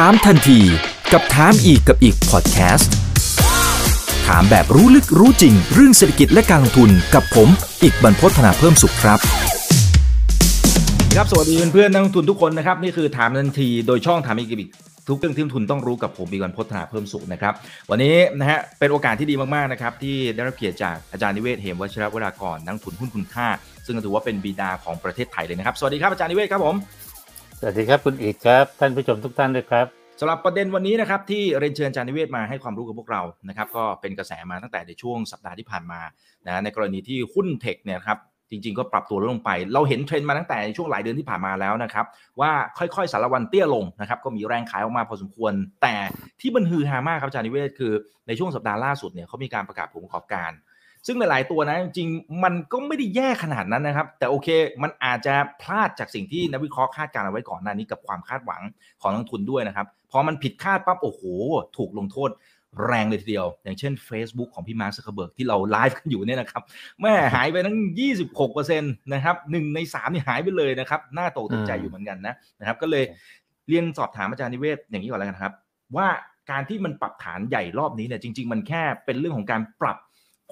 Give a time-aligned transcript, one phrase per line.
[0.00, 0.60] ถามทันที
[1.12, 2.92] กับถามอีกกับอีกพอดแคสต์
[4.26, 7.48] ถามแบบรู้ลึกรู้จริง เรื่องเศรษฐกิจและการลงทุนกับผม
[7.82, 9.18] อีกบรรพฒนาเพิ่มสุขครับ
[11.16, 14.70] ครับสวัสดีเพื่อนๆนักลงทุนทุกคนนะครับ นี่คือถามทันทีโดยช่องถามอีกกับอีก
[15.08, 17.52] ทุกเรื่องที่ทุนต้องรู้กับผมบีกรพฒนาเพิ่มสุขนะครับ
[17.90, 23.48] วันนี้นะฮะเป็นโอกาสที่ดีมากๆนะครับที่ได้รับเกียรติจากอาจารย์นิเวศเหมวัชรวรากรนักทุนหุ้นคุณค่า
[23.86, 26.74] ซึ่งถือว่าเป็นบิดาของประเทศไทยเลยนะครับ สวัสดีครับอาจารย์นิเวศครับผม
[27.66, 29.86] วัสดีครับคุณอีกครับ ท่านผู้ชมทุกท่านด้วยครับ
[30.20, 36.00] สำหรับประเด็นวันนี้นะครับที่เรียนเชิญอาจารย์นิเวศมาให้ความรู้กับพวกเรานะครับก็เป็นกระแสมาตั้งแต่ในช่วงสัปดาห์ที่ผ่านมา
[36.46, 38.18] นะในกรณีที่หุ้นเทคเนี่ยครับ
[38.50, 42.06] จริง ๆ ก็ปรับตัวลดลงไป เราเห็นเทรนด์มาตั้งแต่ช่วงหลายเดือนที่ผ่านมาแล้วนะครับ
[42.40, 45.52] ว่าค่อยๆสารวันเตี้ยลงนะครับก็มีแรงขายออกมาพอสมควร
[45.82, 45.94] แต่
[46.40, 47.92] ที่มันฮือฮามากครับอาจารย์นิเวศคือ
[48.26, 50.50] ในช่วงสัปดาห์ล่าสุดเนี่ยเขามีการประกาศผลประกอบการ
[51.06, 54.48] ซึ่งหลาย ๆ ตัวนะจริงๆมันก็ไม่ได้แย่ขนาดนั้นนะครับ แต่โอเค
[54.82, 58.62] มันอาจจะพลาดจากสิ่งที่นักวิเคราะห์คาดการเอาไว้ก่อนหน้านี้กับความคาดหวัง
[59.00, 61.22] ของนักลงทุนด้วยนะครับพอมันผิดคาดปั๊บโอ้โห
[61.76, 62.30] ถูกลงโทษ
[62.86, 66.62] แรงเลยทีเดียว อย่างเช่น Facebook ของพี่มาร์คซักเคอร์เบิร์กที่เราไลฟ์กันอยู่เนี่ยนะครับ
[67.00, 67.76] แหมหายไปทั้ง
[68.44, 73.04] 26%นะครับหนึ่งในสามนี่หายไปเลยนะครับน่าตกใจอยู่เหมือนกันนะนะครับ ก็เลย
[73.68, 75.52] เรียนสอบถามอาจารย์นิเวศน์อย่างนี้ก่อนแล้วกันครับ
[75.96, 76.08] ว่า
[76.50, 79.96] การที่มันปรับฐานใหญ่รอบนี้เนี่ยจริง ๆ มันแค่เป็นเรื่องของการปรับ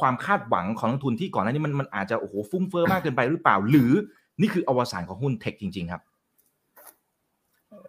[0.00, 3.92] ความคาดหวังของนักทุนที่ก่อนหน้านี้มันมันอาจจะโอ้โหฟุ้งเฟ้อมากเกินไปหรือเปล่า หรือ
[4.40, 6.02] นี่คืออวสานของหุ้นเทคจริง ๆ ครับ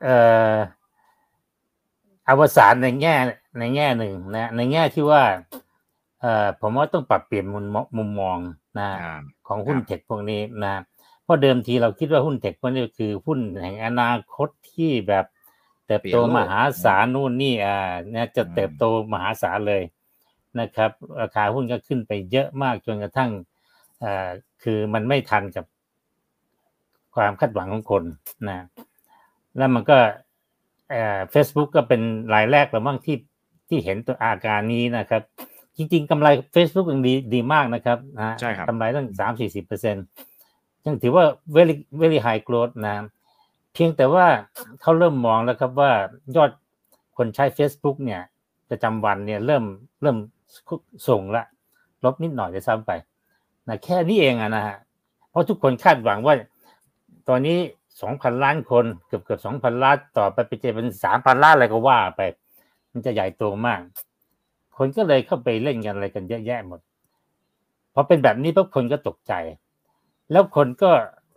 [0.03, 0.17] เอ่
[0.53, 0.57] อ
[2.29, 3.15] อวสานในแง่
[3.59, 5.23] ในแง่หนึ่งนะ ในแง่ที่ว่า
[6.21, 7.65] เอ่อผมว่าต้องปรับเปลี่ยนมุม
[7.97, 8.37] มุมมอง
[8.79, 8.89] นะ
[9.47, 10.75] ของหุ้นเทคพวกนี้นะ
[11.23, 15.25] เพราะเดิมทีเราคิดว่าหุ้นเทคพวกนี้คือหุ้นแห่งอนาคตที่แบบ
[15.87, 17.77] เติบโตมหาศาลนู่นนี่อ่า
[18.11, 19.81] เนี่ยจะเติบโตมหาศาลเลย
[20.59, 23.31] นะครับราคาหุ้นก็ขึ้นไปเยอะมากจนกระทั่ง
[24.03, 24.27] อ่า
[24.63, 25.65] คือมันไม่ทันกับ
[27.15, 28.03] ความคาดหวังของคน
[28.49, 28.57] นะ
[29.57, 29.97] แล้วมันก็
[31.31, 32.01] เฟซบุ๊กก็เป็น
[32.33, 33.17] รายแรกแล้วมั้งที่
[33.69, 35.21] ที่เห็นตัวอาการนี้นะครับ
[35.77, 40.05] จริง ๆกำไร Facebook ยังดีดีมากนะครับนะใช่ครับกำไรตั้งสามสี่สิบเปอร์เซ็นต์
[40.85, 41.25] ยังถือว่า
[41.55, 42.95] very very high growth นะ
[43.73, 44.25] เพียงแต่ว่า
[44.81, 45.91] เขาเริ่มมองแล้วครับว่า
[46.35, 46.51] ยอด
[47.17, 48.21] คนใช้ Facebook เนี่ย
[48.69, 49.63] ประจำวันเนี่ยเริ่ม
[50.01, 50.17] เริ่ม
[51.07, 51.43] ส่งละ
[52.03, 52.91] ลบนิดหน่อยจะซ้ำไป
[53.67, 54.77] นะแค่นี้เองอะนะฮะ
[55.29, 56.35] เพราะทุกคนคาดหวังว่า
[57.29, 57.57] ตอนนี้
[58.01, 62.21] สองพันล้านคนเกือบเกือบสองพันล้านต่อไปไปเจเป็นสามพันล้านอะไรก็ว่าไป
[62.91, 63.79] มันจะใหญ่โตมาก
[64.77, 66.79] คนก็เลยเข้าไปเล่นกันอะไรกันเยอะแยะหมด
[67.93, 69.33] พอเป็นแบบนี้ปุ๊บคนก็ตกใจ
[70.31, 70.91] แล้วคนก็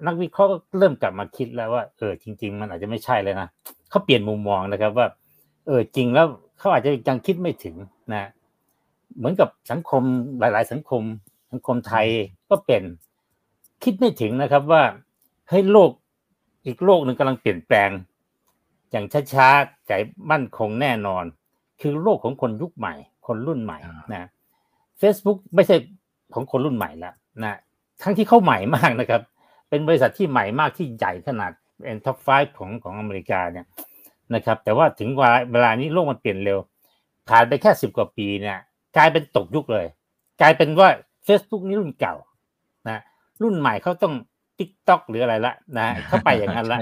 [0.06, 3.48] นักวิเคราะห์ก็เริ่มกลับมาคิดแล้วว่าเออจริง ๆ มันอาจจะไม่ใช่เลยนะ
[3.90, 5.06] เขาเปลี่ยนมุมมองนะครับว่า
[5.66, 6.26] เออจริงแล้ว
[6.58, 7.76] เขาอาจจะยังคิดไม่ถึง
[8.12, 8.30] นะ
[9.16, 10.02] เหมือนกับสังคม
[10.38, 11.02] หลาย ๆ สังคม
[11.50, 12.06] สังคมไทย
[12.50, 12.82] ก็เป็น
[13.82, 14.82] คิดไม่ถึงนะครับว่า
[15.50, 15.90] ให้โลก
[16.66, 17.90] อีกโลกหนึ่งกำลังเปลี่ยนแปลง
[18.90, 19.92] อย่างช้าๆใจ
[20.30, 21.24] มั่นคงแน่นอน
[21.80, 22.94] คือโลกของคนยุคใหม่
[23.26, 23.78] คนรุ่นใหม่
[24.12, 24.28] นะ
[25.00, 25.76] Facebook ไม่ใช่
[26.34, 27.58] ของคนรุ่นใหม่แล้วนะ
[28.02, 29.22] ทั้งที่เขาใหม่มากนะครับ
[29.68, 31.52] เป็นบริษัทที่ใหม่มากที่ใหญ่ขนาด
[31.82, 32.28] เป็น top five
[32.58, 33.66] ของของอเมริกาเนี่ย
[34.34, 35.08] นะครับ แต่ว่าถึง
[35.52, 36.58] เวลานี้โลกมันเปลี่ยนเร็ว
[37.28, 38.58] ผ่านไปแค่สิบกว่าปีเนี่ย
[38.96, 39.86] กลายเป็นตกยุคเลย
[40.40, 40.88] กลายเป็นว่า
[41.26, 42.14] Facebook นี่รุ่นเก่า
[42.88, 42.98] นะ
[43.42, 44.14] รุ่นใหม่เขาต้อง
[44.58, 46.78] TikTok หรืออะไรละนะเขาไปอย่างนั้นละ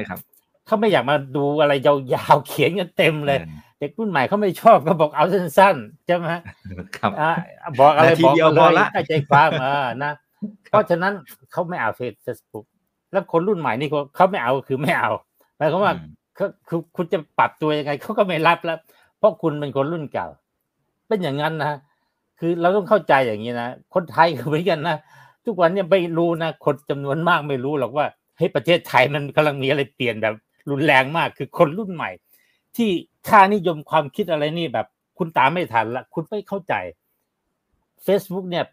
[0.66, 3.38] เขาไม่อยากมาดูอะไรยาวๆเขียนกันเต็มเลย
[3.78, 6.26] เด็กรุ่นใหม่เขาไม่ชอบก็บอกเอาสั้นๆใช่ไหม
[6.96, 7.12] ครับ
[7.78, 10.12] บอกอะไรบอกเลยใจความอ่านะ
[10.70, 11.12] เพราะฉะนั้น
[11.52, 12.66] เขาไม่เอาเฟซบุ๊ก
[13.12, 15.10] แล้วคนรุ่นใหม่นี่เขาไม่เอาคือไม่เอา
[15.56, 15.94] หมายความว่า
[16.68, 18.78] คือคุณจะปรับตัวยังไงเขาก็ไม่รับแล้ว
[19.18, 20.26] เพราะคุณเป็นคนรุ่นเก่า
[21.08, 21.78] เป็นอย่างนั้นนะ
[22.46, 24.96] คือเราต้องเข้าใจอย่างนี้นะ คนไทยก็เหมือนกันนะ
[25.44, 28.06] ทุกวันเนี่ยไม่รู้นะ คนจำนวนมากไม่รู้หรอกว่า
[28.36, 30.34] เฮ้ยประเทศไทยมันกำลังมีอะไรเปลี่ยนแบบ
[30.70, 32.10] รุนแรงมาก คือคนรุ่นใหม่
[32.76, 32.90] ที่
[33.28, 34.86] ค่านิยมความคิดอะไรนี่แบบ
[35.18, 36.74] คุณตามไม่ทันละ คุณไม่เข้าใจ
[38.06, 38.64] Facebook เนี่ย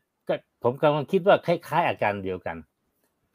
[0.63, 2.57] ผมกำลังคิดว่าคล้ายๆ อาการเดียวกัน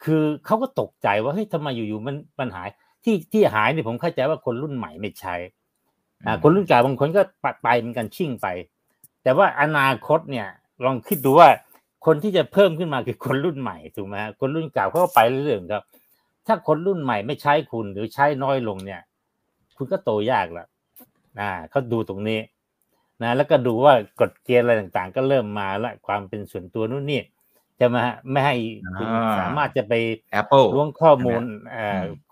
[0.03, 2.69] คือเขาก็ตกใจว่าเฮ้ยทำไมอยู่ๆมันมันหาย
[3.03, 5.35] ที่ที่หายเนี่ยผมเข้าใจว่าคนรุ่นใหม่ไม่ใช้
[6.25, 8.47] อ่าคนรุ่นเก่าบางคนก็ปัดไปเหมือนกันชิ่งไป
[9.27, 10.47] แต่ว่าอนาคตเนี่ย
[10.85, 11.49] ลองคิดดูว่า
[12.05, 15.83] คนที่จะเพิ่มขึ้นมาคือคนรุ่นใหม่ถูกไหมคนรุ่นเก่าเขาก็ไปเรื่อยๆครับ
[16.47, 19.01] ถ้าคนรุ่นใหม่ไม่ใช้คุณหรือใช้น้อยลงเนี่ย
[19.77, 20.65] คุณก็โตยากละ
[21.39, 22.39] นะเขาดูตรงนี้
[23.21, 27.21] นะแล้วก็ดูว่ากฎเกณฑ์อะไรต่างๆ ก็เริ่มมาละความเป็นส่วนตัวนู่นนี่
[27.79, 28.55] จะมาไม่ให้
[28.99, 29.07] คุณ
[29.39, 29.93] สามารถจะไป
[30.39, 31.41] Apple ล้วงข้อมูล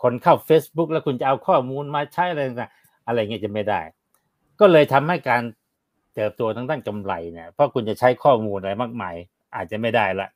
[0.02, 3.82] คนเข้า Facebook แล้วคุณจะเอาข้อมูลมาใช้อะไรต่างๆอะไรเงี้ยจะไม่ได้
[4.60, 5.44] ก็เลยทำให้การ
[6.16, 9.16] เติบโตทั้งด้านกำไรเนี่ยเพราะคุณจะใช้ข้อมูลอะไรมากมาย
[9.56, 10.30] อาจจะไม่ได้ละ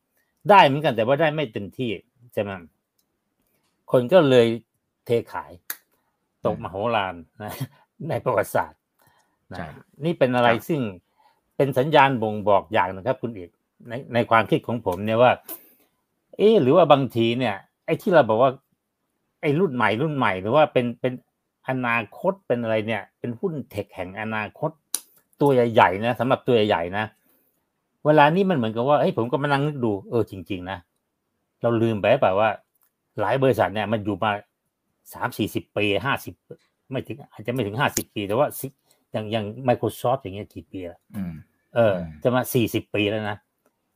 [0.49, 1.89] ได้เหมือนกันแต่ว่าได้ไม่เต็มที่
[2.33, 2.49] ใช่ไหม
[3.91, 4.47] คนก็เลย
[5.05, 5.51] เทขาย
[6.45, 7.53] ตกมโหฬารนะ
[8.09, 8.79] ในประวัติศาสตร์
[9.51, 9.67] นะใช่
[10.05, 10.81] นี่เป็นอะไรครับซึ่ง
[11.55, 13.49] เป็นสัญญาณบ่งบอกอย่างนะครับ คุณเอก
[13.89, 15.31] ในในความคิดของผมเนี่ยว่า
[16.37, 17.55] เอ๊ะหรือว่าบางทีเนี่ย
[17.85, 18.51] ไอ้ที่เราบอกว่า
[19.41, 21.13] ไอ้รุ่นใหม่รุ่นใหม่ หรือว่าเป็นเป็น
[21.69, 24.71] อนาคตเป็นอะไรเนี่ย เป็นหุ้นเทคแห่งอนาคต
[25.41, 27.05] ตัวใหญ่ๆนะสำหรับตัวใหญ่ๆนะ
[28.05, 30.77] เวลานี้มันเหมือนกับว่าเฮ้ยผมก็มานั่งนึกดูเออจริง ๆ นะ
[31.61, 32.49] เราลืมไปเปล่าว่า
[33.19, 34.31] หลายบริษัทเนี่ยมันอยู่มา
[35.13, 36.33] สามสี่สิบปีห้าสิบ
[36.91, 38.67] ไม่ถึง อาจจะไม่ถึงห้าสิบปี แต่ว่าสิ
[39.11, 41.33] อย่างอย่าง Microsoft อย่างเงี้ยกี่ปีละอืม
[41.75, 43.37] เอออืมจะมาสี่สิบปีแล้วนะ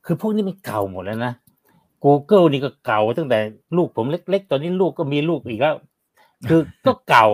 [0.06, 1.32] คือพวกนี้มันเก่าหมดแล้วนะ
[2.04, 3.38] Google นี่ก็เก่าตั้งแต่
[3.76, 5.76] ลูกผมเล็ก ๆ ตอนนี้ลูกก็มีลูกอีกแล้ว
[6.48, 7.26] คือก็เก่า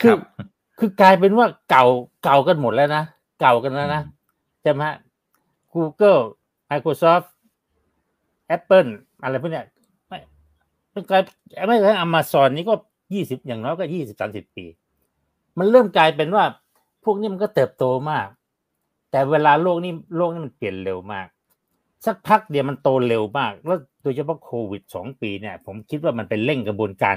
[0.00, 0.18] คือครับ
[0.78, 1.84] คือกลายเป็นว่าเก่า
[2.24, 3.02] เก่ากันหมดแล้วนะ
[3.40, 4.02] เก่ากันแล้วนะ
[4.62, 4.96] ใช่ไหมฮะ
[5.72, 6.20] Google
[6.70, 7.26] Microsoft
[8.56, 8.90] Apple
[9.22, 9.66] อะไรพวกเนี้ย
[10.08, 10.18] ไม่
[10.92, 11.22] เป็นกลาย
[11.66, 12.74] ไม่ใช่ Amazon นี่ก็
[13.14, 14.66] ยี่สิบอย่างน้อยก็ยี่สิบสามสิบปี
[15.58, 16.44] มันเริ่มกลายเป็นว่า
[17.04, 18.28] พวกนี้มันก็เติบโตมาก
[19.10, 21.26] แต่เวลาโลกนี้โลกนี้มันเปลี่ยนเร็วมาก
[22.06, 27.16] สักพักเดียวมันโตเร็วมาก แล้วโดยเฉพาะโควิดสองปีเนี่ย ผมคิดว่ามันเป็นเร่งกระบวนการ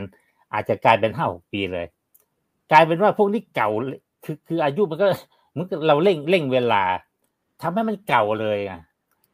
[0.53, 1.85] อาจจะกลายเป็นห้าหกปีเลย
[2.71, 3.69] กลายเป็นว่าพวกนี้เก่า
[4.23, 5.13] คือคืออายุมันก็เห
[5.59, 6.83] มือนกับเราเร่งเร่งเวลา
[7.61, 8.79] ทำให้มันเก่าเลยอะ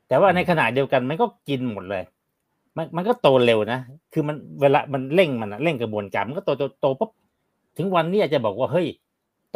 [0.08, 2.04] แต่ว่าในขณะเดียวกันมันก็กินหมดเลย
[2.78, 3.80] มันมันก็โตเร็วนะ
[4.14, 7.12] คือมันเวลามันเร่งมันอะเร่งกระบวนการมันก็โตโตโตปุ๊บ
[7.78, 8.88] ถึงวันนี้อาจจะบอกว่าเฮ้ย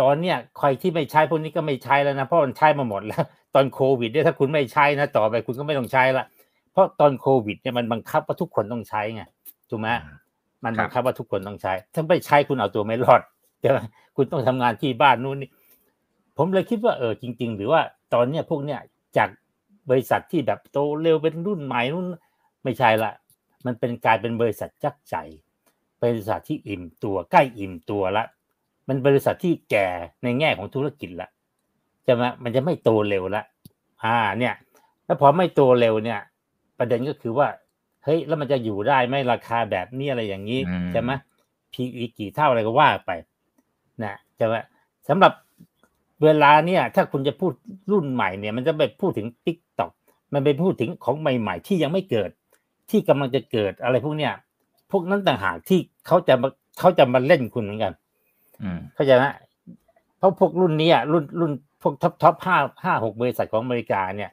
[0.01, 3.23] ตอนเนี้ยใครที่ไม่ใช้พวกนี้ก็ไม่ใช้แล้วนะเพราะมันใช้มาหมดแล้ว
[3.55, 6.25] ตอนโควิดเนี่ยถ้าคุณไม่ใช้นะต่อไปคุณก็ไม่ต้องใช้ละ
[6.71, 9.23] เพราะตอนโควิดเนี่ยมันบังคับว่าทุกคนต้องใช้ไง
[9.69, 9.87] ถูกไหม
[10.63, 13.21] มันบังคับว่าทุกคนต้องใช้ ถ้าไม่ใช้คุณเอาตัวไม่รอด
[13.61, 13.79] ใช่ไหม
[14.15, 15.49] คุณต้องทำงานที่บ้านนู่นนี่
[16.41, 17.81] ผมเลยคิดว่าเออจริง ๆ หรือว่า
[18.13, 18.79] ตอนเนี้ยพวกเนี้ย
[19.17, 19.29] จาก
[19.89, 22.05] บริษัทที่แบบโตเร็วเป็นรุ่นใหม่นู่น
[22.63, 23.11] ไม่ใช่ละ
[23.65, 25.15] มันเป็นกลายเป็นบริษัทจักใจ
[26.03, 28.23] บริษัทที่อิ่มตัวใกล้อิ่มตัวละ
[28.87, 29.87] มันบริษัทที่แก่
[30.23, 31.29] ในแง่ของธุรกิจละ
[32.03, 33.43] ใช่ไหมมันจะไม่โตเร็วละ
[34.03, 34.53] อ่าเนี่ย
[35.05, 36.19] แล้วพอไม่โตเร็วเนี่ย
[36.77, 37.47] ประเด็นก็คือว่า
[38.03, 41.11] เฮ้ยแล้วมันจะอยู่ได้ไหมราคาแบบนี้อะไรอย่างนี้อืมใช่ไหม
[41.73, 43.11] PE กี่เท่าอะไรก็ว่าไป
[44.03, 44.55] นะใช่ไหม
[45.07, 45.33] สำหรับ
[46.23, 47.53] เวลาเนี่ย ถ้าคุณจะพูด
[47.91, 49.91] รุ่นใหม่เนี่ย มันจะไปพูดถึง t ิ k t o k
[50.33, 52.29] มันไปพูดถึงของใหม่ ๆ ที่ยังไม่เกิด
[52.89, 54.33] ที่กำลังจะเกิดอะไรพวกเนี้ย
[54.91, 56.49] พวกนั้นต่างหากที่เขาจะมา
[56.79, 57.93] เขาจะมาเล่นคุณเหมือนกัน
[58.61, 59.25] อืมเข้าใจไหม
[60.17, 61.51] เพราะพวกรุ่นนี้อะรุ่นรุ่น
[61.81, 64.31] พวก top top ห้าห้าหกบริษัทของอเมริกาเนี่ย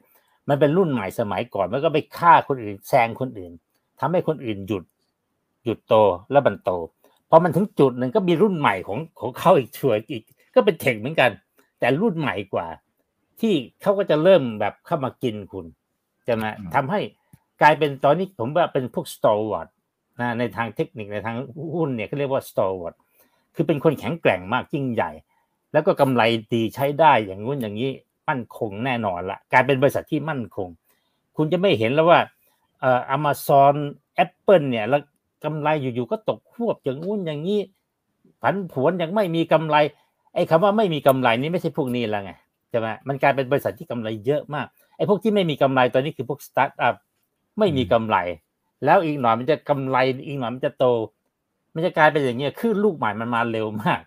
[0.49, 3.53] มันเป็นรุ่นใหม่สมัยก่อนมันก็ไปฆ่าคนอื่นแซงคนอื่น
[4.01, 4.85] ทำให้คนอื่นหยุด
[5.65, 5.95] หยุดโต
[6.31, 6.71] แล้วมันโต
[7.31, 10.23] พอมันถึงจุดหนึ่งก็มีรุ่นใหม่ของของเขาอีกช่วยอีก
[10.55, 11.31] ก็เป็น tech เหมือนกัน
[11.79, 12.67] แต่รุ่นใหม่กว่า
[13.41, 15.67] ที่เขาก็จะเริ่มแบบเข้ามากินคุณ
[16.25, 17.01] ใช่ไหมอืมทำให้
[17.61, 19.69] กลายเป็นตอนนี้ผมว่าเป็นพวก stalwart
[20.21, 21.37] นะในทางเทคนิคในทาง
[21.75, 22.97] หุ้นเนี่ยเขาเรียกว่า stalwart
[23.55, 25.11] คือเป็นคนแข็งแกร่งมากยิ่งใหญ่
[25.73, 26.23] แล้วก็กำไร
[26.55, 27.91] ดีใช้ได้อย่างงู้นอย่างนี้
[28.29, 30.69] มั่นคงแน่นอนละกลายเป็นบริษัทที่มั่นคง
[31.37, 32.21] คุณจะไม่เห็นแล้วว่า
[32.81, 33.77] เอ่อ Amazon
[34.25, 35.03] Apple เนี่ยแล้ว
[35.45, 37.61] กำไรอยู่ๆก็ตกควบอย่างงู้นอย่างนี้
[38.43, 39.77] ผันผวนยังไม่มีกำไร
[40.37, 42.33] ไอ้คำว่าไม่มีกำไรนี่ไม่ใช่พวกนี้แล้วไง
[42.71, 44.67] ใช่ไหมมันกลายเป็นบริษัทที่กำไรเยอะมาก
[44.97, 46.95] ไอ้พวกที่ไม่มีกำไรตอนนี้คือพวกสตาร์ทอัพ
[47.59, 48.17] ไม่มีกำไร
[48.85, 49.97] แล้วอีกหน่อยมันจะกำไร
[50.27, 50.85] อีกหน่อยมันจะโต
[51.75, 54.01] มันจะกลายเป็นอย่างเงี้ยขึ้นลูกใหม่มันมาเร็วมาก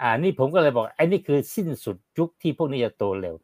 [0.00, 3.34] อ่านี่ผมก็เลยบอกไอ้นี่คือสิ้นสุดยุคที่พวกนี้จะโตเร็ว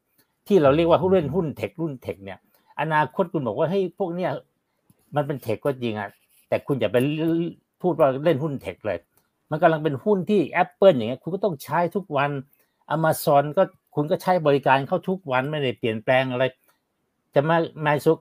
[0.47, 2.38] ที่เราเรียกว่าหุ้นเล่นหุ้นเทครุ่นเทคเนี่ย
[2.81, 4.31] อนาคตคุณบอกว่าเฮ้ยพวกเนี้ย
[5.17, 6.09] มันเป็นเทคก็จริงอะ
[6.49, 6.97] แต่คุณอย่าไป
[7.83, 8.99] พูดว่าเล่นหุ้นเทคเลย
[9.50, 12.30] มันกำลังเป็นหุ้นที่ Apple อย่างเงี้ยคุณก็ต้องใช้ทุกวัน
[12.95, 13.62] Amazon ก็
[13.95, 16.45] คุณก็ใช้บริการเข้าทุกวันไม่ได้เปลี่ยนแปลงอะไร
[17.35, 17.57] จะมา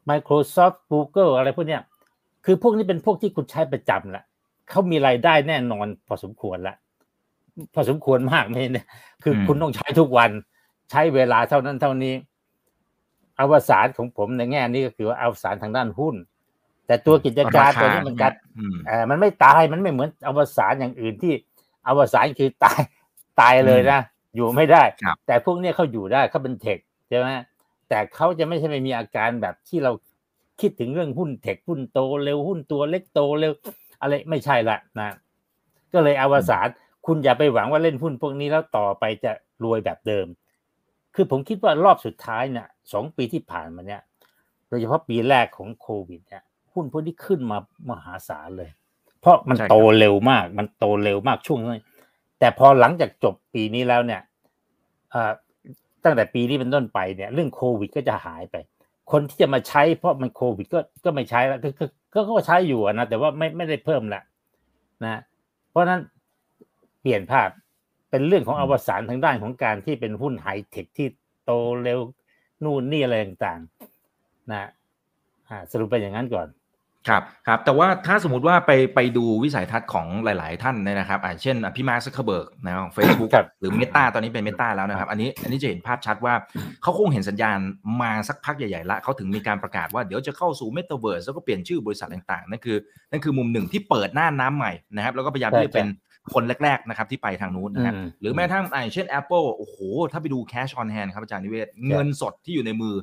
[0.10, 1.82] Microsoft Google อะไรพวกเนี้ย
[2.46, 4.24] คือพวกนี้เป็นพวกที่คุณใช้ประจำละ
[4.70, 6.76] เขามีรายได้แน่นอนพอสมควรละ
[7.74, 8.88] พอสมควรมากไม่เนี่ย
[9.24, 10.32] คืออมคุณต้องใช้ทุกวัน
[10.92, 12.14] ใช้เวลาเท่านั้นเท่านี้
[13.40, 16.16] อวสานของผมในแง่นี้ก็คือว่าอวสานทางด้านหุ้น
[16.90, 21.34] แต่ตัวกิจการตัวนี้มันกัดอืมเออมันไม่ตายมันไม่เหมือนอวสานอย่างอื่นที่
[21.88, 22.82] อวสานคือตาย
[23.42, 24.00] ตายเลยนะ
[24.36, 26.80] อยู่ไม่ได้ครับแต่พวกเนี้ยเขาอยู่ได้เขาเป็นเทค
[27.10, 27.28] ใช่ไหม
[27.90, 29.92] แต่เขาจะไม่ใช่ไม่มีอาการแบบที่เรา
[30.62, 33.54] คิดถึงเรื่องหุ้นเทคหุ้นโตเร็วหุ้นตัวเล็กโตเร็ว
[34.02, 35.10] อะไรไม่ใช่ละนะ
[35.94, 36.68] ก็เลยอวสาน
[37.06, 39.32] คุณอย่าไปหวังว่าเล่นหุ้นพวกนี้แล้วต่อไปจะ
[39.64, 40.28] รวยแบบเดิม
[41.16, 44.02] คือผมคิดว่ารอบสุดท้ายเนี่ยสองปีที่ผ่านมาเนี่ย
[44.68, 46.44] โดยเฉพาะปีแรกของโควิดเนี่ย
[46.74, 47.58] หุ้นพวกนี้ขึ้นมา
[47.90, 48.70] มหาศาลเลย
[49.22, 51.84] เพราะมันใช่ครับโตเร็วมาก มันโตเร็วมากช่วงนั้น
[52.40, 54.22] แต่พอหลังจากจบปีนี้แล้วเนี่ย
[55.12, 55.32] เอ่อ
[56.04, 58.56] ตั้งแต่ปีนี้เป็นต้นไปเนี่ย เรื่องโควิดก็จะหายไป
[59.12, 64.22] คนที่จะมาใช้เพราะมันโควิดก็ก็ไม่ใช้แล้วก็ก็ก็ก็ใช้อยู่อะนะแต่ว่าไม่ไม่ได้เพิ่มละ
[65.04, 65.22] นะ
[65.70, 66.02] เพราะฉะนั้น
[67.02, 67.50] เปลี่ยนภาพ
[68.10, 71.08] เป็นเรื่องของอวสานทางด้านของการที่เป็นหุ้นไฮเทคที่
[71.46, 71.52] โต
[71.84, 72.00] เร็ว
[72.64, 74.70] นู่นนี่อะไรต่างๆนะ
[75.50, 76.48] อ่าสรุปเป็นอย่างนั้นก่อน
[77.08, 86.34] ครับครับแต่ว่าถ้าสมมติว่าไปไปดูวิสัยทัศน์ของหลาย ๆ ท่านเนี่ยนะครับอ่าเช่นพี่มาร์คซักเคอร์เบิร์กนะของ Facebook ครับหรือ Meta ตอนนี้เป็น Meta แล้วนะครับ อันนี้อันนี้จะเห็นภาพชัดว่า
[86.82, 87.60] เขาคงเห็นสัญญาณ
[88.02, 92.78] มาสักพักใหญ่ ๆ ละเขาถึงมีการประกาศว่าเดี๋ยวจะเข้าสู่เมตาเวิร์สแล้วก็เปลี่ยนชื่อบริษัทต่าง ๆ นั่นคือ
[93.12, 95.88] นั่นคือมุมหนึ่งที่เปิดหน้าน้ำใหม่นะครับแล้วก็พยายามที่จะเป็น
[96.34, 99.78] คนแรก ๆ นะครับที่ไปทางนู้นนะครับอืมหรือแม้กระทั่งอ่าเช่น Apple โอ้โห
[100.12, 102.96] ถ้าไปดู cash on hand ครับอาจารย์นิเวศเงินสดที่อยู่ในมือ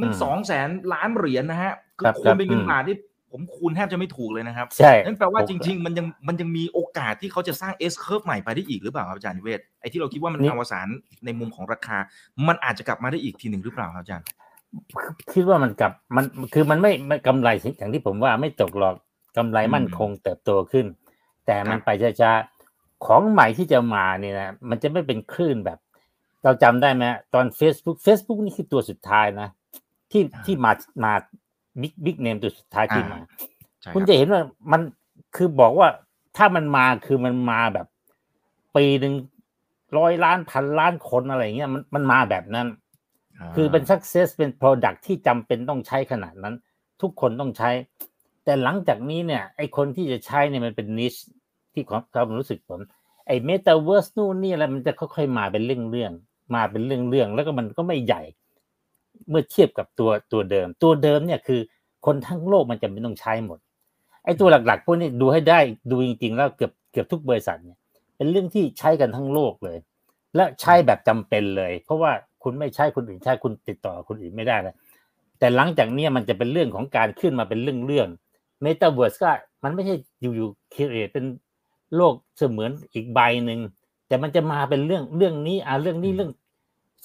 [0.00, 2.96] มันอืมสองแสนล้านเหรียญนะฮะคือครับคูณเป็นเงินอืมบาทที่
[3.32, 10.88] ผมคูณแทบจะไม่ถูกเลยนะครับใช่นั่นแปลว่าจริง ๆ มันยังมันยังมีโอกาสที่เขาจะสร้าง S curve ใหม่ไปได้อีกหรือเปล่าครับอาจารย์นิเวศไอ้ที่เราคิดว่ามันนี่อวสาน
[11.24, 11.98] ในมุมของราคา
[12.48, 14.26] มันอาจจะกลับมาได้อีกทีหนึ่งหรือเปล่าครับอาจารย์
[15.34, 16.24] คิดว่ามันกลับมัน
[16.54, 17.48] คือมันไม่ไม่กำไร
[17.78, 18.94] อย่างที่ผมว่าไม่ตกหรอก
[19.36, 20.86] กำไรมั่นคงเติบโตขึ้น
[21.46, 21.88] แต่มันไป
[22.20, 25.78] ช้าๆของใหม่ที่จะมาเนี่ยนะมันจะไม่เป็นคลื่นแบบ
[26.44, 29.48] เราจำได้ไหมตอน Facebook Facebook นี่คือตัวสุดท้ายนะ
[30.10, 30.72] ที่อ่าที่มา
[31.04, 31.12] มา
[31.80, 33.20] บิ๊กบิ๊กเนมตัวสุดท้ายที่มา
[33.80, 34.80] ใช่คุณรับจะเห็นว่ามัน
[35.36, 35.88] คือบอกว่า
[36.36, 37.86] ถ้ามันมาคือมันมาแบบ
[38.76, 39.14] ปีหนึ่ง
[39.98, 42.66] ร้อยล้านพันล้านคนอะไรเงี้ยมันมันมาแบบนั้น
[43.54, 46.54] คือเป็น success เป็น product ที่จำเป็นต้องใช้ขนาดนั้น
[47.02, 47.70] ทุกคนต้องใช้
[48.44, 51.20] แต่หลังจากนี้เนี่ยไอคนที่จะใช้เนี่ยมันเป็น niche
[51.72, 52.80] ที่ความความรู้สึกผม
[53.26, 58.22] ไอ metaverse นู่นนี่อะไรมันจะค่อยๆมาเป็นเรื่องๆมาเป็นเรื่องๆแล้วก็มันก็ไม่ใหญ่
[59.30, 61.60] เมื่อเทียบกับตัวตัวเดิม ตัวเดิมเนี่ยคือ
[62.06, 63.58] คนทั้งโลกมันจำเป็นต้องใช้หมด
[64.24, 65.60] ไอ้ตัวหลักๆพวกนี้ดูให้ได้
[65.90, 67.78] ดูจริงๆ แล้วเกือบเกือบทุกบริษัทเนี่ย
[68.16, 69.78] เป็นเรื่องที่ใช้กันทั้งโลกเลย
[70.36, 72.12] และใช้แบบจำเป็นเลย เพราะว่า
[72.42, 74.76] คุณไม่ใช้คนอื่นใช้คุณติดต่อคนอื่นไม่ได้นะ
[75.38, 78.08] แต่หลังจากเนี้ยมันจะเป็นเรื่องของการขึ้นมาเป็นเรื่องเรื่อง
[78.62, 79.30] เมตาเวิร์สก็
[79.64, 81.24] มันไม่ใช่อยู่ๆคิดเป็น
[81.96, 83.60] โลกเสมือนอีกใบหนึ่ง
[84.08, 86.30] แต่มันจะมาเป็นเรื่องเรื่องนี้อ่าเรื่องนี้เรื่อง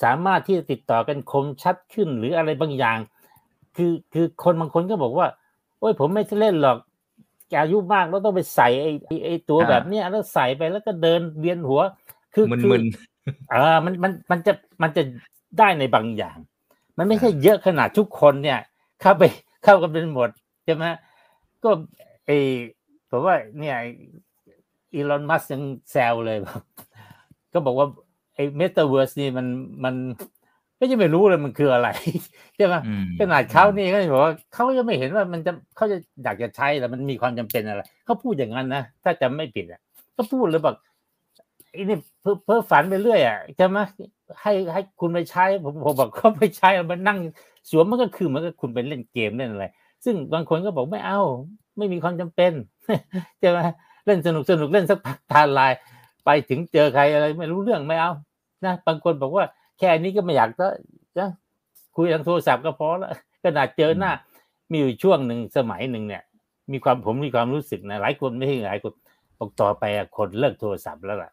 [0.03, 2.97] สามารถที่จะติดต่อกันคมชัดขึ้นหรืออะไรบางอย่าง
[3.75, 5.27] คือคือคนบางคนก็บอกว่า
[5.79, 6.77] โอ้ยผมไม่เล่นหรอก
[7.59, 11.81] อายุมากแล้วต้องไปใส่ไอ้ไอ้ไอ้ตัวอ่าแบบเนี้ยแล้วใส่ไปแล้วก็เดินเวียนหัว
[12.33, 12.81] คือมึนคืมึอน
[13.53, 15.03] อ่ามันมันมันจะมันจะ
[15.59, 16.37] ได้ในบางอย่าง
[16.97, 18.59] มันไม่ใช่เยอะขนาดทุกคนเนี่ย
[19.01, 19.23] เข้าไป
[19.63, 20.29] เข้ากันเป็นหมด
[20.65, 20.85] ใช่ไหม
[21.63, 21.69] ก็
[22.25, 22.31] ไอ
[23.09, 23.75] ผมว่าเนี่ย
[24.93, 26.61] อีลอนมัสยังแซวเลยบอก
[27.53, 27.87] ก็บอกว่า
[28.37, 29.47] ไอ้เมตาเวิร์สนี่มัน
[29.83, 29.95] มัน
[30.79, 31.89] ก็ยังไม่รู้เลยมันคืออะไร
[32.55, 39.81] ใช่ไหมอืมขนาดเขานี่ก็บอกว่าเขายังไม่เห็นว่ามันจะเขาจะอยากจะใช้แต่มันมีความจำเป็นอะไรเขาพูดอย่างนั้นนะถ้าจำไม่ผิดอะ
[40.15, 40.75] ก็พูดเลยบอก
[41.71, 43.77] ไอ้นี่เพ้อเพ้อฝันไปเรื่อยอะใช่ไหม
[44.41, 47.19] ให้ให้คุณไปใช้ผมผมบอกเขาไปใช้แล้วมันนั่ง
[47.69, 49.65] สวมมันก็คือเหมันก็คุณเป็นเล่นเกมเล่นอะไร
[50.05, 51.21] ซึ่งบางคนก็บอกไม่เอา
[51.77, 52.51] ไม่มีความจำเป็น
[53.39, 53.59] ใช่ไหม
[54.05, 55.77] เล่นสนุกสนุกเล่นสักพักทานไลน์
[56.25, 58.11] ไปถึงเจอใครอะไรไม่รู้เรื่องไม่เอา
[58.65, 59.45] นะบางคนบอกว่า
[59.79, 60.67] แค่นี้ก็ไม่อยากจะ
[61.17, 61.25] จะ
[61.95, 63.11] คุยทางโทรศัพท์ก็พอแล้ว
[63.43, 64.11] ขนาดเจอหน้า
[64.71, 66.23] มีอยู่ช่วงหนึ่งสมัยหนึ่งเนี่ย
[66.71, 68.93] มีความผมมีความรู้สึกนะหลายคนไม่ใช่หลายคน
[69.39, 71.31] บอกต่อไปอะคนเลิกโทรศัพท์แล้วล่ะ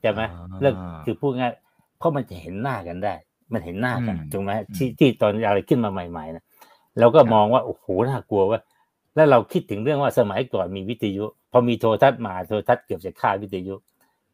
[0.00, 1.52] ใช่ไหมอ่าเลิกคือพูดง่าย
[1.98, 3.14] เพราะมันจะเห็นหน้ากันได้
[3.52, 6.44] มันเห็นหน้ากันอืมถูกไหมอืมที่ที่ตอนอะไรขึ้นมาใหม่ๆนะ
[7.00, 8.60] เราก็ครับมองว่าโอ้โหน่ากลัวว่า
[9.14, 13.74] แล้วเราคิดถึงเรื่องว่าสมัยก่อนมีวิทยุ พอมีโทรทัศน์มาโทรทัศน์เกือบจะฆ่าวิทยุ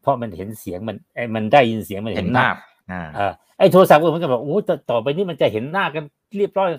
[0.01, 2.55] เพราะมันเห็นเสียงมันไอ้มันได้ยินเสียงมันเห็เห็นนหน้าภาพ
[2.91, 6.03] อ่าเออไอ้โทรศัพท์ก็เหมือนกันบอกโอ้ต่อต่อไปนี้มันจะเห็นหน้ากัน
[6.37, 6.69] เรียบร้อย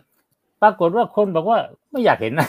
[0.63, 1.59] ปรากฏว่าคนบอกว่า
[1.91, 2.49] ไม่อยากเห็นหน้า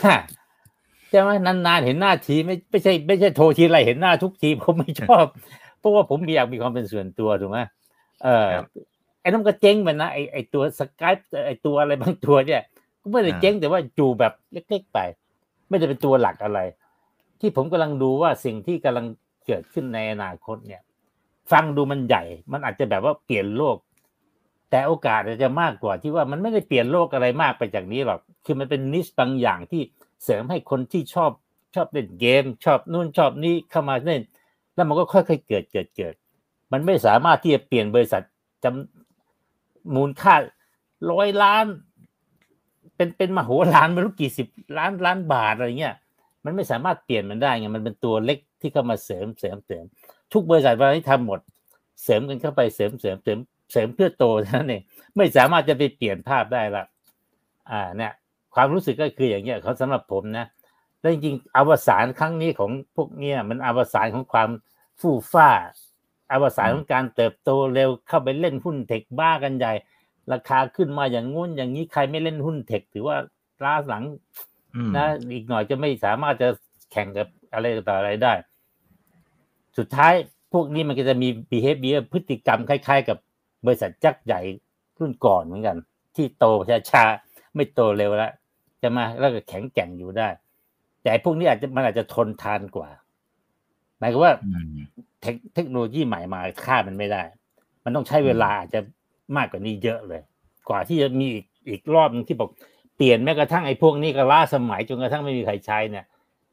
[1.09, 5.25] ใช่ไหมนานๆเห็นหน้าทีไม่ไม่ใช่ ไม่ใช่โทรทีไรเห็นหน้าทุกทีผมไม่ชอบ
[5.79, 7.59] เพราะว่าผมอยากมีความเป็นส่วนตัวถูกไหม
[8.23, 8.65] เออครับ
[9.21, 11.13] ไอ้นั่นก็เจ๊งไปนะไอ้ไอ้ตัวสกาย
[11.45, 12.61] ไอ้ตัวอะไรบางตัวเนี่ย
[13.01, 14.99] ก็ไม่ได้เจ๊งแต่ว่าจูแบบเล็กๆไป
[15.69, 16.59] ไม่ได้เป็นตัวหลักอะไร
[17.39, 19.05] ที่ผมกำลังดูว่าสิ่งที่กำลัง
[19.51, 20.81] เกิดขึ้นในอนาคตเนี่ย
[21.51, 23.77] ฟังดูมันใหญ่ มันอาจจะแบบว่าเปลี่ยนโลก
[24.69, 29.81] แต่โอกาสอาจจะมากกว่าที่ว่ามันไม่ได้เปลี่ยนโลกอะไรมากไปจากนี้หรอก คือมันเป็นนิสบางอย่างที่
[30.23, 31.31] เสริมให้คนที่ชอบ
[31.75, 34.21] ชอบเล่นเกม ชอบนู่นชอบนี่เข้ามาเล่น
[34.73, 36.13] แล้วมันก็ค่อยๆเกิดเกิดเกิด
[36.71, 38.23] มันไม่สามารถที่จะเปลี่ยนบริษัท
[38.63, 40.35] จำมูลค่า
[41.11, 41.65] ร้อยล้าน
[42.95, 45.95] เป็นเป็นมโหฬารไม่รู้กี่สิบล้านล้านบาทอะไรเงี้ย
[46.45, 49.85] มันไม่สามารถเปลี่ยนมันได้ไงมันเป็นตัวเล็ก ที่เข้ามาเสริมเสริมเสริม
[50.33, 51.39] ทุกบริษัทวันนี้ทำหมด
[52.03, 53.39] เสริมกันเข้าไปเสริมเสริมเสริม
[53.71, 54.83] เสริมเพื่อโตเท่านั้นเอง
[55.17, 56.83] ไม่สามารถจะไปเปลี่ยนภาพได้ละ
[57.71, 58.13] อ่าเนี่ย
[58.55, 60.45] ความรู้สึกก็คืออย่างเงี้ยเขาสำหรับผมนะ
[60.99, 64.49] แล้วจริงๆอวสานครั้งนี้ของพวกเนี้ยมันอวสานของความ
[64.99, 65.49] ฟู่ฟ้า
[66.31, 69.73] อวสานของการเติบโตเร็วเข้าไปเล่นหุ้นเทคบ้ากันใหญ่
[70.31, 73.17] ราคาขึ้นมาอย่างงู้นอย่างนี้ใครไม่เล่นหุ้นเทคถือว่า
[73.63, 74.03] ล้าหลัง
[74.75, 76.49] อืมนะอีกหน่อยจะไม่สามารถจะ
[76.91, 78.33] แข่งกับอะไรต่ออะไรได้
[79.77, 80.13] สุดท้าย
[80.53, 83.17] พวกนี้มันก็จะมี behavior พฤติกรรมคล้าย ๆ กับ
[83.65, 84.41] บริษัทยักษ์ใหญ่
[84.99, 85.77] รุ่นก่อนเหมือนกัน
[86.15, 86.45] ที่โต
[86.91, 88.31] ช้าๆไม่โตเร็วแล้ว
[88.81, 90.27] จะมาแล้วก็แข็งแกร่งอยู่ได้
[91.03, 92.89] แต่พวกนี้อาจจะมันอาจจะทนทานกว่า
[93.99, 94.77] หมายความว่าอืม
[95.21, 97.23] เทคเทคโนโลยีใหม่มาฆ่ามันไม่ได้
[97.83, 98.79] มันต้องใช้เวลาอาจจะ
[99.35, 100.21] มากกว่านี้เยอะเลย
[100.69, 102.49] กว่าที่จะมีอีกอีกรอบหนึงที่บอก
[102.95, 106.05] เปลี่ยนแม้กระทั่งไอ้พวกนี้ก็ล้าสมัยจนกระทั่งไม่มีใครใช้เนี่ย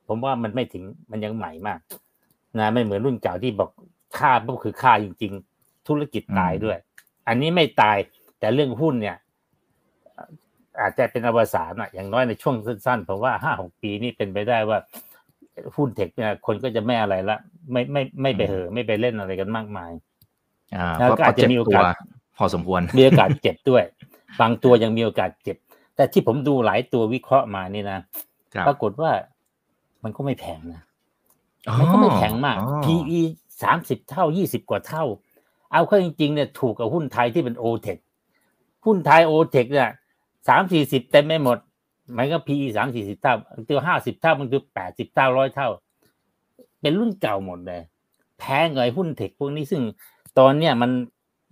[0.09, 1.79] ผมว่ามันไม่ถึงมันยังใหม่มาก
[2.61, 3.71] นะไม่เหมือนรุ่นเก่าที่บอก
[4.19, 6.79] ฆ่าก็คือฆ่าจริง ๆ ธุรกิจตายด้วย
[7.29, 7.97] อันนี้ไม่ตาย
[8.39, 9.17] แต่เรื่องหุ้นเนี่ย
[10.81, 14.79] อาจจะเป็นอวสานอะอย่างน้อยในช่วงสั้นๆผมว่าห้าหกปีนี่เป็นไปได้ว่า
[15.77, 17.39] หุ้นเทคเนี่ยคนก็จะไม่อะไรละ
[17.73, 19.93] ไม่ไม่ไม่ไปเหอะไม่ไปเล่นอะไรกันมากมาย
[20.77, 21.97] อ่าแล้วก็ก็อาจจะเจ็บมีโอตักาวส
[22.39, 23.85] พอสมควรมีโอกาสเจ็บด้วย
[24.41, 25.57] บางตัวยังมีโอกาสเจ็บ
[25.97, 28.01] แต่ที่ผมดูหลายตัววิเคราะห์มานี่นะ
[28.55, 29.11] ครับปรากฏว่า
[30.05, 30.83] มันก็ไม่แพงนะ
[31.79, 33.21] มันก็ไม่แพงมากอ๋อ PE
[33.63, 35.05] สามสิบเท่ายี่สิบกว่าเท่า
[35.73, 37.99] เอาเข้าจริงๆเนี่ยถูกกับหุ้นไทยที่เป็นโอเทค
[38.87, 39.91] หุ้นไทยโอเทคเนี่ย
[40.49, 41.59] สามสี่สิบเต็มไม่หมด
[42.17, 45.69] มันก็ PE สามสี่สิบเท่าบางตัวห้าสิบเท่าบางตัวแปดสิบเท่าร้อยเท่า
[46.81, 47.83] เป็นรุ่นเก่าหมดเลย
[48.39, 49.83] แพงเงยหุ้นเทคพวกนี้ซึ่ง
[50.39, 50.91] ตอนเนี้ยมัน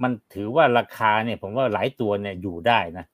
[0.03, 3.05] มันถือว่าราคาเนี่ย ผมว่าหลายตัวเนี่ยอยู่ได้นะ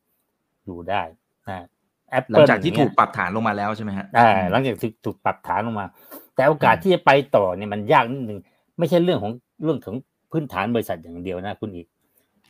[0.64, 1.02] อยู่ได้
[1.49, 1.66] นะ
[2.11, 5.87] แอปหลัเปิงลจากที่ถูกปรับฐานลงมาแล้วใช่ไหมฮะอ่าหลังจากถูกถูกปรับฐานลงมา
[6.34, 8.38] แต่โอกาสอืมที่จะไปต่อเนี่ยมันยากนิดนึง
[8.78, 9.32] ไม่ใช่เรื่องของ
[9.64, 9.96] เรื่องของ
[10.30, 11.86] พื้นฐานบริษัทอย่างเดียวนะคุณอีก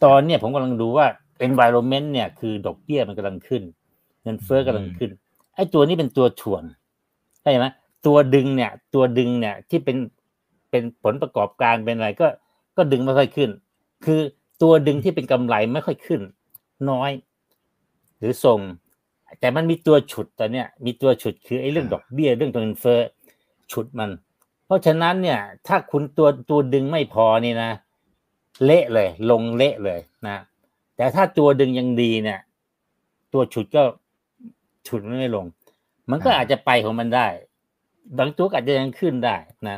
[0.04, 1.06] ตอนเนี่ยผมกำลังดูว่า
[1.46, 3.62] environment เนี่ยคือดอกเบี้ยมันกำลังขึ้น
[4.22, 5.10] เงินเฟ้อกำลังขึ้น
[5.54, 6.62] ไอ้ตัวนี้เป็นตัวถ่วง
[7.42, 7.66] ใช่ไหม
[8.06, 9.96] ตัวดึงเนี่ย ตัวดึงเนี่ยที่เป็น
[10.70, 12.26] เป็นผลประกอบการเป็นอะไรก็
[12.76, 13.50] ก็ดึงไม่ค่อยขึ้น
[14.04, 14.20] คือ
[14.62, 16.20] ตัวดึงที่เป็นกำไรไม่ค่อยขึ้น
[16.90, 17.10] น้อย
[18.18, 18.60] หรือส่ง
[19.40, 23.00] แต่มันมีตัวฉุดตอนเนี้ยมีตัวฉุดคือไอ้เรื่องดอกเบี้ยเรื่องตัวเงินเฟ้อ
[23.72, 24.10] ฉุดมัน
[24.66, 27.70] เพราะฉะนั้นเนี่ย ถ้าคุณตัวตัวดึงไม่พอนี่นะ
[28.64, 30.38] เละเลย ลงเละเลยนะ
[30.96, 32.40] แต่ถ้าตัวดึงยังดีเนี่ย
[33.32, 33.82] ตัวฉุดก็
[34.86, 35.46] ฉุดมันไม่ลง
[36.10, 37.26] มันก็อ่าอาจจะไปของมันได้
[38.18, 39.36] บางตัวก็อาจจะยังขึ้นได้
[39.68, 39.76] นะ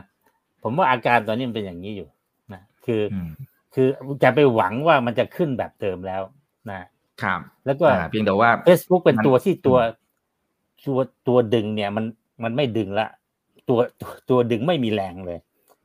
[0.62, 2.08] ผมว่าอาการตอนนี้มันเป็นอย่างนี้อยู่
[2.52, 3.30] นะคือออืม
[3.74, 3.88] คือ
[4.22, 6.22] จะไปหวังว่ามันจะขึ้นแบบเดิมแล้ว
[6.70, 6.80] นะ
[7.22, 9.78] ครับ แล้วก็อ่าเพียงแต่ว่า Facebook เป็นมันตัวที่ตัว
[10.86, 12.04] ตัวตัวดึงเนี่ย มัน
[12.44, 13.08] มันไม่ดึงละ
[13.68, 13.80] ตัว
[14.30, 15.38] ตัวดึงไม่มีแรงเลย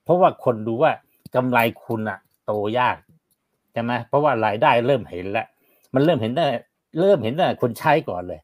[0.03, 0.91] เพราะว่าคนดูว่า
[1.35, 2.97] กำไรคุณอะโตยาก
[3.73, 5.47] ใช่ไหมเพราะว่ารายได้เริ่มเห็นแล้ว
[5.93, 6.45] มันเริ่มเห็นได้
[6.99, 8.39] เริ่มเห็นได้คนใช้ก่อนเลย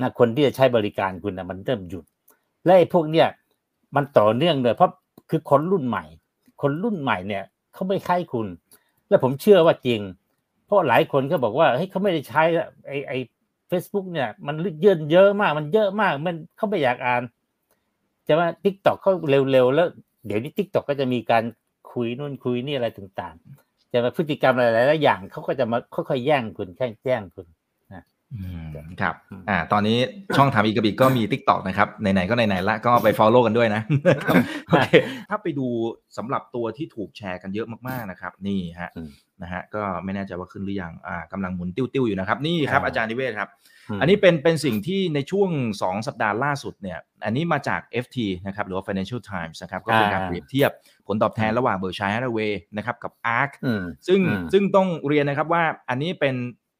[0.00, 2.04] นะคนที่จะใช้บริการคุณนะมันเริ่มหยุด
[2.64, 3.28] และไอ้พวกเนี่ย
[3.96, 4.90] มันต่อเนื่องเลยเพราะ
[5.30, 6.04] คือคนรุ่นใหม่
[6.62, 7.42] คนรุ่นใหม่เนี่ย
[7.74, 8.46] เขาไม่ใช่คุณ
[9.08, 10.00] และผมเชื่อว่าจริง
[10.66, 12.42] เพราะหลายคนก็บอกว่าเฮ้ยเขาไม่ได้ใช้
[12.86, 13.12] ไอ้ไอ
[13.68, 17.22] เฟซบุ๊กเนี่ย มันเยอะเยอะมากมันเยอะมาก มันเขาไม่อยากอ่าน
[18.28, 19.12] จะว่า TikTok เขา
[19.50, 19.86] เร็วๆแล้ว
[20.26, 21.44] เดี๋ยวนี้ TikTok ก็จะมีการ
[21.92, 27.46] คุยนู่นคุยนี่อะไรต่างๆจะมาพฤติกรรมอะไรหลายๆอย่างเขาก็จะมาค่อยๆแย่งคุณแค่แย่งคุณ
[28.34, 28.66] อืม
[29.00, 29.98] ครับอืมอ่า ตอนนี้
[30.36, 33.82] ช่องถามอีกกับอิกก็มี TikTok นะครับ ไหนๆ ก็ไหนๆ ละ ก็ไป follow กันด้วยนะ
[34.68, 34.88] โอเค
[35.30, 35.66] ถ้าไปดู
[36.16, 39.10] สำหรับตัวที่ถูกแชร์กันเยอะมากๆ นะครับ นี่ฮะอืม
[39.42, 50.70] นะฮะ ก็ไม่แน่ใจว่าขึ้นหรือยัง อ่ากำลังหมุนติ้วๆ อยู่นะครับ นี่ครับอ่าอาจารย์นิเวศครับม อันนี้เป็นเป็นสิ่งที่ในช่วง 2 สัปดาห์ล่าสุดเนี่ย อันนี้มาจาก FT นะครับหรือว่า Financial Times นะครับ ก็เป็นการอ่าเปรียบเทียบ
[51.08, 56.34] ผลตอบแทนระหว่าง Berkshire Hathaway นะครับกับ ARK อืมซึ่งอืมซึ่งต้องเรียนนะครับว่าอันนี้เป็น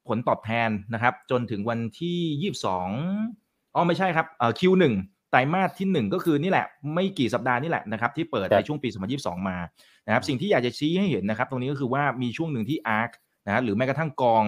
[0.09, 4.85] ผลตอบแทนนะครับจนถึงวันที่ 22อ๋อไม่ใช่ครับเอ่อ Q1
[5.31, 8.88] ไตรมาสที่ 1 ก็คือนี่แหละไม่กี่สัปดาห์นี่แหละนะครับที่เปิดครับในช่วงปี
[9.19, 9.59] 2022 มา
[10.07, 13.12] นะครับสิ่งที่อยากจะชี้ให้เห็นนะครับตรงนี้ก็คือว่ามีช่วงหนึ่งที่ ARK
[13.47, 14.45] นะฮะหรือแม้กระทั่งกอง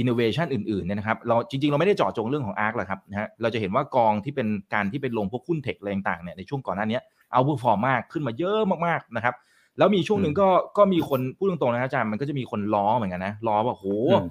[0.00, 6.98] innovation อื่นๆเนี่ยนะครับเราจริงๆ เราไม่ได้เจาะจงเรื่องของ ARK หรอกครับนะฮะเราจะเห็นว่ากองที่เป็นการที่เป็นลงพวกหุ้น tech อะไรต่างๆเนี่ยในช่วงก่อนหน้านี้
[7.32, 9.34] เอาเ e อร์ฟอร์มมากขึ้นมาเยอะมากๆนะครับ
[9.78, 14.26] แล้วมีช่วงหนึ่งก็ก็มีคนพูดตรงๆนะครับอาจารย์มันก็จะมีคนล้อเหมือนกันนะล้อว่าโหอืม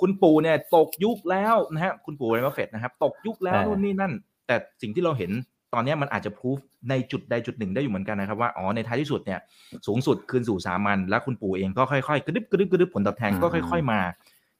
[0.00, 4.12] คุณปู่เนี่ยตกยุคแล้วนะฮะคุณปู่วอร์เรนบัฟเฟตนะครับตกยุคแล้วอ่านู่นู่นนี่นั่น
[4.46, 5.30] แต่สิ่งที่เราเห็น
[5.74, 6.56] ตอนเนี้ยมันอาจจะพูฟ
[6.90, 9.40] ในจุดใดจุดหนึ่งได้อยู่เหมือนกันนะครับว่าอ๋อในท้ายที่สุดเนี่ย
[9.86, 14.00] สูงสุดคืนสู่สามัญแล้วคุณปู่เองก็ค่อยๆ กระดึบกระดึบกระดึบผลตอบแทนก็ค่อย ๆ มา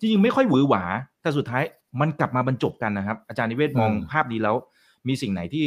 [0.01, 0.83] จริงๆไม่ค่อยหวือหวา
[1.23, 1.63] แต่สุดท้าย
[2.01, 4.57] มันกลับมาบรรจบกันนะครับ อาจารย์นิเวศมองอืมภาพนี้แล้ว
[5.09, 5.65] มีสิ่งไหนที่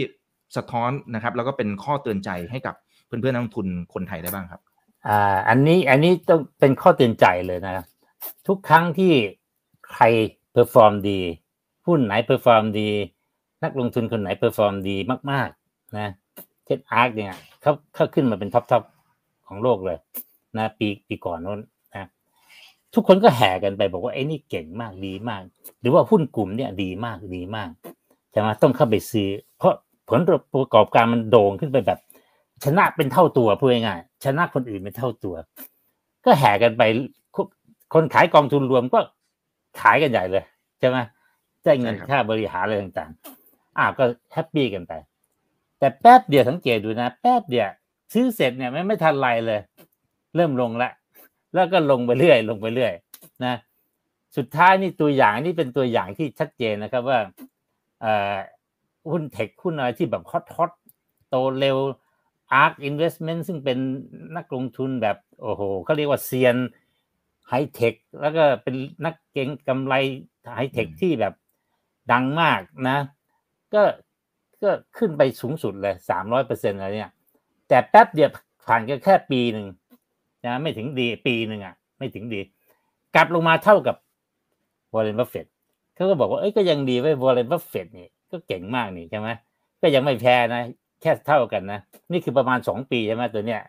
[0.56, 4.62] สะท้อนนะครับ แล้วก็เป็นข้อเตือนใจให้กับเพื่อนๆนักลงทุนคนไทยได้บ้างครับ
[5.08, 7.86] อ่า อันนี้อันนี้ต้องเป็นข้อเตือนใจเลยนะครับ
[8.48, 9.12] ทุกครั้งที่
[9.92, 10.04] ใคร
[10.52, 11.20] perform ดี
[11.88, 12.90] หุ้นไหน perform ดี
[13.64, 14.96] นักลงทุนคนไหน perform ดี
[15.32, 16.12] มาก ๆ นะ
[16.66, 18.84] เช่น ARK เนี่ยเขาเขาขึ้นมาเป็น top top
[19.48, 19.98] ของโลกเลย
[20.58, 21.68] นะ ปีปีก่อนนู้นนะ
[22.94, 25.42] ทุกคนก็แห่กันไปบอกว่าไอ้นี่เก่งมากดีมาก
[25.80, 27.70] หรือว่าหุ้นกลุ่มเนี่ยดีมากดีมาก
[28.32, 29.74] ใช่ไหมต้องเข้าไปซื้อ เพราะ
[30.10, 30.20] ผล
[30.54, 32.00] ประกอบการมันโด่งขึ้นไปแบบ
[32.64, 35.36] ชนะเป็นเท่าตัวพูดง่ายๆชนะคนอื่นเป็นเท่าตัว
[36.26, 36.82] ก็แห่กันไป
[37.94, 39.00] คนขายกองทุนรวมก็
[39.82, 40.44] ขายกันใหญ่เลย
[40.80, 40.98] ใช่ไหม
[41.64, 44.94] ได้เงินค่าบริหารอะไรต่างๆอ่าก็ happy กันไป
[45.80, 47.70] แต่แป๊บเดียวสังเกตดูนะ แป๊บเดียว
[48.14, 49.60] ซื้อเสร็จเนี่ยไม่ไม่ทันไรเลย
[50.36, 50.90] เริ่มลงละ
[51.54, 52.94] แล้วก็ลงไปเรื่อย ลงไปเรื่อย
[53.46, 53.56] นะ
[54.38, 57.20] สุดท้ายนี่ตัวอย่างนี่เป็นตัวอย่างที่ชัดเจนนะครับว่า
[58.02, 58.36] เอ่อ
[59.12, 60.72] หุ้น tech หุ้นอะไรที่แบบ hot hot
[61.30, 61.78] โตเร็ว
[62.64, 63.78] ARK Investment ซึ่งเป็น
[64.38, 66.58] นักลงทุนแบบ โอ้โหเขาเรียกว่าเซียน
[67.48, 69.94] ไฮเทคแล้วก็เป็นนักเก็งกำไร
[70.56, 71.34] ไฮเทคที่แบบ
[72.12, 72.98] ดังมากนะ
[73.74, 73.84] ก็
[74.64, 77.12] ก็ขึ้นไปสูงสุดเลยสามร้อยเปอร์เซ็นต์อะไรเนี่ย
[77.68, 78.30] แต่แป๊บเดียว
[78.66, 79.68] ผ่านกันแค่ปีหนึ่ง
[80.46, 82.42] นะไม่ถึงดีปีหนึ่งอะ ไม่ถึงดี
[83.16, 83.96] กลับลงมาเท่ากับ
[84.94, 85.46] วอร์เรนบัฟเฟต
[85.96, 89.30] เขาก็บอกว่าเอ้ยก็ยังดีไว้วอร์เรนบัฟเฟตนี่ก็เก่งมากนี่ใช่ไหม
[89.82, 90.62] ก็ยังไม่แพ้นะ
[91.02, 91.80] แค่เท่ากันนะ
[92.12, 93.62] นี่คือประมาณสองปีใช่ไหมตัวเนี้ย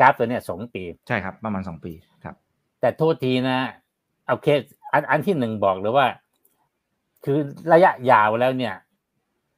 [0.00, 1.92] กราฟตัวเนี้ยสองปี ใช่ครับ ประมาณสองปี
[2.24, 2.34] ครับ
[2.80, 3.58] แต่โทษทีนะ
[4.28, 4.48] โอเค
[4.92, 6.06] อันอันที่หนึ่งบอกเลยว่า
[7.24, 7.38] คือ
[7.72, 8.74] ระยะยาวแล้วเนี่ย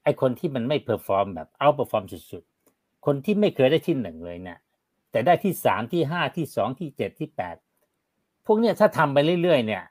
[0.05, 4.59] ไอ้คนที่มันไม่ perform แบบ outperform สุดๆ คนที่ไม่เคยได้ที่หนึ่งเลยเนี่ย
[5.13, 7.57] แต่ได้ที่สามที่ห้าที่สองที่เจ็ดที่แปด
[8.47, 9.83] พวกเนี้ยถ้าทำไปเรื่อยๆเนี่ย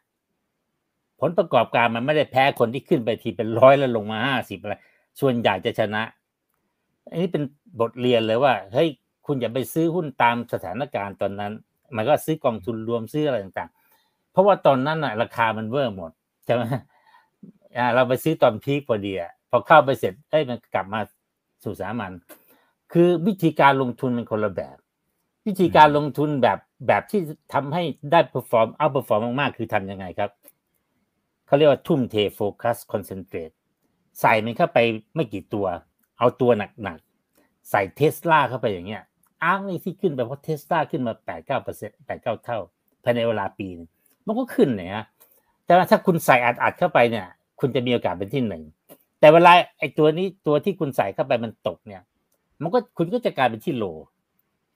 [1.20, 4.76] ผลประกอบการมันไม่ได้แพ้คนที่ขึ้นไปทีเป็นร้อยแล้วลงมาห้าสิบอะไร
[5.20, 6.04] ส่วนใหญ่จะชนะ
[7.10, 7.44] อันนี้เป็น
[7.80, 8.90] บทเรียนเลยว่าเฮ้ย
[9.26, 11.52] คุณอย่าไปซื้อหุ้นตามสถานการณ์ตอนนั้น
[11.96, 16.12] มันก็ซื้อกองทุนรวมซื้ออะไรต่างๆ เพราะว่าตอนนั้นน่ะ ราคามันเวอร์หมด
[16.46, 16.64] ใช่ไหม
[17.96, 21.00] เราไปซื้อตอน peak พอดีอะพอเข้าไปเสร็จเอ้ยมันกลับมา
[21.64, 22.12] สู่สามัญ
[22.92, 24.78] คือวิธีการลงทุนมันคนละแบบ
[25.48, 27.22] วิธีการลงทุนแบบแบบที่
[27.54, 30.30] ทำให้ได้ perform outperform มากๆ คือทำยังไงครับ
[31.46, 33.50] เขาเรียกว่าทุ่มเทโฟกัส concentrate
[34.22, 34.80] ใส่มันเข้าไป
[35.16, 35.66] ไม่กี่ตัว
[36.20, 36.52] เอาตัว
[36.84, 39.04] หนักๆ ใส่เทสลาเข้าไปอย่างเงี้ย
[39.44, 42.60] ARK นี่ที่ขึ้นไปเพราะเทสลาขึ้นมาแปดเก้าเปอร์เซ็นต์แปดเก้าเท่า
[43.04, 43.88] ภายในเวลาปีนึง
[44.26, 45.06] มันก็ขึ้นเนี่ยฮะ
[45.66, 47.28] แต่ว่าถ้าคุณใส่อัดๆเข้าไปเนี่ย
[47.60, 48.64] คุณจะมีโอกาสเป็นที่หนึ่ง
[49.20, 52.02] แต่เวลาไอ้ตัวนี้ตัวที่คุณใส่เข้าไปมันตกเนี่ย
[52.62, 53.86] มันก็คุณก็จะกลายเป็นที่โหล่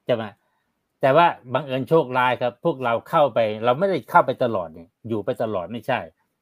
[0.06, 0.23] ใช่ไหม
[1.01, 5.99] แต่ว่าบังเอิญโชคร้ายครับ พวกเราเข้าไป เราไม่ได้เข้าไปตลอดเนี่ยอยู่ไปตลอดไม่ใช่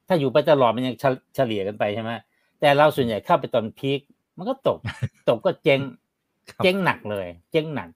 [0.08, 0.96] ถ้าอยู่ไปตลอดมันยัง
[1.36, 2.12] เฉลี่ยกันไปใช่ไหม
[2.60, 4.00] แต่เราส่วนใหญ่เข้าไปตอน peak
[4.38, 4.80] มันก็ตก
[5.30, 5.80] ตกก็เจ๊ง
[6.64, 7.90] เจ๊งหนักเลย เจ๊งหนัก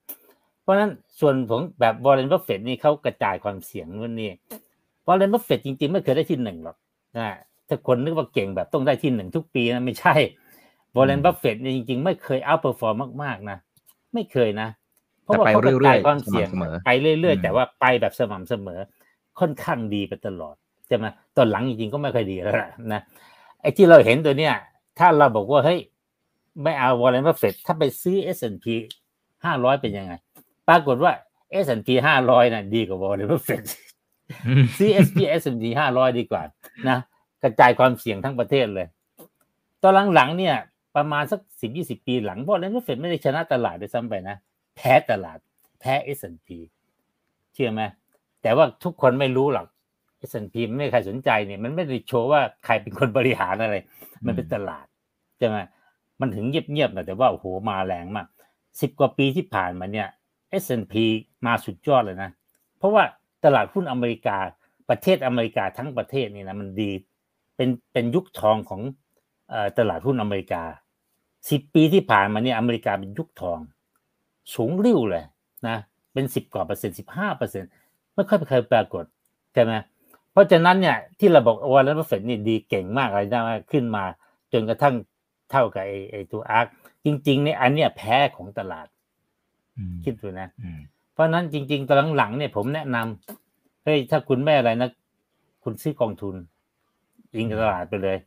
[0.61, 4.29] เพราะฉะนั้นส่วนของแบบวอร์เรนบัฟเฟตนี่เขากระจายความเสี่ยงวันนี้
[5.07, 6.77] วอร์เรนบัฟเฟตจริงๆ ไม่เคยได้ที่หนึ่งหรอก
[7.17, 7.27] นะ
[7.67, 10.15] ถ้าคนนึกว่าเก่งแบบต้องได้ที่หนึ่งทุกปีนะไม่ใช่
[10.95, 13.57] วอร์เรนบัฟเฟตเนี่ยจริงๆ ไม่เคย outperform มากๆนะ
[14.13, 14.69] ไม่เคยนะ
[15.27, 16.49] เพราะว่าเขากระจายความเสี่ยง
[16.85, 18.79] ไปเรื่อยๆ แต่ว่าไปแบบสม่ำเสมอ
[19.39, 20.55] ค่อนข้างดีไปตลอด
[20.87, 22.53] ใช่ไหมตอนหลังจริงๆก็ไม่ค่อยดีแล้ว
[22.93, 23.01] นะ
[23.61, 24.53] ไอ้ที่เราเห็นตัวเนี้ย
[24.99, 25.79] ถ้าเราบอกว่าเฮ้ย
[26.63, 28.65] ไม่เอาวอร์เรนบัฟเฟตถ้าไปซื้อ S&P
[29.45, 30.13] ห้าร้อยเป็นยังไง
[30.67, 31.11] ปรากฏว่า
[31.65, 33.63] S&P ห้าร้อยน่ะดีกว่าวอร์เรนบัฟเฟต
[34.77, 36.41] ซื้อ SP S&P ห้าร้อยดีกว่า
[36.89, 36.97] นะ
[37.43, 38.87] กระจายความเสี่ยงทั้งประเทศเลย
[39.83, 40.55] ตอนหลังๆเนี่ย
[40.95, 44.37] ประมาณสักสิบยี่สิบปีหลังวอร์เรนบัฟเฟตไม่ได้ชนะตลาดด้วยซ้ำไปนะ
[44.77, 45.39] แพ้ตลาด
[45.79, 46.49] แพ้ S&P
[47.53, 47.81] เชื่อไหม
[48.41, 49.67] แต่ว่าทุกคนไม่รู้หรอก
[50.29, 53.75] S&P ไม่มีใครสนใจเนี่ยมันไม่ได้โชว์ว่าใครเป็นคนบริหารอะไร
[54.25, 54.85] มันเป็นตลาด
[55.37, 55.57] ใช่ไหม
[56.19, 58.27] มันถึงเงียบๆนะแต่ว่าโอ้โหมาแรงมาก
[58.81, 60.07] สิบกว่าปีที่ผ่านมาเนี่ย
[60.63, 60.95] S&P
[61.45, 62.29] มาสุดยอดเลยนะ
[62.77, 63.03] เพราะว่า
[63.45, 64.37] ตลาดหุ้นอเมริกา
[64.89, 66.91] ประเทศอเมริกาทั้งประเทศนี่นะมันดี
[67.55, 68.81] เป็นเป็นยุคทองของ
[69.77, 70.63] ตลาดหุ้นอเมริกา
[71.49, 73.59] สิบปีที่ผ่านมาเนี่ยอเมริกาเป็นยุคทอง
[74.55, 75.23] สูงลิ่วเลย
[75.67, 75.77] นะ
[76.13, 77.69] เป็นสิบกว่าเปอร์เซ็นต์สิบห้าเปอร์เซ็นต์
[78.13, 79.03] ไม่ค่อยเคยปรากฏ
[79.53, 79.73] ใช่ไหม
[80.31, 83.39] เพราะฉะนั้นเนี่ยที่เราบอกวอร์เรนบัฟเฟตนี่ดีเก่งมากอะไรได้
[83.71, 84.03] ขึ้นมา
[84.53, 84.95] จนกระทั่ง
[85.51, 86.65] เท่ากับไอ้ไอ้ตัว ARK
[87.05, 88.87] จริงๆเนี่ยอันเนี้ยแพ้ของตลาด
[90.03, 90.49] คิดดูนะ
[91.13, 94.89] เพราะนั้นจริง ๆตอนหลังๆเนี่ยผมแนะนำเฮ้ยถ้าคุณไม่อะไรนะ
[95.63, 96.35] คุณซื้อกองทุน
[97.35, 98.17] ยิงตลาดไปเลย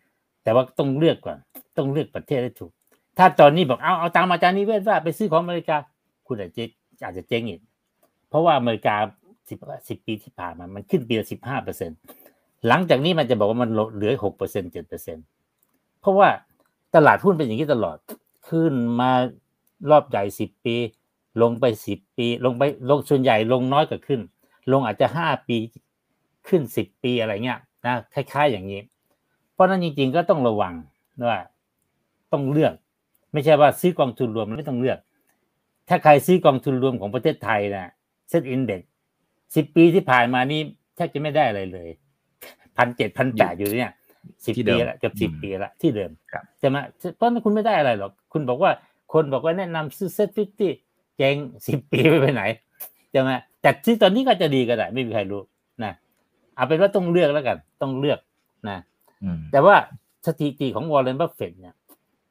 [0.42, 1.38] แต่ว่าต้องเลือกก่อน
[1.76, 2.72] ต้องเลือกประเทศให้ถูก
[3.18, 5.76] ถ้าตอนนี้บอกเอาเอาตามอาจารย์นิเวศว่าไปซื้อของอเมริกา
[6.30, 6.64] คุณอาจจะ
[7.04, 7.60] อาจจะเจ๊งอีก
[8.28, 8.96] เพราะว่าอเมริกา
[9.48, 11.90] สิบสิบปีที่ผ่านมา มันขึ้นปีละสิบห้าเปอร์เซ็น
[12.68, 15.16] หลังจากนี้มันจะบอกว่ามันเหลือหกเปอร์เซ็นเจ็ดเปอร์เซ็น
[16.00, 16.28] เพราะว่า
[16.94, 17.96] ตลาดหุ้นเป็นอย่างนี้ตลอด
[18.48, 19.10] ขึ้นมา
[19.90, 20.76] รอบใหญ่สิบปี
[21.42, 24.20] ลงไปสิบปี ลงไปลงส่วนใหญ่ลงน้อยกว่าขึ้น
[24.72, 25.56] ลงอาจจะห้าปี
[26.48, 28.80] ขึ้นสิบปีอะไรเงี้ยนะคล้าย ๆอย่างนี้
[29.52, 30.74] เพราะนั้นจริง ๆ ก็ต้องระวัง
[31.28, 31.38] ว่า
[32.32, 32.74] ต้องเลือก
[33.32, 34.98] ไม่ใช่ว่าซื้อกองทุนรวมไม่ต้องเลือก
[35.90, 37.90] ถ้าใครซื้อกองทุนรวมของประเทศไทยนะ
[38.29, 38.81] เซ็ตอินเด็ก
[39.57, 40.61] สิบปีที่ผ่านมานี่
[40.96, 41.88] แทบจะไม่ได้อะไรเลย
[42.76, 43.92] พันเจ็ดพันแปดอยู่เนี่ย
[44.46, 46.11] สิบปีละเกือบสิบปีละที่เดิม
[46.61, 46.76] ใช่ไหม
[47.16, 48.70] เพราะนั้นคุณไม่ได้อะไรหรอก คุณบอกว่า
[49.12, 50.72] คนบอกว่าแนะนำซื้อ SET Fifty
[51.16, 52.42] เจ๊งสิบปีไปไปไหน
[53.12, 53.31] ใช่ไหม
[53.62, 55.42] แต่ที่ตอนนี้ก็จะดีก็ได้ ไม่มีใครรู้
[55.85, 55.92] นะ
[56.55, 58.18] เอาเป็นว่าต้องเลือกแล้วกัน ต้องเลือก
[58.68, 58.79] นะ
[59.24, 59.76] อืมแต่ว่า
[60.26, 61.74] สถิติของวอร์เรนบัฟเฟตเนี่ย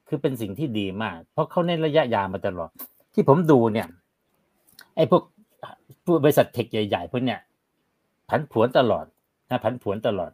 [0.07, 2.71] คือเป็นสิ่งที่ดีมาก เพราะเขาเน้นระยะยาวมาตลอด
[3.13, 3.87] ที่ผมดูเนี่ย
[4.95, 5.23] ไอ้พวก
[6.23, 7.39] บริษัท tech ใหญ่ๆพวกเนี่ย
[8.29, 9.05] ผันผวนตลอด
[9.49, 10.31] นะผันผวนตลอด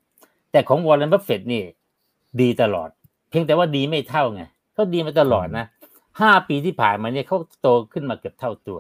[0.52, 1.64] แต่ของวอร์เรนบัฟเฟตนี่
[2.42, 2.90] ดีตลอด
[3.30, 5.66] เพียงแต่ว่าดีไม่เท่าไงเขาดีมาตลอดนะ
[6.22, 8.80] ห้าปีที่ผ่านมาเนี่ยเขาโตขึ้นมาเกือบเท่าตัว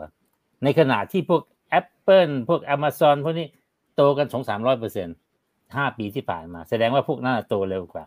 [0.63, 1.41] ในขณะที่พวก
[1.79, 3.47] Apple พวก Amazon พวกนี้
[3.95, 5.07] โตกันสองสามร้อยเปอร์เซ็น
[5.75, 8.05] ห้าปีที่ผ่านมา แสดงว่าพวกนั้นโตเร็วกว่า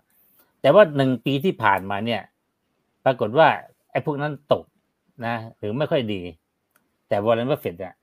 [0.60, 2.22] แต่ว่าหนึ่งปีที่ผ่านมาเนี่ย
[3.04, 3.48] ปรากฏว่า
[3.90, 4.64] ไอ้พวกนั้นตก
[5.26, 6.20] นะหรือไม่ค่อยดี
[7.08, 7.94] แต่วอร์เรนบัฟเฟตเนี่ย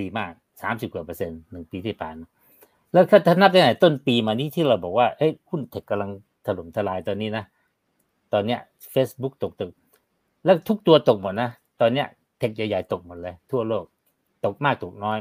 [0.00, 2.28] ดีมากสามสิบกว่าเปอร์เซ็นต์หนึ่งปีที่ผ่านมา
[2.92, 6.10] แล้วถ้านับได้ไหนต้นปีมานี้ที่เราบอกว่าเฮ้ยหุ้น tech กำลัง
[6.46, 7.44] ถล่มทลายตอนนี้นะ
[8.32, 8.60] ตอนเนี้ย
[8.94, 9.72] Facebook ตกตึก
[10.44, 12.06] แล้วทุกตัวตกหมดนะ ตอนเนี้ย
[12.38, 13.84] tech ใหญ่ๆตกหมดเลย ทั่วโลก
[14.44, 15.18] ตกมากตกน้อย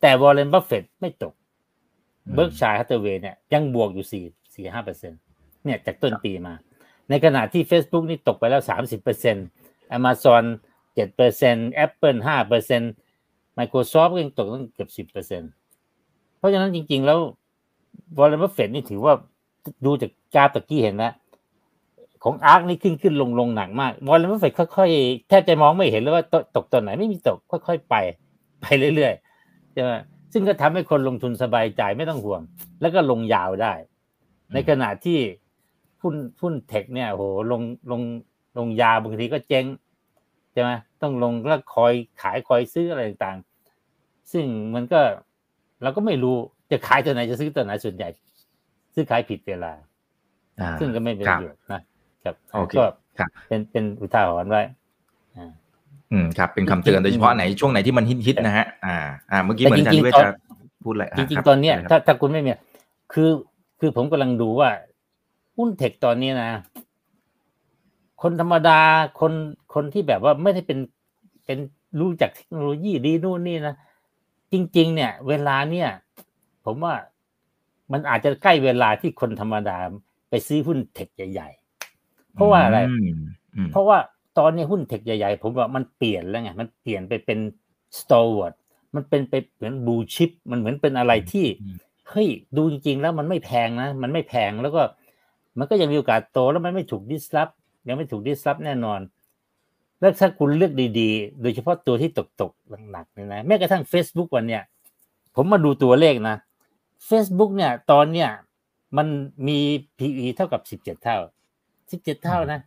[0.00, 1.34] แต่วอร์เรนบัฟเฟตไม่ตก
[2.34, 4.24] Berkshire Hathaway เนี่ยยังบวกอยู่สี่
[4.54, 5.12] สี่ห้าเปอร์เซ็น
[5.64, 6.54] เนี่ยจากต้นปีมา
[7.10, 9.46] ในขณะที่ Facebook นี่ตกไปแล้วสามสิบเปอร์เซ็นต์
[9.96, 10.44] Amazon
[10.98, 12.92] เจ็ดเปอร์เซ็นต์ Apple ห้าเปอร์เซ็นต์
[13.58, 15.50] Microsoft ก็ยังตกตั้งเกือบสิบเปอร์เซ็นต์
[16.38, 17.18] เพราะฉะนั้นจริง ๆ แล้ว
[18.18, 19.14] วอร์เรนบัฟเฟตนี่ถือว่า
[19.84, 21.12] ดูจากกราฟตะกี้เห็นนะ
[22.24, 26.24] ของ ARK นี่ขึ้นขึ้นลงลงหนักมากวอร์เรนบัฟเฟตค่อยๆ แทบจะมองไม่เห็นเลยว่า
[26.56, 27.94] ตกตอนไหนไม่มีตกค่อยๆ ไป
[28.60, 29.90] ไปเรื่อยๆใช่ไหม
[30.32, 32.40] ซึ่งก็ทำให้คนลงทุนสบายใจไม่ต้องห่วง
[32.80, 33.72] แล้วก็ลงยาวได้
[34.52, 35.18] ในขณะที่
[36.02, 38.02] หุ้นหุ้นเทคเนี่ยโหลงลง
[38.58, 39.64] ลงยาวบางทีก็เจ๊ง
[40.58, 41.92] ช่ไหมต้องลงแล้วคอย
[42.22, 44.44] ขายคอยซื้ออะไรต่างๆ ซึ่ง
[44.74, 45.00] มันก็
[45.82, 46.36] เราก็ไม่รู้
[46.70, 48.08] จะขายตัวไหนจะซื้อตัวไหนส่วนใหญ่
[48.94, 49.72] ซื้อขายผิดเวลา
[50.60, 51.80] อ่าซึ่งก็ไม่เป็นคปรับระโยชน์นะ
[52.24, 52.84] ครับโอเคก็
[53.18, 54.62] ครับเป็นเป็นอุทาหรณ์ไว้
[55.36, 55.50] อ่า
[56.12, 58.96] อืมครับ เป็นคำเตือนโดยเฉพาะไหนช่วงไหนที่มันฮิตๆนะฮะอ่า
[59.30, 60.28] อ่า เมื่อกี้เหมือนอาจารย์นิเวศจะ
[60.84, 62.50] พูดอะไรจริงคบๆตอนเนี้ยะไรครับถ้าถ้าคุณไม่มี
[63.12, 63.30] คือ
[63.80, 64.70] คือผมกำลังดูว่า
[65.56, 66.50] หุ้นเทคตอนนี้นะ
[68.22, 68.80] คนธรรมดา
[69.20, 69.32] คน
[69.74, 70.78] คนที่แบบว่าไม่ได้เป็น
[71.44, 71.58] เป็น
[72.00, 73.74] รู้จักเทคโนโลยีดีนู่นนี่นะ
[74.52, 75.88] จริง ๆ เนี่ย เวลาเนี่ย
[76.64, 76.94] ผมว่า
[77.92, 79.78] มันอาจจะใกล้เวลาที่คนธรรมดา
[80.30, 81.48] ไปซื้อหุ้นเทคใหญ่
[81.92, 82.86] ๆ เพราะว่าอะไรม
[83.54, 83.98] อืมเพราะว่า
[84.38, 87.38] ตอนนี้หุ้นเทคใหญ่ๆ ผมว่ามันเปลี่ยนแล้วไงมันเปลี่ยนไปเป็น
[87.98, 88.54] stalwart
[88.94, 91.46] มันเป็นไปเหมือนบูชิป มันเหมือนเป็นอะไรที่
[92.10, 94.82] เฮ้ยดูจริงๆแล้วมันไม่แพงนะ มันไม่แพงแล้วก็
[95.58, 97.48] มันก็ยังมีโอกาสโตแล้วมันไม่ถูกดิสล p
[97.88, 99.00] ยังไม่ถูกดิสล p แน่นอน
[100.00, 104.62] แล้วถ้าคุณเลือกดีๆ โดยเฉพาะตัวที่ตกๆหนักๆเนี่ยนะแม้กระทั่ง Facebook วันเนี้ย
[105.36, 106.36] ผมมาดูตัวเลขนะ
[107.08, 108.30] Facebook เนี่ย ตอนเนี้ย
[108.96, 109.06] มัน
[109.48, 109.58] มี
[109.98, 111.18] PE เท่ากับสิบเจ็ดเท่า
[111.90, 112.60] สิบเจ็ดเท่านะ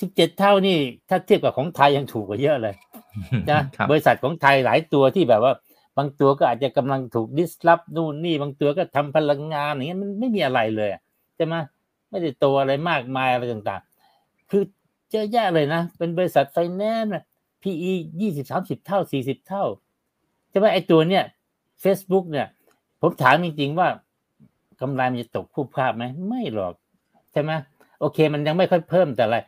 [0.00, 0.76] สิบเจ็ดเท่านี่
[1.08, 2.74] ถ้าเทียบกับของไทยยังถูกกว่าเยอะเลย
[3.50, 5.52] นะครับบริษัทของไทยหลายตัวที่แบบว่า
[5.96, 11.00] บางตัวก็อาจจะกำลังถูกดิสล p นู่นนี่ บางตัวก็ทำพลังงานอย่างเงี้ยมันไม่มีอะไรเลยอะ
[11.36, 11.54] ใช่ไหม
[12.10, 13.87] ไม่ได้โตอะไรมากมายอะไรต่างๆ
[14.50, 14.62] คือ
[15.10, 17.12] เยอะแยะเลยนะ เป็นบริษัทไฟแนนซ์
[17.62, 19.64] PE ยี่สิบสามสิบเท่าสี่สิบเท่า
[20.50, 21.24] ใช่ไหมไอ้ตัวเนี้ย
[21.82, 22.46] Facebook เนี่ย
[23.00, 23.88] ผมถามจริงๆว่า
[24.80, 26.74] กำไรมันจะตกคู่ภาพไหมไม่หรอก
[27.32, 27.50] ใช่ไหม
[28.00, 29.38] โอเค มันยังไม่ค่อยเพิ่มแต่อะไร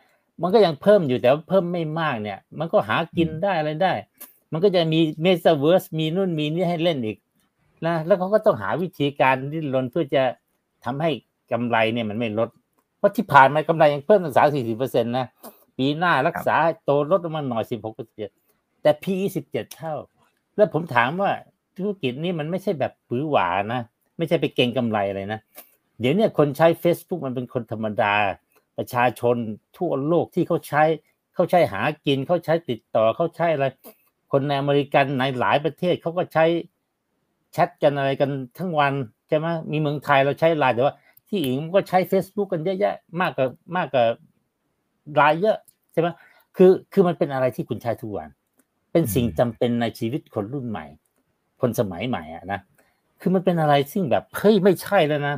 [0.41, 3.93] มันก็ยังเพิ่มอยู่แต่ว่าเพิ่มไม่มากเนี่ย มันก็หากินได้อะไรได้
[4.51, 7.17] มันก็จะมีเมตาเวิร์สมีนู่นมีนี่ให้เล่นอีก
[7.85, 10.23] นะแล้วเขาก็ต้องหาวิธีการดิ้นรนเพื่อจะ
[10.85, 11.11] ทำให้
[11.51, 12.49] กำไรเนี่ยมันไม่ลด
[13.01, 15.25] เพราะที่ผ่านมากำไรยังเพิ่มตั้งสามสี่สิบเปอร์เซ็นต์นะ
[15.77, 18.35] ปีหน้ารักษาโตลดลงมาหน่อยสิบหกเปอร์เซ็นต์
[18.81, 19.95] แต่ PE สิบเจ็ดเท่า
[20.55, 21.31] แล้วผมถามว่า
[21.77, 23.81] ธุรกิจนี้มันไม่ใช่แบบหวือหวานะ
[24.17, 25.39] ไม่ใช่ไปเก่งกำไรอะไรนะ
[25.99, 28.13] เดี๋ยวเนี้คนใช้ Facebook มันเป็นคนธรรมดา
[28.77, 29.35] ประชาชน
[29.77, 30.83] ทั่วโลกที่เขาใช้
[31.35, 33.65] เขาใช้หากินเขาใช้ติดต่อเขาใช้อะไร
[34.31, 36.45] คนในอเมริกันในหลายประเทศเขาก็ใช้
[37.51, 38.93] แชทกันอะไรกันทั้งวัน
[39.27, 40.95] ใช่ไหมมีเมืองไทยเราใช้ไลน์แต่ว่า
[41.31, 44.05] ที่อื่นมันก็ใช้ Facebook กันเยอะแยะมากกว่ามากกว่า
[45.15, 45.57] ไลน์เยอะ
[45.91, 46.07] ใช่ไหม
[46.57, 48.29] คือคือมันเป็นอะไรที่คุณใช้ทุกวัน
[48.91, 50.85] เป็นสิ่งจำเป็นในชีวิตคนรุ่นใหม่
[51.61, 52.59] คนสมัยใหม่อะนะ
[53.21, 55.35] คือมันเป็นอะไรซึ่งแบบเฮ้ยไม่ใช่แล้วนะ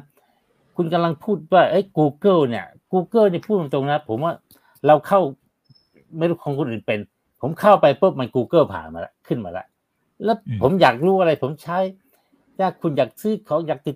[0.76, 4.34] คุณกำลังพูดว่าไอ้ Google เนี่ย Google เนี่ยพูดตรงๆนะ ผมว่า
[4.88, 5.20] เราเข้า
[6.18, 7.00] ไม่รู้ของคนอื่นเป็น
[7.42, 9.68] ผมเข้าไปปุ๊บมัน Google ผ่านมาแล้วขึ้นมาแล้ว
[10.24, 11.80] แล้วอืมผมอยากรู้อะไรผมใช้
[12.60, 13.96] ถ้าคุณอยากซื้อของอยากติด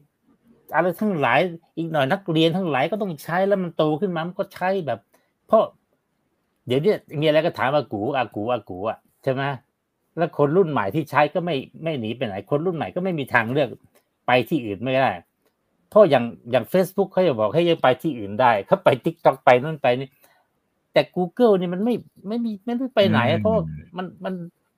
[0.75, 1.39] อะไรทั้งหลาย
[1.77, 4.99] อีกหน่อยนักเรียนทั้งหลายก็ต้องใช้แล้วมันโตขึ้นมามันก็ใช้แบบ
[5.47, 5.63] เพราะ
[6.67, 9.41] เดี๋ยวเนี้มีอะไรก็ถามอากูอากูอากูอะใช่ไหม
[10.17, 13.69] แล้วคนรุ่นใหม่ที่ใช้ก็ไม่ไม่หนีไปไหน คนรุ่นใหม่ก็ไม่มีทางเลือก
[14.27, 15.11] ไปที่อื่นไม่ได้
[15.89, 20.09] เพราะอย่างอย่าง Facebook เขาจะบอกให้ยังไปที่อื่นได้เขาไป t ิ k t o k ไปนู่นไปนี่
[20.93, 21.95] แต่ Google นี่มันไม่
[22.27, 23.63] ไม่มีไม่รู้ไปไหนอะเพราะว่า
[23.97, 24.33] มันมัน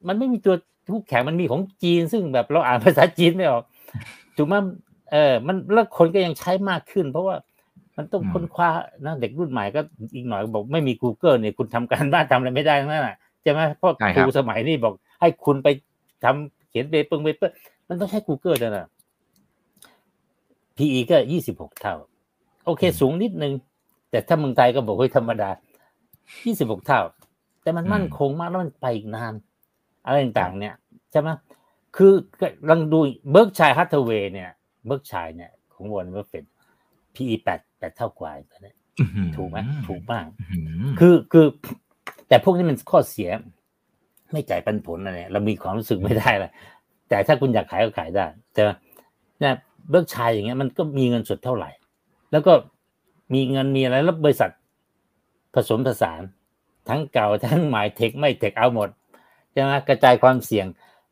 [0.07, 0.55] มันไม่มีตัว
[0.93, 3.63] คู่แข่งมันมีของจีน ซึ่งแบบเราอ่านภาษาจีนไม่ออก
[4.37, 4.55] ถูกไหม
[5.11, 7.35] เออ มันแล้วคนก็ยังใช้มากขึ้น เพราะว่า
[7.97, 8.69] มันต้องค้นคว้า
[9.05, 9.81] นะเด็กรุ่นใหม่ก็
[10.15, 15.67] อีกหน่อยบอกไม่มี Google เนี่ยคุณทำการบ้านทำอะไรไม่ได้นั่นแหละใช่ไหมเพราะครูสมัยนี้บอก ให้คุณไป
[16.23, 17.53] ทำเขียน paper paper
[17.87, 18.87] มันต้องใช้ Google นั่นแหละ
[20.77, 21.95] PE ก็ยี่สิบหกเท่า
[22.65, 23.53] โอเค สูงนิดนึง
[24.09, 25.49] แต่ถ้าเมืองไทยก็บอกว่าธรรมดา
[26.45, 27.01] ยี่สิบหกเท่า
[27.61, 29.33] แต่มันมั่นคงมากแล้วมันไปอีกนาน
[30.05, 30.75] อะไรต่างๆ เนี่ย
[31.11, 31.29] ใช่ไหม
[31.97, 32.13] คือ
[32.69, 32.99] ลองดู
[33.31, 34.49] Berkshire Hathaway เนี่ย
[34.89, 36.45] Berkshire เนี่ย ของวอร์เรนบัฟเฟต
[37.15, 38.31] PE แปดแปดเท่ากว่า
[38.63, 38.75] เนี่ย
[39.35, 40.25] ถูกไหมถูกมาก
[40.99, 41.45] คือคือ
[42.27, 43.29] แต่พวกนี้มันข้อเสีย
[44.31, 46.51] ไม่จ่ายปันผลอะไรเรามีความรู้สึกไม่ได้เลย
[47.09, 48.61] แต่ถ้าคุณอยากขายก็ขายได้ แต่
[49.39, 49.53] เนี่ย
[49.89, 51.69] Berkshire อย่างเงี้ยมันก็มีเงินสดเท่าไหร่
[52.31, 52.53] แล้วก็
[53.33, 54.51] มีเงินมีอะไรแล้วบริษัท
[55.53, 56.21] ผสมผสาน
[56.89, 58.89] ทั้งเก่าทั้งใหม่ tech ไม่ tech เอาหมด
[59.51, 60.65] ใช่ไหมกระจายความเสี่ยง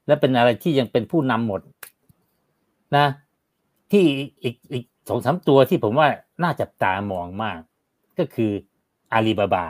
[0.07, 1.61] และเป็นอะไรที่ยังเป็นผู้นำหมด
[2.95, 3.05] นะ
[3.91, 4.05] ที่
[4.43, 6.07] อีกอีกสองสามตัวที่ผมว่า
[6.43, 7.59] น่าจับตามองมาก
[8.19, 8.51] ก็คือ
[9.13, 9.65] อาลีบาบา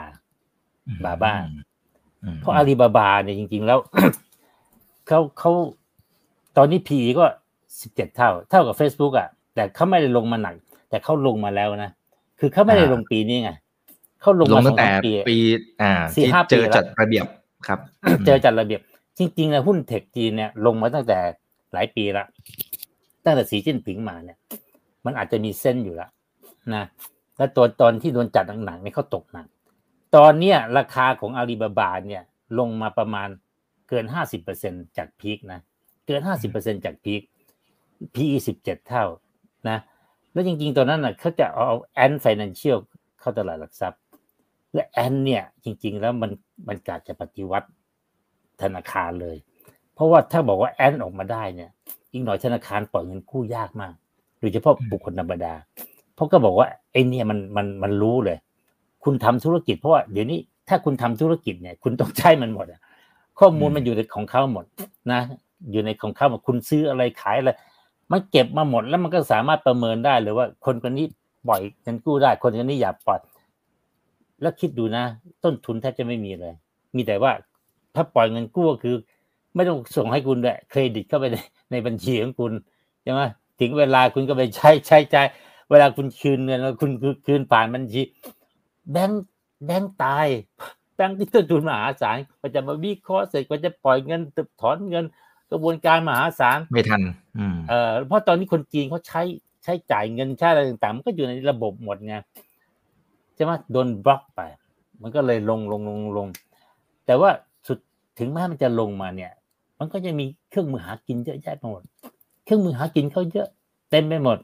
[1.04, 1.34] บาบ้า
[2.40, 3.78] เพราะอาลีบาบาเนี่ยจริง ๆ แล้ว
[5.06, 5.50] เขาเขา
[6.56, 7.24] ตอนนี้พีก็
[7.80, 10.54] สิบเจ็ดเท่า เท่ากับ Facebook อะ แต่เขาไม่ได้ลงมาหนัก
[10.90, 11.90] แต่เขาลงมาแล้วนะ
[12.40, 13.50] คือเขาไม่ได้ลงปีนี้ไง
[14.20, 14.88] เขาลงมาตั้งแต่
[15.28, 15.36] ปี
[15.82, 17.26] อ่าที่เจอจัดระเบียบ
[17.66, 17.78] ครับ
[18.26, 18.80] เจอจัดระเบียบ
[19.18, 21.18] จริงๆนะหุ้นเทคจีนเนี่ยลงมาตั้งแต่
[21.72, 22.24] หลายปีละ
[23.28, 24.38] ตั้งแต่สีจิ้นผิงมาเนี่ย
[25.04, 26.10] มันอาจจะมีเส้นอยู่แล้ว
[26.74, 26.84] นะ
[27.36, 29.46] แล้วตัวตอนที่โดนจัดหนักๆเนี่ยเขาตกหนัก
[30.16, 32.22] ตอนเนี้ยราคาของอาลีบาบาเนี่ย
[32.58, 33.28] ลงมาประมาณ
[33.88, 35.60] เกินห้าสิบเปอร์เซ็นจากพีคนะ
[36.06, 37.22] เกินห้าสิบเปอร์เซ็นจากพีค
[38.14, 39.04] PE สิบเจ็ดเท่า
[39.68, 39.78] นะ
[40.32, 42.78] แล้วจริงๆตอนนั้นน่ะเขาจะเอาแอนไฟแนนเชียล
[43.20, 44.00] เข้าตลาดหลักทรัพย์
[44.74, 46.30] และแอนเนี่ยจริง ๆ แล้วมัน
[46.68, 47.68] มันกาจะปฏิวัติ
[48.62, 49.36] ธนาคารเลย
[49.94, 51.70] เพราะว่าถ้าบอกว่าแอนออกมาได้เนี่ย
[52.18, 53.92] อีกหน่อยธนาคารปล่อยเงินกู้ยากมาก
[54.40, 55.52] โดยเฉพาะบุคคลธรรมดา
[56.14, 58.38] เพราะก็บอกว่าไอ้นี่มันมันมันรู้เลย
[59.04, 62.80] คุณทำธุรกิจเพราะว่าเดี๋ยวนี้ถ้าคุณทำธุรกิจเนี่ย คุณต้องใช้มันหมดอะ
[63.38, 64.64] ข้อมูลมันอยู่ในของเขาหมด
[65.12, 65.20] นะ
[65.72, 67.50] อยู่ในของเขาหมดคุณซื้ออะไรขายอะไร
[68.10, 71.06] มันเก็บมาหมดแล้วมันก็สามารถประเมินได้เลยว่า คนคนนี้
[71.48, 73.20] ปล่อยเงินกู้ได้ คนคนนี้อย่าปล่อย
[74.42, 75.04] แล้วคิดดูนะ
[75.44, 76.54] ต้นทุนแทบจะไม่มีเลย
[76.96, 77.32] มีแต่ว่า
[77.94, 78.96] ถ้าปล่อยเงินกู้ก็คือ
[79.54, 81.36] ไม่ต้องส่งให้คุณด้วยเครดิตเข้าไปใน
[81.70, 82.52] ในบัญชีของคุณ
[83.02, 83.22] ใช่ไหม
[83.60, 85.22] ถึงเวลาคุณก็ไปใช้ใช้ใช้
[85.70, 86.90] เวลาคุณคืนเงินคุณ
[87.26, 88.02] คืนผ่านบัญชี
[88.92, 89.24] แบงค์
[89.66, 90.26] แบงค์ตาย
[90.96, 94.20] แบงค์ที่ต้นทุนมหาศาลก็จะมาวิเคราะห์เสร็จก็จะปล่อยเงิน
[94.60, 95.04] ถอนเงิน
[95.50, 97.02] กระบวนการมหาศาลไม่ทัน
[97.68, 99.22] เออเพราะตอนนี้คนจีนเขาใช้
[99.64, 102.14] ใช้จ่ายเงินใช้อะไรต่างๆมันก็อยู่ในระบบหมดไง
[103.34, 104.40] ใช่ไหมโดนบล็อกไป
[105.02, 106.28] มันก็เลยลงลงลงลง
[107.06, 107.30] แต่ว่า
[107.66, 107.78] สุด
[108.18, 109.32] ถึงแม้มันจะลงมาเนี่ย
[109.78, 111.82] มันก็จะมีเครื่องมือหากินเยอะแยะไปหมด
[112.44, 113.48] เครื่องมือหากินเขาเยอะ
[113.90, 114.38] เต็มไปหมด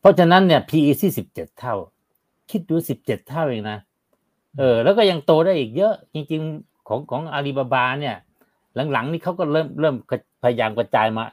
[0.00, 1.74] เพราะฉะนั้นเนี่ย PE ที่สิบเจ็ดเท่า
[2.50, 3.78] คิดดูสิบเจ็ดเท่าเองนะ
[4.58, 8.16] เออ แล้วก็ยังโตได้อีกเยอะ จริง ๆ ของของอาลีบาบาเนี่ย
[8.92, 9.94] หลังๆ นี่เขาก็เริ่มเริ่ม
[10.42, 11.24] พยายามกระจายมา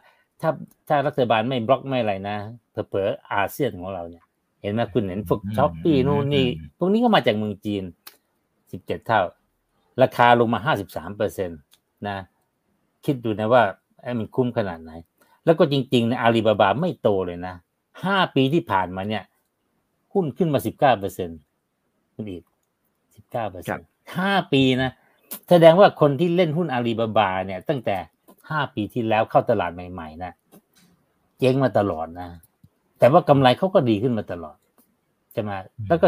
[0.42, 0.50] ถ้า
[0.88, 2.38] ถ้ารัฐบาลไม่บล็อกไม่อะไรนะ
[2.72, 4.24] เผลอๆอาเซียนของเราเนี่ย
[4.62, 7.84] เห็นไหมคุณเห็นฝึกช้อปปี้นู่นนี่พวกนี้ก็มาจากเมืองจีน
[8.72, 9.22] สิบเจ็ดเท่า
[10.02, 11.56] ราคาลงมาห้าสิบสามเปอร์เซ็นต
[12.08, 12.18] นะ
[13.06, 13.64] คิดดูนะว่า
[14.02, 14.92] ไอ้มันคุ้มขนาดไหน
[15.46, 17.56] แล้วก็จริงๆในอาลีบาบาไม่โตเลยนะ
[18.04, 19.24] ห้าปีที่ผ่านมาเนี่ย
[20.14, 21.40] หุ้นขึ้นมาสิบเก้าเปอร์เซ็นต์
[22.14, 22.44] คุณอีก
[23.16, 23.88] สิบเก้าเปอร์เซ็นต์
[24.18, 24.92] ห้าปีนะ
[25.50, 27.98] แสดงว่าคนที่เล่นหุ้นอาลีบาบา เนี่ย ตั้งแต่
[28.50, 30.32] ห้าปีที่แล้วเข้าตลาดใหม่ๆนะ
[31.38, 32.30] เจ๊งมาตลอดนะ
[33.00, 34.58] แต่ว่ากำไรเขาก็ดีขึ้นมาตลอด
[35.34, 35.52] ใช่ไหม
[35.88, 36.08] แล้วก็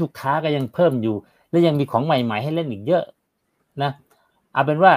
[0.00, 1.16] ลูกค้าก็ยังเพิ่มอยู่
[1.50, 3.04] และยังมีของใหม่ ๆ ให้เล่นอีกเยอะ
[3.82, 3.90] นะ
[4.52, 4.92] เอาเป็นว่า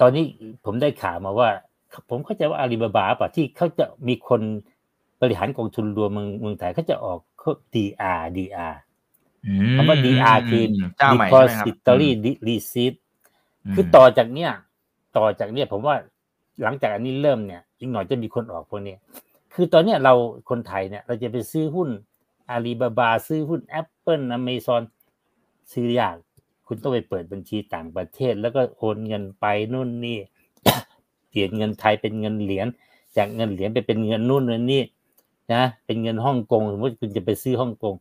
[0.00, 0.24] ตอนนี้
[0.64, 1.50] ผมได้ข่าวมาว่า
[2.10, 4.40] ผมเข้าใจว่าอาลีบาบาป่ะที่เขาจะมีคน
[5.20, 7.18] บริหารกองทุนรวมเมืองเมืองไทยเขาจะออก
[7.74, 8.74] DR DR
[9.76, 10.64] คำว่า DR คือ
[11.12, 12.08] depository
[12.48, 12.94] receipt
[13.74, 14.50] คือต่อจากเนี้ย
[15.16, 15.96] ต่อจากเนี้ยผมว่า
[16.62, 18.96] หลังจากอันนี้เริ่มเนี่ยอีกหน่อยจะมีคนออกพวกนี้
[19.54, 20.14] คือตอนเนี้ยเรา
[20.50, 21.88] คนไทยเนี่ย เราจะไปซื้อหุ้น
[22.50, 24.82] อาลีบาบา ซื้อหุ้น Apple Amazon
[25.72, 26.16] ซื้อยาก
[26.72, 30.18] คุณต้องไปเปิดบัญชีต่างประเทศ แล้วก็โอนเงินไปนู่นนี่
[31.28, 32.66] เปลี่ยนเงินไทยเป็นเงินเหรียญ
[33.16, 34.82] จากเงินเหรียญไปเป็นเงินนู่นเงินนี่
[35.52, 37.94] นะเป็นเงินฮ่องกงสมมติคุณจะไปซื้อฮ่องกง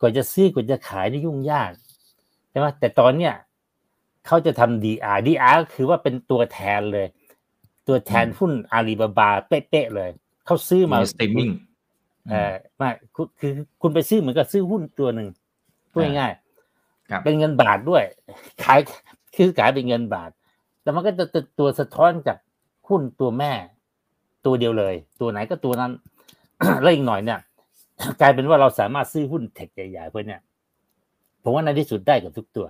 [0.00, 1.70] กว่าจะซื้อกว่าจะขายนี่ยุ่งยาก
[2.50, 3.34] ใช่ไหมแต่ตอนเนี้ย
[4.26, 7.06] เขาจะทำ DR DR ก็คือว่าเป็นตัวแทนเลย
[7.88, 10.10] ตัวแทนหุ้นอาลีบาบาเป๊ะๆเลย
[10.46, 11.48] เขาซื้อมาสตรีมมิ่ง
[12.30, 12.88] เออมา
[13.38, 15.28] คือคุณไปซื้อเหมือนกับซื้อหุ้นตัวหนึ่ง
[15.90, 16.43] พูดง่ายๆ
[17.24, 18.02] เป็นเงินบาทด้วย
[18.64, 18.78] ขาย
[19.36, 20.30] คือขายเป็นเงินบาท
[20.82, 21.26] แล้วมันก็จะ
[21.58, 22.38] ตัวสะท้อนจาก
[22.88, 23.52] หุ้นตัวแม่
[24.46, 25.92] ตัวเดียวเลย ตัวไหนก็ตัวนั้น
[26.82, 27.38] แล้วอีกหน่อยเนี่ย
[28.20, 30.40] กลายเป็นว่าเราสามารถซื้อหุ้นเทคใหญ่ๆเพื่อเนี่ย
[31.42, 32.66] ผมว่าในที่สุดได้กับทุกตัว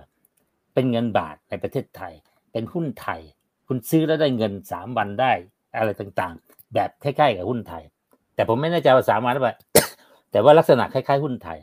[0.73, 2.13] เป็นเงินบาทในประเทศไทย
[2.51, 3.19] เป็นหุ้นไทย
[3.67, 5.31] คุณซื้อแล้วได้เงินสามวันได้
[5.77, 7.83] อะไรต่างๆ แบบคล้ายๆกับหุ้นไทย
[8.35, 9.55] แต่ผมไม่แน่ใจว่าสามวันหรือเปล่า
[10.31, 11.57] แต่ว่าลักษณะคล้ายๆหุ้นไทย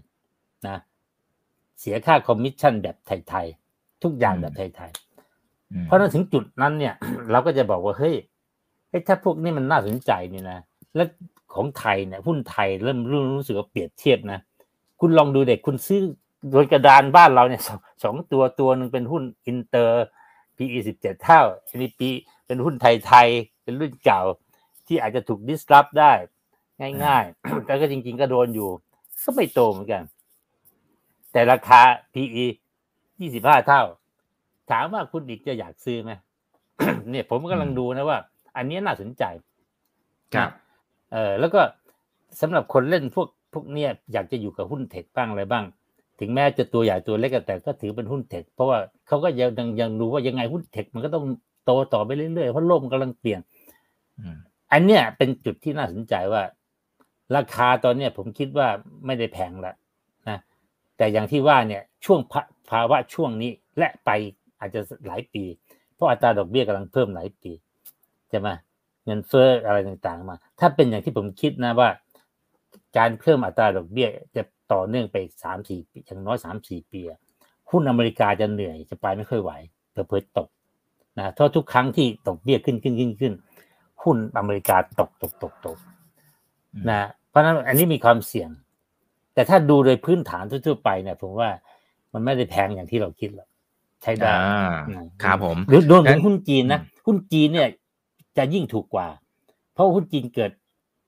[0.69, 0.79] นะ
[1.83, 6.95] เสียค่าคอมมิชชั่นแบบไทยๆทุกอย่างแบบไทยๆเพราะนั้นถึงจุดนั้นเนี่ย
[7.31, 8.15] เราก็จะบอกว่าเฮ้ย
[9.09, 10.59] ถ้าพวกนี้มันน่าสนใจนี่นะ
[10.97, 11.05] และ
[11.55, 14.39] ของไทยเนี่ยหุ้นไทยเริ่มรู้รู้สึกว่าเปรียบเทียบนะ
[15.01, 16.03] คุณลองดูเกิดคุณซื้อ
[16.53, 17.63] โดยกระดานบ้านเราเนี่ย
[18.05, 20.05] สองตัวตัวหนึ่งเป็นหุ้นอินเตอร์
[20.57, 22.09] PE สิบเจ็ดเท่าอันนี้ปี
[22.47, 24.21] เป็นหุ้นไทยๆเป็นรุ่นเก่า
[24.87, 26.13] ที่อาจจะถูกดิสรับได้
[27.05, 28.69] ง่ายๆแต่ก็จริง ๆ ก็โดนอยู่
[29.25, 30.03] ก็ไม่โตเหมือนกัน
[31.33, 31.81] แต่ราคา
[32.15, 32.47] PE
[33.21, 33.83] ยี่สิบห้าเท่า
[34.71, 36.13] ถามว่าคุณอีกจะอยากซื้อไหม
[37.11, 38.19] เนี่ยผมกำลังดูนะว่า
[38.57, 39.25] อันนี้น่าสนใจ
[40.35, 40.51] ครับ
[41.13, 41.61] เออแล้วก็
[42.41, 45.65] สำหรับคนเล่นพวกพวกเนี้ยอยากจะอยู่กับหุ้นเทคบ้างอะไรบ้าง
[46.21, 48.79] ถึงแม้จะตัวใหญ่ตัวเล็กแต่ก็ถือเป็นหุ้นเทคเพราะว่า
[49.09, 51.25] เขาก็ยังยังยังรู้ว่ายังไงหุ้นเทคมันก็ต้อง
[51.65, 53.41] โตต่อไปเรื่อยๆเพราะโลกมันกำลังเปลี่ยน
[54.73, 56.43] อันเนี้ยเป็นจุดที่น่าสนใจว่า
[57.37, 58.69] ราคาตอนเนี้ยผมคิดว่า
[59.07, 59.77] ไม่ได้แพงแล้วนะ
[61.03, 62.21] แต่อย่างที่ว่าเนี่ยช่วง
[62.71, 64.11] ภาวะช่วงนี้และไป
[64.61, 65.45] อาจจะหลายปี
[65.95, 67.53] เพราะอัตราดอกเบี้ยกำลังเพิ่มหลายปี
[68.31, 68.49] ใช่ไหม
[69.05, 71.89] เงินเฟ้ออะไรต่างๆมา ถ้าเป็นอย่างที่ผมคิดนะว่า
[72.99, 74.43] การเพิ่มอัตราดอกเบี้ยจะ
[74.73, 77.01] ต่อเนื่องไปสามสี่ปีอย่างน้อยสามสี่ปี
[77.71, 79.53] หุ้นอเมริกาจะเหนื่อยจะไปไม่ค่อยไหว
[79.93, 80.49] เพิ่มตก
[81.19, 83.35] นะเพราะทุกครั้งที่ดอกเบี้ยขึ้นขึ้นขึ้นขึ้น
[84.03, 85.79] หุ้นอเมริกาตกตกตกตก
[86.91, 88.51] นะเพราะนั้นอันนี้มีความเสี่ยง
[89.35, 91.51] แต่ถ้าดูโดยพื้นฐานทั่วๆไปเนี่ยผมว่า
[92.13, 93.49] มันไม่ได้แพงอย่างที่เราคิดหรอก
[94.03, 94.31] ใช้ได้
[95.23, 97.69] ครับผมหรือโดนถึงหุ้นจีนนะหุ้นจีนเนี่ย
[98.37, 99.09] จะยิ่งถูกกว่า
[99.75, 100.51] เพราะหุ้นจีนเกิด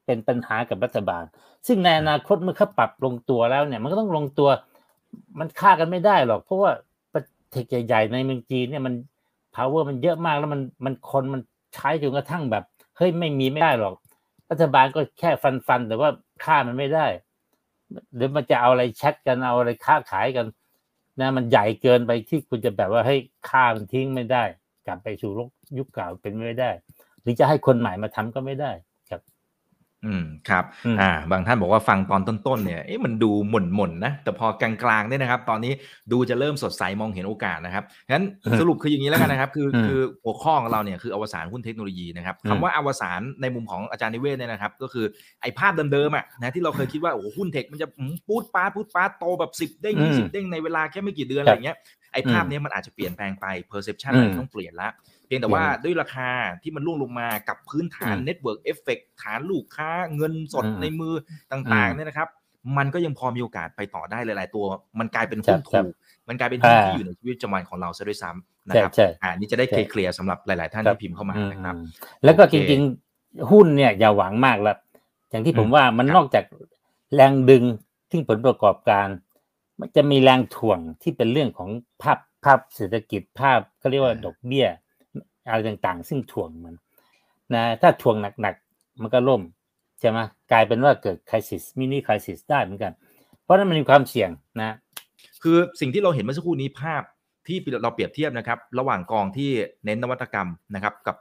[0.07, 1.25] เป็นปัญหากับรัฐบาล
[1.66, 4.49] ซึ่งในอนาคตเมื่อเขาปรับลงตัวแล้วเนี่ย มันก็ต้องลงตัว
[5.39, 6.70] มันฆ่ากันไม่ได้หรอก เพราะว่า
[7.12, 8.95] ประเทศใหญ่ๆในเมืองจีนเนี่ยมัน
[9.55, 11.41] power มันเยอะมากแล้วมันมันคนมัน
[11.75, 12.64] ใช้จนกระทั่งแบบ
[12.97, 13.95] เฮ้ยไม่มีไม่ได้หรอก
[14.51, 16.11] รัฐบาลก็แค่ฟันฟันแต่ว่า
[16.45, 17.07] ฆ่ามันไม่ได้
[18.14, 20.47] หรือมันจะเอาอะไรแชทกันเอาอะไรค้าขายกัน
[21.20, 23.16] นะมันใหญ่เกินไปที่คุณจะแบบว่าให้
[23.49, 24.45] ค่ามันทิ้งไม่ได้
[24.87, 25.30] กลับไปสู่
[25.78, 26.70] ยุคเก่าเป็นไม่ได้
[27.20, 28.72] หรือจะให้คนใหม่มาทำก็ไม่ได้
[30.07, 30.65] อืมครับ
[31.01, 35.73] อ่าบางท่านบอกว่าฟังตอนต้นๆเนี่ยเอ๊ะมันดูหม่นๆนนะแต่พอกลางๆเนี่ยนะครับ ตอนนี้
[36.13, 38.25] ดูจะเริ่มสดใสมองเห็นโอกาสนะครับงั้น
[38.61, 45.07] สรุปคืออย่างนี้แล้วกันนะครับ คือคือหัวข้อของเราเนี่ยคืออวสานหุ้นเทคโนโลยีนะครับคำว่าอวสานในมุมของอาจารย์นิเวศเนี่ยนะครับ ก็คือ
[45.43, 47.89] ไอ้ภาพเดิมๆอะนะที่เราเคยคิดว่าโอ้หุ้นเทคมันจะ
[48.29, 51.77] ปูดปาดปูดปาดโตแบบสิบเด้งยี่สิบเด้งในเวลาแค่ไม่กี่เดือนอะไรเงี้ย
[52.13, 54.89] ไอ้ภาพนี้มันอาจจะเปลี่ยนแปลงไป perception มันต้องเปลี่ยนละ
[55.24, 56.30] เพียงแต่ว่าด้วยราคา
[56.62, 61.14] ที่มันร่วงลงมากับพื้นฐาน network effect ฐานลูกค้าเงินสดในมือ
[61.53, 62.28] ต่างๆเนี่ยนะครับ
[62.78, 64.64] มันก็ยังพอมีโอกาสไปต่อได้หลาย ๆ ตัว
[64.99, 65.87] มันกลายเป็นหุ้นถูก
[66.28, 71.74] มันกลายเป็นหุ้นที่อยู่ในชีวิตประจำวันของเราซะด้วยซ้ำนะครับอ่านี่จะได้เคลียร์สำหรับหลาย ๆ ท่านที่พิมพ์เข้ามานะครับ
[72.24, 72.80] แล้วก็จริง
[73.16, 74.76] ๆ หุ้นเนี่ยอย่าหวังมากแล้ว
[75.30, 76.45] อย่างที่ผมว่ามันนอกจาก
[77.14, 77.64] แรงดึง
[78.11, 79.07] ที่ผลประกอบการ
[79.80, 81.70] มันจะมีแรงถ่วงที่เป็นเรื่องของ
[82.03, 84.66] ภาพภาพเศรษฐกิจภาพเขาเรียกว่าดอกเบี้ย
[85.49, 86.75] อะไรต่างๆ ซึ่งถ่วงมัน
[87.55, 89.43] นะถ้าถ่วงหนักๆ มันก็ล่ม
[90.01, 90.19] ใช่ไหม
[90.53, 92.93] กลายเป็นว่าเกิดคริสิสมินิคริสิสได้เหมือนกัน
[93.43, 94.31] เพราะนั้นมันมีความเสี่ยง
[94.61, 94.77] นะ
[95.43, 97.03] คือสิ่งที่เราเห็นเมื่อสักครู่นี้ภาพ
[97.47, 99.51] ที่เราเปรียบเทียบนะครับ ระหว่างกองที่
[99.85, 101.17] เน้นนวัตกรรมนะครับ กับ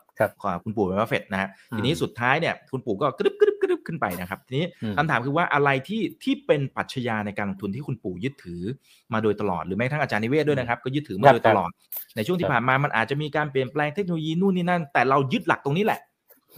[0.63, 4.65] คุณปู่เป็นเฟดนะฮะทีนี้สุดท้ายเนี่ยคุณปู่ก็กรึบกรึบกรึบขึ้นไปนะครับ ทีนี้
[4.97, 8.61] คำถามคือว่าอะไรที่ที่เป็นปัจจัยในการลงทุนที่คุณปู่ยึดถือ
[9.13, 11.69] มาโดยตลอดหรือแม้ทั้งอาจารย์นิเวศด้วยนะครับ ก็ยึดถือมาโดยตลอด
[12.15, 15.99] ในช่วงที่ผ่านมามันอาจจะมีการเปลี่ยนแปลงเทคโนโลยีนู่นนี่นั่น แต่เรายึดหลักตรงนี้แหละ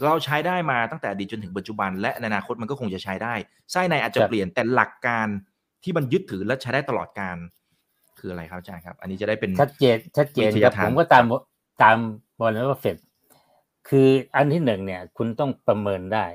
[0.04, 3.34] เราใช้ได้มาตั้งแต่อดีตจนถึงปัจจุบัน และในอนาคตมันก็คงจะใช้ได้
[3.72, 5.26] ไส้ในอาจจะเปลี่ยนแต่หลักการ
[5.84, 7.36] ที่มันยึดถือและใช้ได้ตลอดการ
[8.18, 11.24] คืออะไรครับอาจารย์ครับ อันนี้จะได้เป็นชัดเจนชัดเจนครับผมก็ตาม
[11.82, 11.96] ตาม
[12.38, 12.96] บอลว่าเฟด
[13.88, 16.26] คืออันที่หนึ่งเนี่ย คุณต้องประเมินได้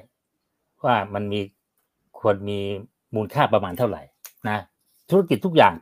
[0.85, 1.41] ว่ามันมี
[2.19, 2.59] ควรมี
[3.15, 4.01] มูลค่าประมาณเท่าไหร่
[4.49, 4.59] นะ
[5.09, 5.73] ธุรกิจทุกอย่าง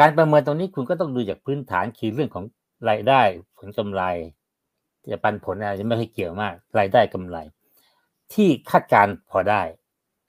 [0.00, 2.44] การประเมินตรงนี้คุณก็ต้องดูจากพื้นฐานคือเรื่องของ
[2.88, 3.20] รายได้
[3.58, 4.02] ผลกำไร
[5.12, 7.36] จะปันผลอะไรจะไม่ค่อยเกี่ยวมาก รายได้กำไร
[8.32, 9.62] ที่คาดการพอได้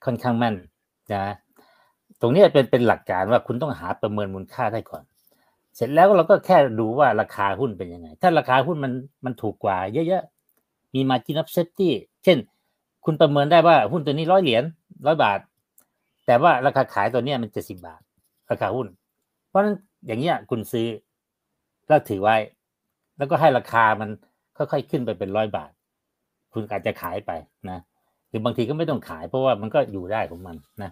[0.04, 0.56] ค่อนข้างแม่น
[1.14, 1.34] นะ
[2.20, 5.02] ตรงนี้เป็นเป็นหลักการว่าคุณต้องหาประเมินมูลค่าได้ก่อน
[5.76, 8.92] เสร็จแล้วเราก็แค่ดูว่าราคาหุ้นเป็นยังไง ถ้าราคาหุ้นมัน
[9.24, 10.37] มันถูกกว่าเยอะๆ
[10.98, 11.92] มีมาจินอฟเซตที่
[12.24, 12.38] เช่น
[13.04, 14.64] คุณประเมินได้ว่าหุ้นตัวนี้ร้อยเหรียญ
[15.06, 15.38] ร้อยบาท
[16.26, 18.00] แต่ว่าราคาขายตัวนี้มันเจ็ดสิบาท
[18.50, 18.86] ราคาหุ้น
[19.48, 19.76] เพราะฉะนั้น
[20.06, 20.88] อย่างเงี้ยคุณซื้อ
[21.88, 22.36] แล้วถือไว้
[23.18, 24.08] แล้วก็ให้ราคามัน
[24.56, 25.70] ค่อยๆขึ้นไปเป็นร้อยบาท
[26.52, 27.30] คุณอาจจะขายไป
[27.70, 27.78] นะ
[28.28, 30.90] หรือบางทีก็ไม่ต้องขายเพราะว่ามันก็อยู่ได้ของมันนะ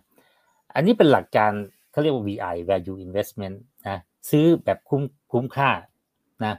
[0.74, 1.52] อันนี้เป็นหลักการ
[1.90, 3.57] เขาเรียกว่า VI value investment
[3.88, 3.98] นะ
[4.30, 5.02] ซื้อแบบคุ้ม
[5.32, 5.70] คุ้มค่า
[6.44, 6.54] นะ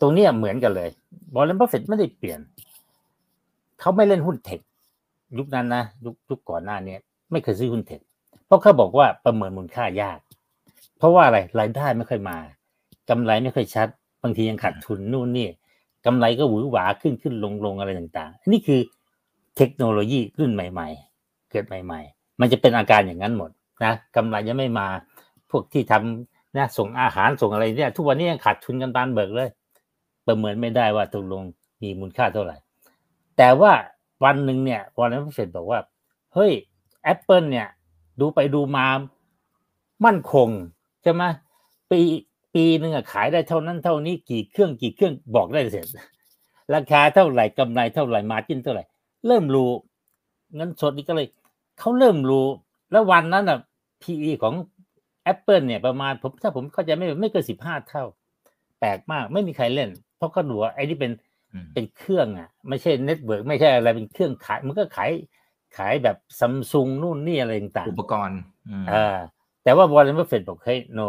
[0.00, 0.90] ตรงนี้เหมือนกันเลย
[1.34, 2.40] วอร์เรนบัฟเฟตไม่ได้เปลี่ยน
[3.80, 4.60] เขาไม่เล่นหุ้น tech
[5.38, 6.96] ยุคนั้นนะยุคยุคก่อนหน้านี้
[7.30, 8.00] ไม่เคยซื้อหุ้น tech
[8.46, 10.18] เพราะเขาบอกว่าประเมินมูลค่ายาก
[10.98, 12.38] เพราะว่าอะไรรายได้ไม่ค่อยมา
[13.10, 13.88] กำไรไม่ค่อยชัด
[14.22, 15.48] บางทียังขาดทุนนู่นนี่
[16.06, 18.80] กำไรก็หวือหวาขึ้นขึ้นลงลงอะไรต่างๆนี่คือ
[19.56, 20.88] เทคโนโลยีรุ่นใหม่
[21.20, 23.50] ๆ เกิดใหม่ ๆ มันจะเป็นอาการอย่างนั้นหมด
[23.84, 24.88] นะกำไรยังไม่มา
[25.50, 29.50] พวกที่ทำนะส่งอาหารส่งอะไรเนี่ย ทุกวันนี้ยังขาดทุนกันบานเบอะเลย
[30.26, 31.42] ประเมินไม่ได้ว่าตกลง
[31.82, 32.56] มีมูลค่าเท่าไหร่
[33.38, 33.72] แต่ว่า
[34.24, 35.80] วันหนึ่งเนี่ยวอร์เรนบัฟเฟตบอกว่า
[36.34, 36.52] เฮ้ย
[37.12, 37.68] Apple เนี่ย
[38.20, 38.86] ดูไปดูมา
[40.04, 40.48] มั่นคง
[41.02, 41.22] ใช่ไหม
[41.90, 42.00] ปี
[42.54, 45.86] ปีหนึ่งอะขายได้เท่านั้นเท่านี้กี่เครื่องกี่เครื่องบอกได้เสร็จ
[46.74, 48.84] ราคาเท่าไหร่กำไรเท่าไหร่ margin เท่าไหร่
[49.26, 49.70] เริ่มรู้
[50.54, 51.26] เงินสดนี่ก็เลย
[51.78, 52.46] เขาเริ่มรู้
[52.92, 53.58] แล้ววันนั้นอะ
[54.02, 54.54] PE ของ
[55.32, 58.04] Apple เนี่ยประมาณผมถ้าผมเข้าใจไม่ไม่เกินสิบห้าเท่า
[58.80, 61.12] แปลกมากไม่มีใครเล่น เพราะเขาดูว่าไอ้นี่เป็น
[61.74, 65.10] เป็นเครื่องอะ ไม่ใช่ network ไม่ใช่อะไรเป็นเครื่องขาย มันก็ขาย
[65.76, 69.18] ขายแบบซัมซุงนู่นนี่อะไรต่างอุปกรณ์อืมๆอ่า
[69.62, 71.00] แต่ว่าวอร์เรนบัฟเฟตบอกเฮ้ย no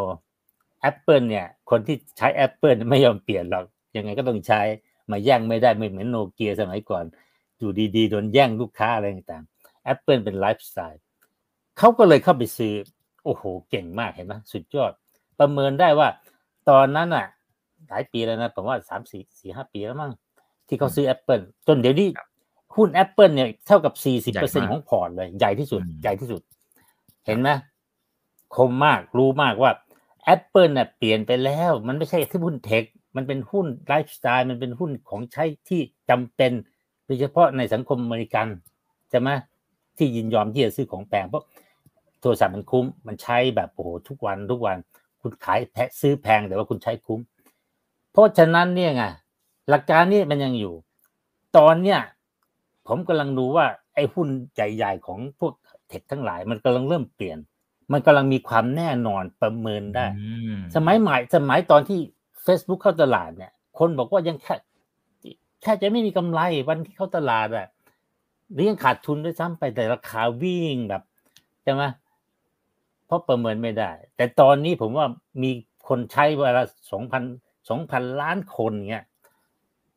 [0.89, 4.61] Apple เนี่ย คนที่ใช้ Apple ไม่ยอมเปลี่ยนหรอก ยังไงก็ต้องใช้
[5.11, 7.05] มาแย่งไม่ได้ไม่เหมือนโนเกียสมัยก่อน
[7.59, 11.01] อยู่ดีๆโดนแย่งลูกค้าอะไรต่างๆ Apple เป็นไลฟ์สไตล์
[11.77, 12.73] เขาก็เลยเข้าไปซื้อ
[13.25, 14.91] โอ้โห เก่งมากเห็นไหมสุดยอด
[15.39, 16.07] ประเมินได้ว่า
[16.69, 17.27] ตอนนั้นอะ
[17.87, 20.11] หลายปีแล้วนะผมว่าสามสี่สี่ห้าปีแล้วมั้ง
[20.69, 22.07] ที่เขาซื้อ Apple จนเดี๋ยวนี้
[22.75, 26.41] หุ้น Apple เนี่ยเท่ากับสี่สิบเปอร์เซ็นของพอร์ตเลย ใหญ่ที่สุด ใหญ่ที่สุด
[27.25, 27.49] เห็นไหม
[28.55, 29.71] คมมากรู้มากว่า
[30.33, 32.83] Apple น่ะเปลี่ยนไปแล้ว มันไม่ใช่ที่หุ้นเทค
[33.15, 36.51] มันเป็นหุ้นไลฟ์สไตล์ มันเป็นหุ้นของใช้ที่จำเป็น
[37.05, 38.47] โดยเฉพาะในสังคมอเมริกัน
[39.09, 39.29] ใช่ไหม
[39.97, 41.43] ที่ยินยอมที่จะซื้อของแพงเพราะ
[42.21, 44.77] โทรศัพท์มันคุ้ม มันใช้แบบโอ้โหทุกวันทุกวัน
[45.21, 47.19] คุณขายแพะซื้อแพงแต่ว่าคุณใช้คุ้ม
[48.11, 49.03] เพราะฉะนั้นเนี่ยไง
[49.69, 50.73] หลักการนี้มันยังอยู่
[51.57, 51.99] ตอนเนี้ย
[52.87, 53.65] ผมกำลังดูว่า
[53.95, 55.53] ไอ้หุ้นใหญ่ๆของพวก
[55.87, 57.37] เทคทั้งหลาย มันกำลังเริ่มเปลี่ยน
[57.91, 61.99] มันกำลังมีความแน่นอนประเมินได้อืมสมัยใหม่สมัยตอนที่
[62.45, 64.55] Facebook เข้าตลาดเนี่ย คนบอกว่ายังแค่
[65.61, 67.67] แค่จะไม่มีกำไรวันที่เข้าตลาดอะ
[68.51, 71.03] หรือยังขาดทุนด้วยซ้ำไปแต่ราคาวิ่งแบบ
[71.63, 71.83] ใช่ไหม
[73.05, 75.07] เพราะประเมินไม่ได้ แต่ตอนนี้ผมว่า
[75.43, 75.51] มี
[75.87, 77.23] คนใช้เวลาสองพัน
[77.69, 79.05] สองพันล้านคนเงี้ย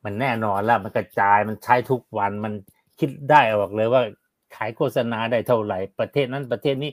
[0.05, 2.53] มันแน่นอนแล้วมันกระจายมันใช้ทุกวันมัน
[3.01, 4.03] คิดได้ออกเลยว่า
[4.57, 6.91] ขายโฆษณาได้เท่าไหร่ประเทศนั้นประเทศนี้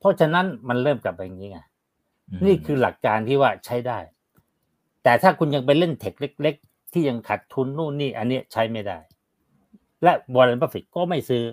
[0.00, 3.98] เพราะฉะนั้นมันเริ่มกลับไปอย่างนี้ไงมนี่คือหลักการที่ว่าใช้ได้
[5.04, 8.98] แต่ถ้าคุณยังไปเล่น tech เล็ก ๆ ที่ยังขาดทุนนู่นนี่ อันเนี้ยใช้ไม่ได้
[10.02, 11.44] และวอร์เรนบัฟเฟตก็ไม่ซื้อ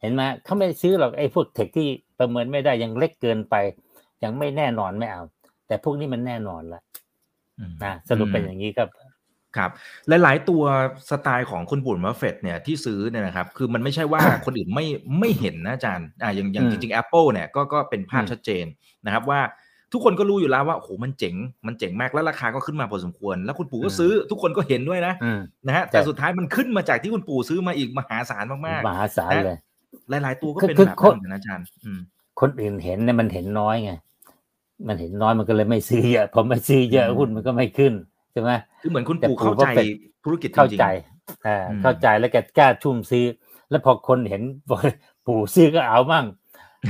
[0.00, 1.88] เห็นไหมเขาไม่ซื้อหรอกไอ้พวก tech ที่
[2.18, 3.54] ประเมินไม่ได้ยังเล็กเกินไป
[4.22, 5.22] ยังไม่แน่นอนไม่เอา
[5.66, 6.82] แต่พวกนี้มันแน่นอนละ
[7.58, 8.88] อืมนะสรุปเป็นอย่างนี้ครับ
[9.56, 9.70] ครับ
[10.22, 10.62] หลาย ๆ ตัว
[11.10, 14.86] สไตล์ของคุณบุญมาเฟตเนี่ยที่ซื้อเนี่ยนะครับคือมันไม่ใช่ว่าคนอื่นไม่
[15.18, 18.64] ไม่เห็นนะอาจารย์อ่าอย่างอย่างอืมจริงๆ Apple เนี่ยก็ก็เป็นภาพอืมชัดเจน
[19.06, 19.40] นะครับว่า
[19.92, 21.34] ทุกคนก็รู้อยู่แล้วว่าโอ้โหมันเจ๋ง
[21.66, 32.00] มันเจ๋งมากแล้วราคาก็ขึ้นมาพอสมควร แล้วคุณปู่ก็ซื้อทุกคนก็เห็นด้วยนะอืมนะฮะใช่แต่สุดท้ายมันขึ้นมาจากที่คุณปู่ซื้อมาอีกมหาศาลมากมหาศาลเลยๆหลาย ๆ ตัวก็คือเป็นคือแบบคนั้นนเหมือนกันนะอาจารย์อืม
[32.40, 33.92] คนอื่นเห็นเนี่ยมันเห็นน้อยไง
[34.88, 37.92] มันเห็นน้อยมันก็เลยไม่ซื้อเยอะพอไม่ซื้อเยอะอืมหุ้นมันก็ไม่ขึ้น
[38.32, 38.50] ใช่ไหม
[38.82, 39.86] คือเหมือนคุณแต่ปู่ปู่เข้าใจก็เป็น
[40.24, 40.86] ธุรกิจจเข้าริงใจ
[41.46, 43.24] อ่าอืมเข้าใจแล้วแกกล้าทุ่มซื้อ
[43.70, 44.42] แล้วพอคนเห็น
[45.26, 46.26] ปู่ซื้อก็เอามั่ง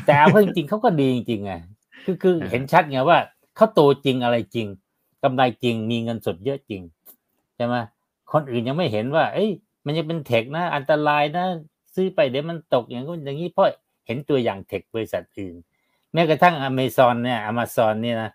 [0.07, 1.53] แต่เอาเข้าจริงๆเขาก็ดีจริงๆไง
[2.05, 3.18] คือคือเห็นชัดไงว่า
[3.57, 4.66] เขาโตจริงอะไรจริง
[5.22, 6.82] กำไรจริงมีเงินสดเยอะจริง
[7.57, 7.74] ใช่ไหม
[8.32, 9.51] คนอื่นยังไม่เห็นว่า เอ้ย
[9.86, 11.47] มันยังเป็นเทคนะ อันตรายนะ
[11.95, 13.66] ซื้อไปเดี๋ยวมันตกอย่างนู้นอย่างนี้เพราะ
[14.07, 15.55] เห็นตัวอย่างเทคบริษัทอื่น
[16.12, 18.30] แม้กระทั่งอเมซอนเนี่ยอ z o n เนี่ยนะ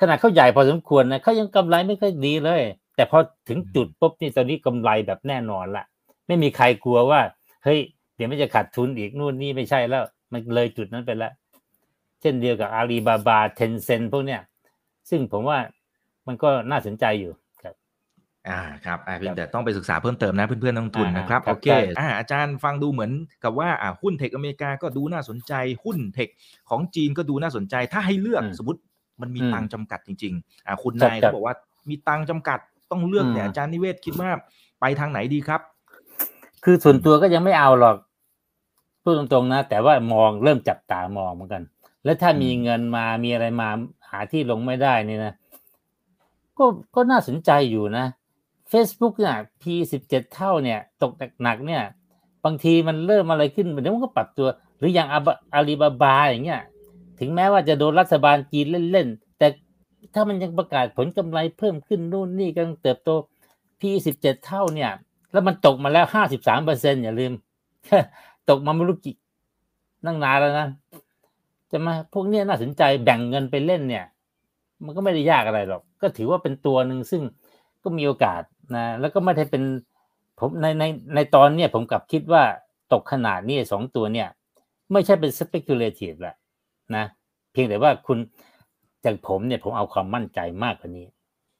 [0.00, 2.62] ขนาดเขาใหญ่พอสมควรนะเขายังกำไรไม่ค่อยดีเลย
[2.96, 3.18] แต่พอ
[3.48, 5.84] ถึงจุดปุ๊บนี่ตอนนี้กำไรแบบแน่นอนละ
[6.26, 7.20] ไม่มีใครกลัวว่า
[7.64, 7.80] เฮ้ย
[8.16, 11.32] เดี๋ยวมันจะขาดทุนอีกนู่นนี่ไม่ใช่แล้ว มันเลยจุดนั้นไปแล้ว
[12.20, 14.40] เช่นเดียวกับอาลีบาบาเทนเซนพวกเนี้ย
[15.10, 15.58] ซึ่งผมว่า
[16.26, 17.32] มันก็น่าสนใจอยู่
[17.62, 17.74] ครับ
[18.48, 23.12] อ่าครับอ่าเพียครังบแต่ต้องไปศึกษาเพิ่มเติมนะเพื่อนๆนักลงทุนอ่านะครับครับโอเคใช่อ่าอาจารย์ฟังดูเหมือน
[23.44, 25.52] กับว่าอ่าหุ้นเทคอเมริกาก็ดูน่าสนใจ
[25.84, 26.28] หุ้นเทค
[26.70, 28.80] ของจีนก็ดูน่าสนใจถ้าให้เลือกอืมสมมติ
[29.20, 31.54] มันมีอืมตังค์จำกัดจริงๆอ่าคุณครับนายครัเขาบบอกว่า
[31.88, 32.58] มีตังค์จำกัด
[32.90, 34.30] ต้องเลือกเนี่ยอืมอาจารย์นิเวศคิดว่า
[34.80, 35.60] ไปทางไหนดีครับ
[36.64, 37.96] คือส่วนตัวก็ยังไม่เอาหรอก
[39.02, 41.62] พูดตรงๆนะ แต่ว่ามองเริ่มจับตามองเหมือนกัน
[42.04, 43.68] แล้วถ้ามีอืมเงินมามีอะไรมา
[44.10, 45.34] หาที่ลงไม่ได้นี่นะ
[46.58, 48.06] ก็ก็น่าสนใจอยู่นะ
[48.72, 51.12] Facebook เนี่ย P สิบเจ็ดเท่าเนี่ย ตก
[51.42, 51.82] หนักๆเนี่ย
[52.44, 54.48] บางทีมันเริ่มอะไรขึ้นเดี๋ยวมันก็ปรับตัว
[54.78, 55.08] หรืออย่าง
[55.54, 56.60] อาลีบาบาอย่างเงี้ย
[57.20, 59.46] ถึงแม้ว่าจะโดนรัฐบาลจีนเล่นๆ แต่
[60.14, 63.10] ถ้ามันยังประกาศผลกำไรเพิ่มขึ้นนู่นนี่กำลังเติบโต
[63.80, 64.90] P สิบเจ็ดเท่าเนี่ย
[65.32, 67.32] แล้วมันตกมาแล้วห้าสิบสามเปอร์เซ็นอย่าลืม
[68.50, 69.16] ตกมาไม่รู้กี่
[70.06, 70.68] นั่งนานแล้วนะ
[71.70, 74.04] จะมาพวกเนี้ยน่าสนใจแบ่งเงินไปเล่นเนี่ย
[74.84, 77.22] มันก็ไม่ได้ยากอะไรหรอก ก็ถือว่าเป็นตัวหนึ่งซึ่ง
[77.82, 78.42] ก็มีโอกาส
[78.74, 79.62] นะแล้วก็ไม่ได้เป็น
[80.38, 80.84] ผมในใน
[81.14, 82.42] ในตอนเนี้ยผมกลับคิดว่า
[82.92, 84.28] ตกขนาดนี้สองตัวเนี่ย
[84.92, 86.36] ไม่ใช่เป็น speculative แหละ
[86.96, 87.04] นะ
[87.52, 88.18] เพียงแต่ว่าคุณ
[89.04, 91.06] จากผมเนี่ยผมเอาความมั่นใจมากกว่านี้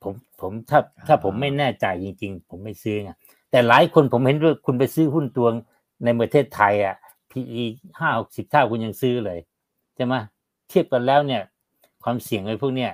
[0.03, 3.11] ผมผมถ้าถ้าผมไม่แน่ใจจริง ๆ ผมไม่ซื้อไง
[3.51, 5.49] แต่หลายคนผมเห็นว่าคุณไปซื้อหุ้นตัว
[6.05, 6.97] ในประเทศไทยอะ
[7.31, 7.63] PE
[7.99, 9.39] ห้าหกสิบเท่าคุณยังซื้อเลย
[9.97, 10.15] ใช่ไหม
[10.69, 11.43] เทียบกันแล้วเนี่ย
[12.03, 12.93] ความเสี่ยงไอ้พวกเนี้ย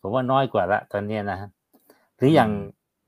[0.00, 1.38] ผมว่าน้อยกว่าละตอนเนี้ยนะ
[2.16, 2.50] หรืออย่าง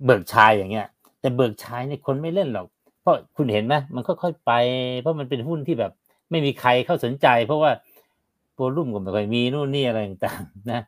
[0.04, 0.86] เบิกชายอย่างเงี้ย
[1.20, 2.66] แต่เบิกชายเนี่ยคนไม่เล่นหรอก
[3.00, 4.52] เพราะคุณเห็นไหมมันค่อยๆไป
[5.00, 5.92] เพราะมันเป็นหุ้นที่แบบ
[6.30, 7.70] ไม่มีใครเข้าสนใจ เพราะว่า
[8.56, 10.80] โวลุ่มก็ไม่ค่อยมีนู่นนี่อะไรต่างๆนะ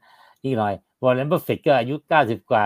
[0.42, 2.64] อีกหน่อยวอร์เรนบัฟเฟตก็อายุเก้าสิบกว่า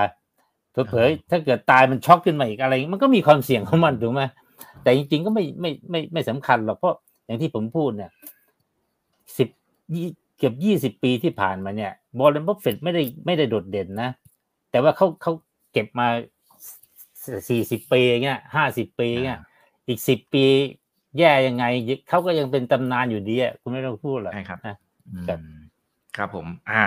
[0.89, 4.23] เผลอๆถ้าเกิดตายมันช็อกขึ้นมาอีกอะไร มันก็มีความเสี่ยงของมันถูกไหม
[4.83, 6.95] แต่จริง ๆ ก็ไม่ไม่ไม่ไม่สำคัญหรอกเพราะ
[7.27, 8.11] อย่างที่ผมพูดเนี่ย
[9.39, 9.49] สิบ
[10.39, 14.11] เกือบยี่สิบปีที่ผ่านมาเนี่ยวอร์เรนบัฟเฟตไม่ได้ไม่ได้โดดเด่นนะ
[14.71, 15.33] แต่ว่าเขาเขา
[15.73, 16.07] เก็บมา
[17.49, 19.39] สี่สิบปีเงี้ยห้าสิบปีเงี้ย
[19.89, 20.45] อีกสิบปี
[21.19, 21.65] แย่ยังไง
[22.09, 24.77] เขาก็ยังเป็นตำนานอยู่ดีอะคุณไม่ต้องพูดหรอกใช่ครับนะ
[25.29, 25.41] ครับ
[26.17, 26.85] ครับผม อ่า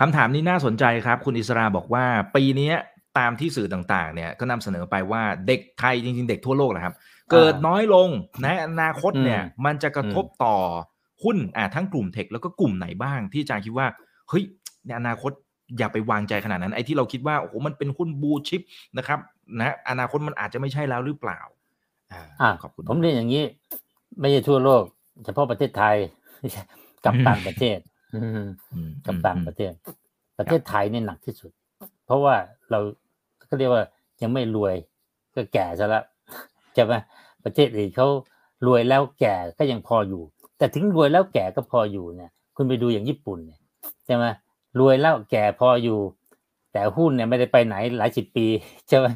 [0.00, 2.04] คำถามนี้น่าสนใจครับ คุณอิสราบอกว่า
[2.36, 2.72] ปีนี้
[3.18, 6.94] ตามที่สื่อต่างๆ เนี่ยก็นำเสนอไปว่าเด็กไทยจริง ๆ เด็กทั่วโลกนะครับ
[7.32, 8.08] เกิดน้อยลง
[8.44, 10.56] นะอนาคตเนี่ย มันจะกระทบต่อ
[11.24, 13.86] หุ้นอ่าทั้งกลุ่มเทคแล้วก็กลุ่มไหนบ้างที่อาจารย์คิดว่า
[14.28, 14.44] เฮ้ย
[14.86, 15.32] ในอนาคต
[15.78, 18.60] อย่าไปวางใจขนาดนั้นไอ้ที่เราคิดว่าโอ้โหมันเป็นหุ้นบูชิป
[18.98, 19.18] นะครับ
[19.58, 21.40] นะอนาคตมันอาจจะไม่ใช่แล้วหรือเปล่า
[22.40, 23.44] อ่าขอบคุณผมเรียนอย่างนี้
[24.20, 24.82] ไม่ใช่ทั่วโลก
[25.24, 25.96] เฉพาะประเทศไทย
[27.04, 27.78] กับต่างประเทศ
[29.06, 29.72] กับต่างประเทศ
[30.38, 31.50] ประเทศไทยเนี่ยหนักที่สุด
[32.06, 32.34] เพราะว่า
[32.70, 32.78] เรา
[33.50, 33.84] ก็เรียกว่า
[34.22, 34.74] ยังไม่รวย
[35.34, 36.04] ก็แก่ซะแล้ว
[36.74, 36.94] ใช่ไหม
[37.44, 38.08] ประเทศอื่นเขา
[38.66, 40.22] รวยแล้วแก่ก็ยังพออยู่
[40.58, 43.60] แต่ถึงรวยแล้วแก่ก็พออยู่เนี่ยคุณไปดูอย่างญี่ปุ่นเนี่ย
[44.06, 44.24] ใช่ไหม
[44.78, 45.98] รวยแล้วแก่พออยู่
[46.72, 48.46] แต่หุ้นเนี่ยไม่ได้ไปไหนหลายสิบปี
[48.88, 49.06] ใช่ไหม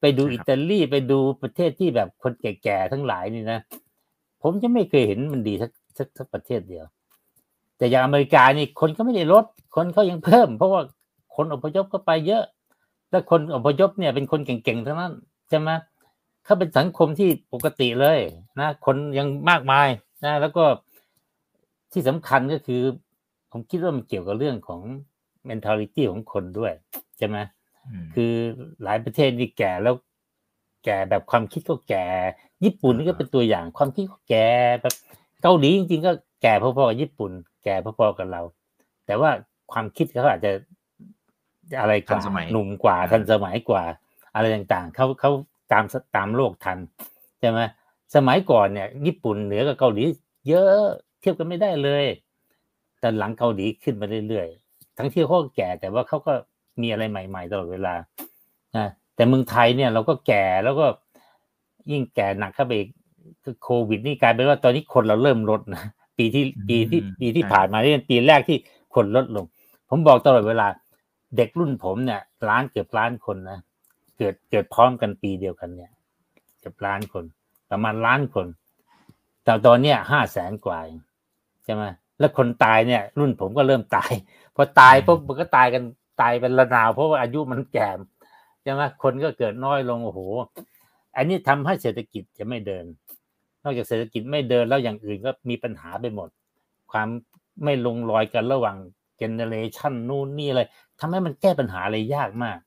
[0.00, 3.58] ไปดูอิตาลีไปดูประเทศที่แบบคนแก่ๆทั้งหลายนี่นะ
[4.42, 6.84] ผมจะไม่เคยเห็นมันดีสักสักสักประเทศเดียว
[7.78, 10.82] แต่อย่างอเมริกานี่คนก็ไม่ได้ลด คนเขายังเพิ่ม เพราะว่า
[11.36, 12.44] คนอพยพก็ไปเยอะ
[13.10, 15.12] แล้วคนอพยพเนี่ยเป็นคนเก่งๆทั้งนั้น
[15.48, 15.70] ใช่ไหม
[16.44, 18.18] เขาเป็นสังคมที่ปกติเลย
[18.60, 19.88] นะคนยังมากมาย
[20.24, 20.64] นะแล้วก็
[21.92, 22.82] ที่สำคัญก็คือ
[23.50, 24.80] ผมคิดว่ามันเกี่ยวกับเรื่องของ
[25.48, 26.72] mentality ของคนด้วย
[27.18, 27.36] ใช่ไหม
[28.14, 28.32] คือ
[28.82, 29.94] หลายประเทศนี่แก่แล้ว
[30.84, 32.04] แก่แบบความคิดก็แก่
[32.64, 34.46] ญี่ปุ่นนี่ก็เป็นตัวอย่างความคิดก็แก่
[34.82, 34.94] แบบ
[35.42, 36.12] เกาหลีจริงๆก็
[36.42, 38.42] แก่พอๆกับญี่ปุ่นแก่พอๆกับเรา
[39.06, 39.30] แต่ว่า
[39.72, 40.52] ความคิดเขาอาจจะ
[41.80, 42.20] อะไรกว่า
[42.52, 43.82] หนุ่มกว่าทันสมัยกว่า
[44.34, 45.30] อะไรต่างๆเขาเขา
[45.72, 45.84] ตาม
[46.16, 46.78] ตามโลกทัน
[47.40, 47.60] ใช่ไหม
[48.14, 50.04] สมัยก่อนเนี่ย ญี่ปุ่นเหนือกับเกาหลี
[50.48, 50.82] เยอะ
[51.20, 52.04] เทียบกันไม่ได้เลย
[53.00, 56.32] แต่หลังเกาหลีขึ้นมาเรื่อยๆทั้งที่เขาแก่แต่ว่าเขาก็
[56.80, 57.94] มีอะไรใหม่ๆตลอดเวลา
[58.76, 60.86] นะแต่เมืองไทยเนี่ยเราก็แก่แล้วก็
[61.90, 62.88] ยิ่งแก่หนักเข้าไปอีก
[63.62, 65.84] โควิดนี่กลายเป็นว่าตอนนี้คนเราเริ่มลดนะ
[66.18, 68.58] ปีที่ปีที่ปีที่ผ่านมานี่เป็นปีแรกที่
[68.94, 69.44] คนลดลง
[69.88, 70.66] ผมบอกตลอดเวลา
[71.36, 73.58] เด็กรุ่นผมเนี่ยล้านเกือบล้านคนนะ
[74.18, 75.90] เกิดเกิดพร้อมกันปีเดียวกันเนี่ย
[76.60, 77.24] เกือบล้านคน
[77.70, 78.46] ประมาณล้านคน
[79.44, 80.78] แต่ตอนเนี้ยห้าแสนกว่า
[81.64, 81.82] ใช่ไหม
[82.18, 84.12] แล้วคนตายเนี่ย รุ่นผมก็เริ่มตาย
[84.54, 85.82] พอตายปุ๊บมันก็ตายกัน
[86.20, 87.88] ตายเป็นระนาว เพราะว่าอายุมันแก่
[88.62, 90.20] ใช่ไหมคนก็เกิดน้อยลงโอ้โห
[91.16, 92.84] อันนี้ทำให้เศรษฐกิจจะไม่เดินน
[93.68, 96.28] อกจากเศรษฐกิจไม่เดินแล้วอย่างอื่นก็มีปัญหาไปหมด
[96.92, 97.08] ความ
[97.64, 98.76] ไม่ลงรอยกันระหว่าง
[99.16, 100.62] เจเนเรชันนู่นนี่อะไร
[101.00, 102.58] ทำให้มันแก้ปัญหาอะไรยากมาก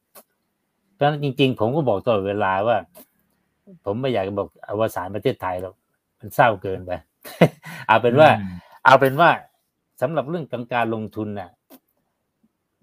[0.93, 2.77] เพราะฉะนั้นจริง ๆ ผมก็บอกตลอดเวลาว่า
[3.85, 5.75] ผมไม่อยากจะบอกอวสานประเทศไทยหรอก
[6.19, 6.91] มันเศร้าเกินไป
[7.87, 8.29] เอาเป็นว่า
[8.85, 9.29] เอาเป็นว่า
[10.01, 11.49] สำหรับเรื่องการลงทุนน่ะ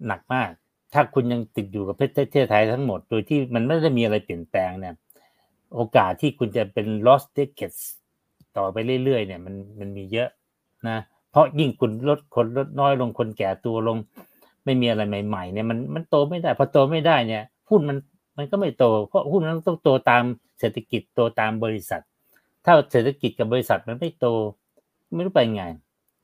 [0.07, 0.49] หนักมาก
[0.93, 4.95] ถ้าคุณยังติดอยู่กับประเทศไทยทั้งหมด โดยที่มันไม่ได้มีอะไรเปลี่ยนแปลงเนี่ย
[5.75, 7.81] โอกาสที่คุณจะเป็น lost tickets
[8.59, 10.29] ต่อไปเรื่อยๆเนี่ยมันมันมีเยอะ
[10.87, 10.97] นะ
[11.31, 13.97] เพราะยิ่งคุณลดคนลดน้อยลงคนแก่ตัวลง
[14.65, 17.97] ไม่มีอะไรใหม่ๆเนี่ยมันมันโตไม่ได้พอโตไม่ได้เนี่ยหุ้นมัน
[18.37, 20.23] มันก็ไม่โต เพราะหุ้นมันต้องโตตาม
[20.59, 22.01] เศรษฐกิจโตตามบริษัท
[22.65, 24.27] ถ้าเศรษฐกิจกับบริษัทมันไม่โต
[25.15, 25.63] ไม่รู้ไปไง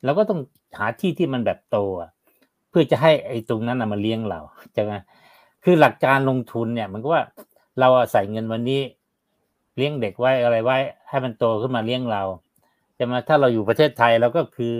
[0.04, 0.40] เราก็ต้อง
[0.78, 2.10] หาที่ที่มันแบบโตอะ
[2.70, 4.40] เพื่อจะให้ไอ้ตรงนั้นมาเลี้ยงเรา
[4.74, 4.94] ใช่ไหม
[5.64, 7.24] คือหลักการลงทุนเนี่ยมันก็ว่า
[7.80, 8.82] เราใส่เงินวันนี้
[9.78, 10.78] เลี้ยงเด็กไว้อะไรไว้
[11.10, 12.22] ให้มันโตขึ้นมาเลี้ยงเรา
[12.98, 14.74] จะมาถ้าเราอยู่ประเทศไทยเราก็คือ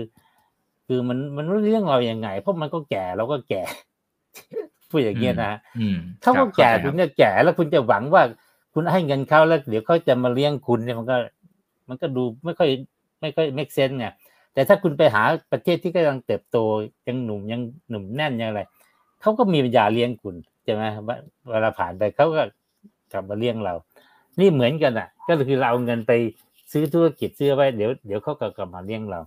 [0.86, 3.62] คือมันมันไม่เลี้ยงเราอย่างไง เพราะมันก็แก่เราก็แก่
[4.90, 8.22] พูดอย่างเงี้ยนะอืมเขาครัก็บแก่เข้าใจคุคณรับจะแก่แล้วคุณจะหวังว่า
[8.74, 11.16] คุณให้เงินเขาแล้ว เดี๋ยวเขาจะมาเลี้ยงคุณเนี่ยมันก็
[11.88, 12.70] มันก็ดูไม่ค่อย
[13.20, 14.12] ไม่ค่อย make sense เนี่ย
[14.54, 15.22] แต่ถ้าคุณไปหา
[15.52, 16.56] ประเทศที่กำลังเติบโต
[17.08, 18.62] ยังหนุ่มยังหนุ่มแน่นยังอะไร
[19.20, 20.34] เขาก็มีปัญญาเลี้ยงคุณ
[20.64, 20.82] ใช่ไหม
[21.50, 22.42] เวลาผ่านไปเขาก็
[23.12, 23.74] กลับมาเลี้ยงเรา
[24.40, 26.12] นี่เหมือนกันอะ ก็คือเราเอาเงินไป
[26.72, 29.20] ซื้อธุรกิจซื้อไว้เดี๋ยวเดี๋ยวเขาก็กลับมาเลี้ยงเรา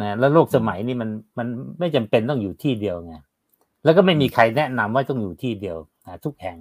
[0.00, 1.46] นะแล้วโลกสมัยนี้มันมัน
[1.78, 3.14] ไม่จำเป็นต้องอยู่ที่เดียวไง
[3.84, 5.76] แล้วก็ไม่มีใครแนะนำว่าต้องอยู่ที่เดียว
[6.06, 6.56] นะทุกแห่ง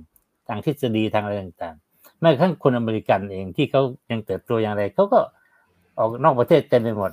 [0.48, 5.20] ทางทฤษฎีทางอะไรต่างๆแม้กระทั่งคนอเมริกันเองที่เขายังเติบโตอย่างไรเขาก็
[5.98, 7.12] ออกนอกประเทศเต็มไปหมด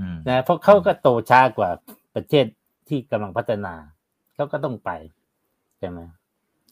[0.00, 1.70] อืมนะเพราะเขาก็โตช้ากว่า
[2.14, 2.44] ประเทศ
[2.88, 3.74] ที่กำลังพัฒนา
[4.34, 4.90] เขาก็ต้องไป
[5.78, 6.00] ใช่ไหม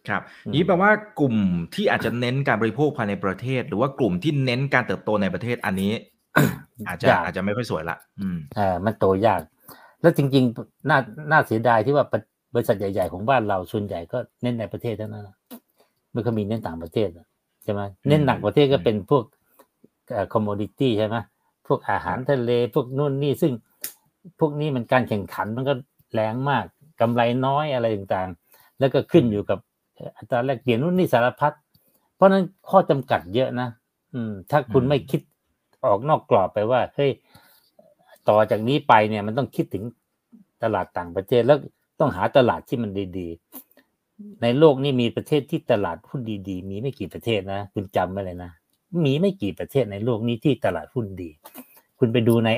[0.09, 0.90] ครับอืมนี้แปลว่า
[1.20, 1.34] กลุ่ม
[1.74, 5.92] ที่อาจจะเน้นการบริโภคภายในประเทศ หรือว่ากลุ่มที่เน้นการเติบโตในประเทศอันนี้
[6.88, 9.40] อาจจะยากอาจจะไม่ค่อยสวยละอืมอ่ามันโตยาก
[10.00, 10.98] แล้วจริงๆน่า
[11.30, 12.05] น่าเสียดายที่ว่า
[12.55, 15.36] บริษัทใหญ่ ๆ ของบ้านเราส่วนใหญ่ก็เน้นในประเทศเท่านั้นนะ
[16.12, 17.26] ไม่ค่อยมีเน้นต่างประเทศอะ
[17.64, 19.24] ใช่ไหมเน้นต่างประเทศก็เป็นพวก
[20.32, 21.16] คอมม o ดิตี้ใช่ไหม
[21.66, 23.53] พวกอาหารทะเลพวกนู่นนี่ซึ่ง
[24.40, 25.74] พวกนี้มันการแข่งขันมันก็
[26.14, 26.64] แรงมาก
[27.00, 29.59] กำไรน้อยอะไรต่างๆ แล้วก็ขึ้นอยู่กับ
[30.16, 31.53] อัตราแลกเปลี่ยนนู่นนี่สารพัด
[32.14, 33.68] เพราะฉะนั้นข้อจำกัดเยอะนะ
[34.14, 35.20] อืม ถ้าคุณอืมไม่คิด
[35.86, 37.11] ออกนอกกรอบไปว่าเฮ้ย
[38.28, 39.84] ต่อจากนี้ไปเนี่ยมันต้องคิดถึง
[40.62, 41.59] ตลาดต่างประเทศแล้ว
[42.00, 48.50] ต้องหาตลาดที่มันดีๆ ในโลกนี้มีประเทศที่ตลาดหุ้นดีๆ มีไม่กี่ประเทศนะคุณจำไว้เลยนะ
[49.07, 51.30] มีไม่กี่ประเทศในโลกนี้ที่ตลาดหุ้นดี
[51.98, 52.50] คุณไปดูใน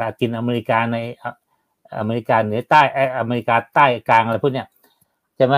[0.00, 1.32] ลาตินอเมริกาในอะ
[1.98, 4.66] อเมริกาเหนือใต้เอ่ออเมริกาใต้กลางอะไรพวกเนี้ย
[5.36, 5.54] ใช่ไหม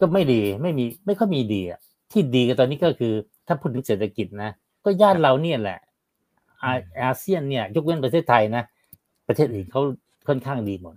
[0.00, 1.80] ก็ไม่ดีไม่มีไม่ค่อยมีดีอะ
[2.12, 3.12] ที่ดีกันตอนนี้ก็คือ
[3.46, 4.50] ถ้าพูดถึงเศรษฐกิจนะ
[4.84, 5.78] ก็ย่านเราเนี่ยแหละ
[6.62, 6.72] อา
[7.02, 8.62] อาเซียนเนี่ย ยกเว้นประเทศไทยนะ
[9.28, 9.82] ประเทศอื่นเขา
[10.28, 10.94] ค่อนข้างดีหมด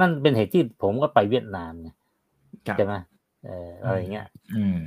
[0.00, 1.88] นั่นเป็นเหตุที่ผมก็ไปเวียดนามไง
[2.66, 2.94] ครับใช่ไหม
[3.44, 4.78] เอออะไรเงี้ย อืม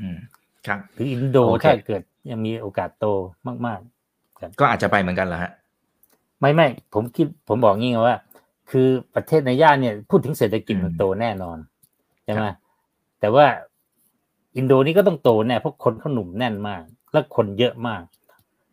[0.00, 0.16] อืม
[0.66, 3.06] ครับหรืออินโดโอเคถ้าเกิดยังมีโอกาสโต
[3.66, 3.80] มาก
[4.60, 8.16] ก็อาจจะไปเหมือนกันเหรอฮะๆไม่ไม่ผมคิดผมบอกงี้ไงว่า
[8.70, 12.56] คือประเทศในย่านเนี่ย พูดถึงเศรษฐกิจอืมมันโตแน่นอนใช่ไหมครับ
[13.20, 13.46] แต่ว่า
[14.56, 18.02] อินโดนี่ก็ต้องโตแน่เพราะคนเขาหนุ่มแน่นมาก และคนเยอะมาก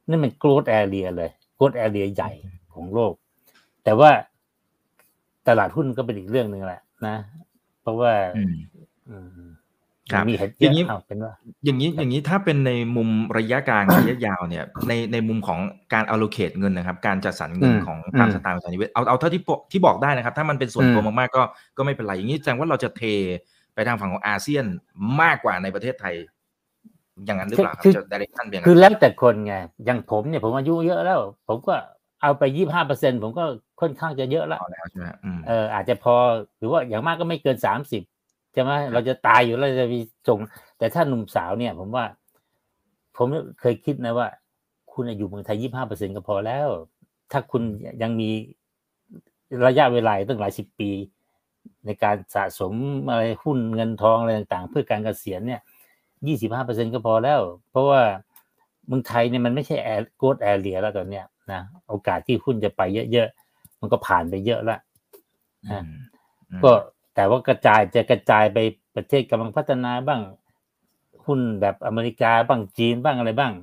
[0.09, 2.31] นี่มัน growth area เลย growth area ใหญ่
[2.73, 3.13] ของโลก
[3.83, 4.09] แต่ว่า
[5.47, 7.15] ตลาดหุ้นก็เป็นอีกเรื่องหนึ่งแหละนะ
[7.81, 8.13] เพราะว่า
[9.09, 9.17] อื
[10.09, 11.33] มอืมครับมีเหตุอเยย่างนี้อะเอาเป็นว่า
[11.65, 15.59] อย่างนี้อย่างนี้ถ้าเป็นในมุมระยะกลางระยะยาวเนี่ย ในในมุมของ
[15.93, 21.43] การ allocate เงินนะครับ การจัดสรรเงินอืมของตามอืมสไตล์ของสถานีเวทเอาเอาเท่าที่ปกที่บอกได้นะครับ ถ้ามันเป็นส่วนอืมตัวมากๆก็
[21.77, 23.03] ก็ไม่เป็นไรอย่างนี้แสดงว่าเราจะเท
[23.73, 24.65] ไปทางฝั่งของอาเซียน
[25.21, 26.15] มากกว่าในประเทศไทย
[27.25, 29.53] อย่างนั้นหรือเปล่าครับจะ direction เป็นอย่างคือนั้นแล้วแต่คนไง
[29.85, 31.73] อย่างผมเนี่ยผมอายุเยอะแล้ว ผมก็
[32.21, 33.43] เอาไปยี่ห้าเปอร์เซ็นผมก็
[33.81, 36.15] ค่อนข้างจะเยอะแล้วเอาแล้วใช่ไหมฮะอืมเอออาจจะพอ
[36.57, 40.39] หรือว่าอย่างมากก็ไม่เกินสามสิบใช่ไหมเราจะตายอยู่แล้วจะมีส่ง
[40.77, 42.05] แต่ถ้าหนุ่มสาวเนี่ย ผมว่า
[43.17, 43.27] ผม
[43.59, 44.27] เคยคิดนะว่า
[44.93, 46.67] คุณอยู่เมืองไทยยี่ห้าเปอร์เซ็นก็พอแล้ว
[47.31, 47.63] ถ้าคุณ
[48.01, 48.29] ยังมี
[49.65, 50.89] ระยะเวลาตั้งหลายสิบปี
[51.85, 52.73] ในการสะสม
[53.09, 55.61] อะไรหุ้นเงินทองอะไรต่างๆ เพื่อการเกษียณเนี่ย
[56.27, 57.41] ยี่สิบห้าเปอร์เซ็นก็พอแล้ว
[57.71, 58.01] เพราะว่า
[58.87, 62.81] เมืองไทยเนี่ยมันไม่ใช่แอร์โกดแอร์เรียแล้วตอนเนี้ยนะโอกาสที่หุ้นจะไป
[63.11, 64.79] เยอะๆมันก็ผ่านไปเยอะแล้ว
[65.69, 65.85] อืม
[66.49, 66.71] อืมก็
[67.17, 68.57] แต่ว่ากระจายจะกระจายไป
[68.95, 70.21] ประเทศกำลังพัฒนาบ้าง
[71.25, 73.53] หุ้นแบบอเมริกาบ้างจีนบ้างอะไรบ้าง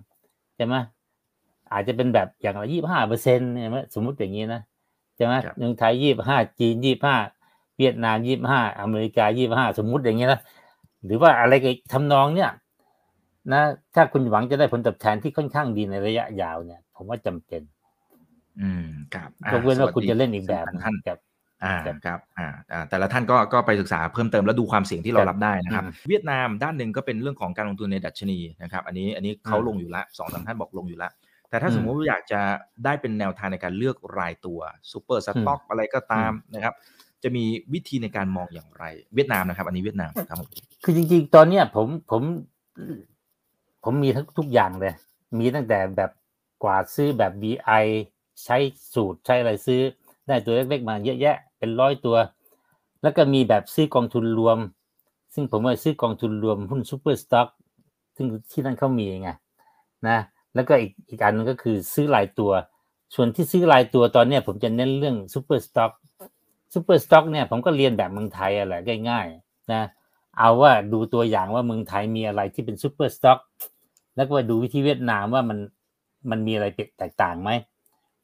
[0.57, 0.75] ใช่ไหม
[1.73, 4.61] อาจจะเป็นแบบอย่างละยี่ห้าเปอร์เซ็นต์เนี่ยสมมุติอย่างนี้นะ
[5.17, 7.17] ใช่ไหมครับเมืองไทยยี่ห้าจีนยี่ห้า
[7.79, 10.41] เวียดนามยี่ห้าอเมริกายี่ห้าสมมุติอย่างนี้นะ
[11.05, 12.51] หรือว่าอะไรกับทำนองเนี่ย
[13.53, 13.63] นะ
[13.95, 17.63] ถ้าคุณหวังจะได้ผลตอบแทนที่ค่อนข้างดีในระยะยาวเนี่ย ผมว่าจำเป็น
[18.61, 21.19] อืมครับอะยกเว้นว่าสสคุณดีจะเล่นอีกแบบท่านกับ
[21.65, 31.13] อ่าครับครับอ่าอ่าแต่ละท่านก็ก็ไปศึกษาเพิ่มเติมแล้วดูความเสี่ยงที่เราครับรับได้นะครับอืมเวียดนามด้านหนึ่งก็เป็นเรื่องของการลงทุนในดัชนีนะครับ อันนี้อันนี้เขาอืมลงอยู่แล้วสองสามท่านบอกลงอยู่แล้ว
[31.51, 32.41] แต่ถ้าอืมสมมติว่าอยากจะ
[32.85, 34.61] ได้เป็นแนวทางในการเลือกรายตัว
[34.91, 36.75] ซูเปอร์สต็อกอะไรก็ตามนะครับ
[37.23, 38.85] จะมีวิธีในการมองอย่างไร
[39.15, 40.49] เวียดนามนะครับ อันนี้เวียดนามครับผม
[40.85, 42.23] คือจริง ๆ ตอนเนี้ยผมผม
[43.85, 44.95] ผมมีทั้งทุกอย่างเลย
[45.39, 46.11] มีตั้งแต่แบบ
[46.63, 47.85] กวาดซื้อแบบ BI
[48.45, 48.57] ใช้
[48.95, 49.81] สูตรใช้อะไรซื้อ
[50.27, 52.17] ได้ตัวเล็กๆมาเยอะแยะ เป็นร้อยตัว
[53.03, 54.59] แล้วก็มีแบบซื้อกองทุนรวม
[55.35, 57.49] ซึ่งผมว่าซื้อกองทุนรวมหุ้น super stock
[58.17, 59.31] ซึ่งที่นั่นเขามีไง
[60.09, 60.19] นะ
[60.55, 62.51] แล้วก็อีกอีกอันนึงก็คือซื้อรายตัว
[63.15, 65.93] ส่วนที่ซื้อรายตัวตอนเนี้ยผมจะเน้นเรื่อง super stock
[66.75, 68.75] super stock เนี่ยผมก็เลียนแบบเมืองไทยอะไร
[69.09, 69.83] ง่ายๆนะ
[70.39, 73.39] เอาว่าดูตัวอย่างว่าเมืองไทยมีอะไรที่เป็น super stock
[74.17, 75.59] แล้วก็ดูที่เวียดนามว่ามัน
[76.31, 76.67] มันมีอะไร
[76.99, 77.51] แตกต่างไหม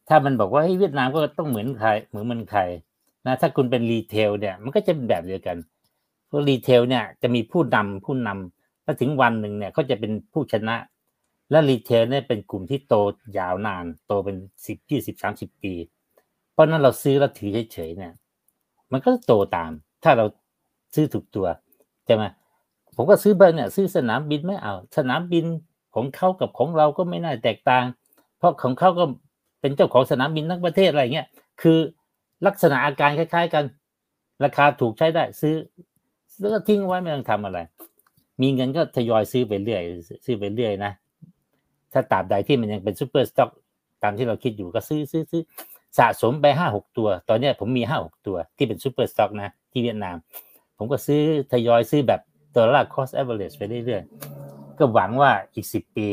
[0.08, 2.60] ถ้ามันบอกว่าเฮ้ยเวียดนามก็ต้องเหมือนใครเหมือนมันใคร
[3.26, 5.56] นะถ้าคุณเป็น retail เนี่ย มันก็จะเป็นแบบเดียวกัน
[6.26, 10.76] เพราะ retail เนี่ยจะมีผู้นำผู้นำถ้าถึงวันหนึ่งเนี่ยเขาจะเป็นผู้ชนะ
[11.50, 12.94] และ retail เนี่ยเป็นกลุ่มที่โต
[13.38, 15.74] ยาวนาน โตเป็นสิบยี่สิบสามสิบปี
[16.52, 18.12] เพราะนั้นเราซื้อแล้วถือเฉยๆเนี่ย
[18.92, 19.70] มันก็โตตาม
[20.04, 20.24] ถ้าเรา
[20.94, 21.46] ซื้อถูกตัว
[22.06, 22.24] ใช่ไหม
[22.96, 25.44] ผมก็ซื้อไปเนี่ย ซื้อสนามบินไม่เอา สนามบิน
[25.94, 27.84] ของเขากับของเราก็ไม่น่าแตกต่าง
[28.38, 29.04] เพราะของเขาก็
[29.60, 31.26] เป็นเจ้าของสนามบินทั้งประเทศอะไรเงี้ย
[31.62, 31.78] คือ
[32.46, 33.64] ลักษณะอาการคล้าย ๆ กัน
[34.44, 35.54] ราคาถูกใช้ได้ซื้อ
[36.40, 37.58] แล้วก็ทิ้งไว้ไม่ต้องทำอะไร
[38.42, 39.82] มีเงินก็ทยอยซื้อไปเรื่อย
[40.24, 40.92] ซื้อไปเรื่อยนะ
[41.92, 43.50] ถ้าตราบใดที่มันยังเป็น super stock
[44.02, 45.42] ตามที่เราคิดอยู่ก็ซื้อซื้อซื้อ
[45.98, 50.16] สะสมไปห้าหกตัว ตอนนี้ผมมีห้าหกตัวที่เป็น super stock นะ ที่เวียดนาม
[50.78, 51.20] ผมก็ซื้อ
[51.52, 52.20] ทยอยซื้อแบบ
[52.54, 56.08] ตัวละ cost average ไปเรื่อยๆ ก็หวังว่าอีกสิบปี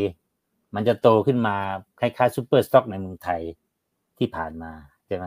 [0.76, 1.56] มันจะโตขึ้นมา
[2.00, 3.42] คล้ายๆ super stock ในเมืองไทย
[4.18, 4.72] ที่ผ่านมา
[5.08, 5.26] ใช่ไหม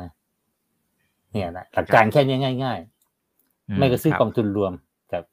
[1.32, 2.78] เนี่ยนะหลักการแค่นี้ง่าย
[3.28, 4.72] ๆ ไม่ก็ซื้อกองทุนรวม
[5.12, 5.24] ครับ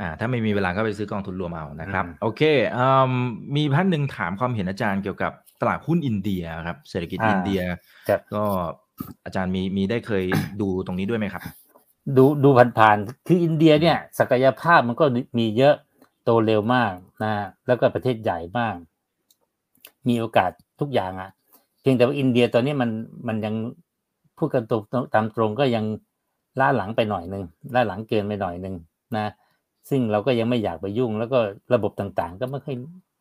[0.00, 2.42] อ่า ถ้าไม่มีเวลาก็ไปซื้อกองทุนรวมเอานะครับอืมโอเค
[2.76, 3.12] อืม
[3.56, 7.60] มีท่านหนึ่งถามความเห็นอาจารย์เกี่ยวกับตลาดหุ้นอินเดียครับ เศรษฐกิจอ่าอินเดีย
[8.08, 8.44] ครับก็
[9.24, 10.24] อาจารย์มีมีได้เคย
[10.60, 11.42] ดูตรงนี้ด้วยไหมครับ
[12.16, 12.48] ดูดู
[12.78, 15.04] ผ่านๆคืออินเดียเนี่ย ศักยภาพมันก็
[15.38, 15.74] มีเยอะ
[16.24, 16.92] โตเร็วมาก
[17.22, 17.32] นะ
[17.66, 18.76] แล้วก็ประเทศใหญ่มาก
[20.08, 20.50] มีโอกาส
[20.80, 21.30] ทุกอย่างอะ่ะ
[21.80, 22.90] เพียงแต่ว่าอินเดียตอนนี้มัน
[23.28, 23.54] มันยัง
[24.38, 24.82] พูดกันตรง
[25.14, 25.84] ตามตรงก็ยัง
[26.60, 28.74] ล่าหลังไปหน่อยหนึ่งล่าหลังเกินไปหน่อยหนึ่ง
[29.16, 29.26] นะ
[29.88, 31.38] ซึ่งเราก็ยังไม่อยากไปยุ่ง แล้วก็
[31.74, 32.76] ระบบต่างๆ ก็ไม่ค่อย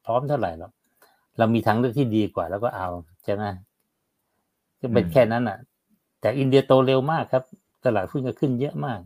[0.06, 0.72] พร้อมเท่าไหร่หรอก
[1.38, 2.88] เรามีทางเลือกที่ดีกว่า แล้วก็เอา
[3.24, 3.44] ใช่ไหม
[4.82, 5.58] ก็เป็นแค่นั้นอะ
[6.22, 7.44] แต่อินเดียโตเร็วมากครับ
[7.86, 9.00] ตลาดหุ้นก็ขึ้นเยอะมาก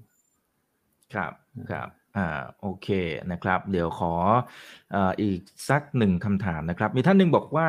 [1.13, 1.33] ครับ
[1.71, 2.27] ครับ อ่า
[2.61, 2.87] โอเค
[3.31, 4.13] นะครับ เดี๋ยวขอ
[4.91, 5.39] เอ่ออีก
[5.69, 7.67] สักหนึ่งคำถามนะครับ มีท่านหนึ่งบอกว่า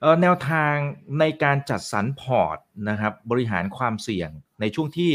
[0.00, 0.74] เอ่อแนวทาง
[1.20, 2.58] ในการจัดสรรพอร์ต
[2.88, 4.30] นะครับ บริหารความเสี่ยง
[4.60, 5.12] ในช่วงที่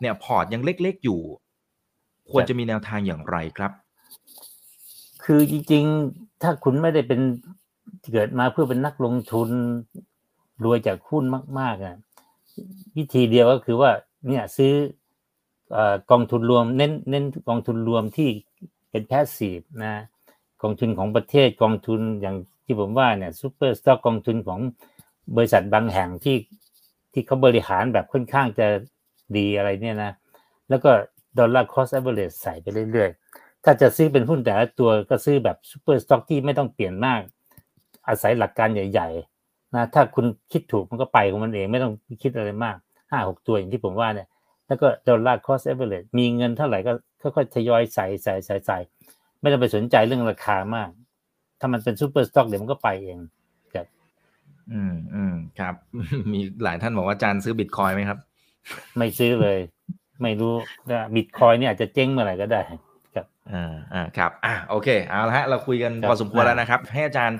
[0.00, 1.20] เนี่ยพอร์ตยังเล็กๆอยู่
[2.30, 3.72] ควรจะมีแนวทางอย่างไรครับ
[5.24, 7.20] คือจริงๆ ถ้าคุณไม่ได้เป็น
[8.12, 9.48] เกิดมาเพื่อเป็นนักลงทุน
[10.64, 11.24] รวยจากหุ้น
[11.58, 11.96] มากๆอะ
[12.96, 13.90] วิธีเดียวก็คือว่า
[14.28, 14.99] เนี่ยซื้อเอ่อ
[16.10, 18.28] กองทุนรวมเน้นเน้นกองทุนรวมที่
[18.90, 19.94] เป็นแพสซีฟนะ
[20.62, 24.60] กองทุนของประเทศกองทุนอย่างที่ผมว่าเนี่ย super stock กองทุนของ
[25.36, 26.36] บริษัทบางแห่งที่
[27.12, 28.66] ที่เขาบริหารแบบค่อนข้างจะ
[29.36, 30.12] ดีอะไรเนี่ยนะ
[30.68, 30.90] แล้วก็
[31.38, 37.20] dollar cost average ใส่ไปเรื่อยๆ ถ้าจะซื้อเป็นหุ้นแต่ละตัวก็ซื้อแบบ super stock ที่ไม่ต้องเปลี่ยนมาก
[38.08, 41.92] อาศัยหลักการใหญ่ๆนะถ้าคุณคิดถูกมันก็ไปของมันเองไม่ต้อง
[42.22, 42.76] คิดอะไรมาก
[43.10, 44.28] ห้าหกตัวอย่างที่ผมว่าเนี่ย
[44.70, 46.92] แล้วก็ dollar cost average มีเงินเท่าไหร่ก็
[47.22, 48.78] ค่อยๆทยอยใส่ใส่ใส่ใส่
[49.40, 50.90] ไม่ต้องไปสนใจเรื่องราคามาก
[51.60, 53.18] ถ้ามันเป็น super stock เดี๋ยวมันก็ไปเอง
[53.74, 53.86] ครับ
[54.72, 55.74] อืมอืมครับ
[56.32, 58.18] มีหลายท่านบอกว่าอาจารย์ซื้อบิตคอยน์ไหมครับ
[58.96, 59.58] ไม่ซื้อเลย
[60.22, 60.54] ไม่รู้
[60.90, 62.60] ว่าบิตคอยน์เนี่ยอาจจะเจ๊งเมื่อไหร่ก็ได้
[63.14, 67.38] ครับอ่าอ่าครับอ่าโอเคเอาละฮะเราคุยกันครับพอสมควรแล้วนะครับ ให้อาจารย์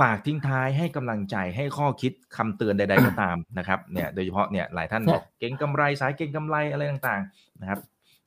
[0.00, 7.78] ฝากทิ้งท้ายให้กำลังใจให้ข้อคิดคำเตือนใด ๆก็ตามนะครับเนี่ยโดยเฉพาะเนี่ยหลายท่านบอกเก็งกำไรสายเก็งกำไรอะไรต่างๆนะครับ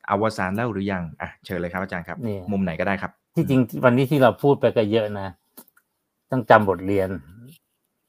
[0.09, 5.28] อวสานแล้วหรือยังอะเชิญเลยครับอาจารย์ครับนี่มุมไหนก็ได้ครับ ที่จริงวันนี้ที่เราพูดไปก็เยอะนะ
[6.32, 7.09] ต้องจำบทเรียน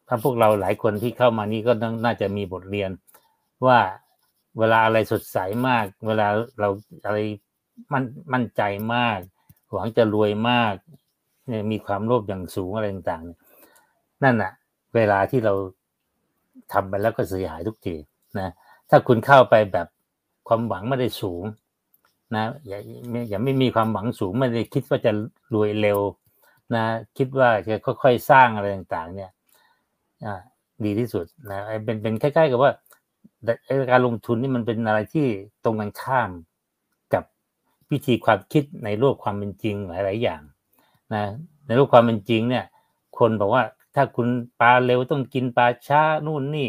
[0.08, 2.90] ถ้าพวกเราหลายคนที่เข้ามานี่ก็ต้องน่าจะมีบทเรียน
[3.66, 3.78] ว่า
[4.58, 5.38] เวลาอะไรสดใส
[5.68, 6.26] มาก เวลา
[6.60, 6.68] เรา
[7.06, 7.18] อะไร
[7.92, 8.62] มั่นมั่นใจ
[8.94, 9.18] มาก
[9.72, 10.74] หวังจะรวยมาก
[11.48, 13.38] เนี่ยมีความโลภอย่างสูงอะไรต่างๆเนี่ย
[14.24, 14.52] นั่นน่ะ
[14.94, 15.54] เวลาที่เรา
[16.72, 17.96] ทำไปแล้วก็เสียหายทุกที
[18.38, 18.52] นะ
[18.90, 19.86] ถ้าคุณเข้าไปแบบ
[20.48, 21.44] ความหวังไม่ได้สูง
[22.34, 22.78] นะอย่า
[23.28, 25.12] อย่าไม่มีความหวังสูงไม่ได้คิดว่าจะ
[25.54, 25.98] รวยเร็ว
[26.74, 26.84] นะ
[27.16, 29.30] คิดว่าจะค่อยๆสร้างอะไรต่างๆ เนี่ย
[30.24, 30.40] อ่า
[30.84, 32.72] ดีที่สุดนะไอ้เป็นเป็นคล้ๆกับว่า
[33.90, 35.26] การลงทุนนี่มันเป็นอะไรที่
[35.64, 36.30] ตรงกันข้าม
[37.14, 37.24] กับ
[37.92, 40.42] วิธีความคิดในโลกความเป็นจริงหลาย ๆ อย่าง
[41.14, 41.22] นะ
[41.66, 42.64] ในโลกความเป็นจริงเนี่ย
[43.18, 43.62] คนบอกว่า
[43.98, 44.28] ถ้าคุณ
[44.60, 46.68] ปลาเร็วต้องกินปลาช้านู่นนี่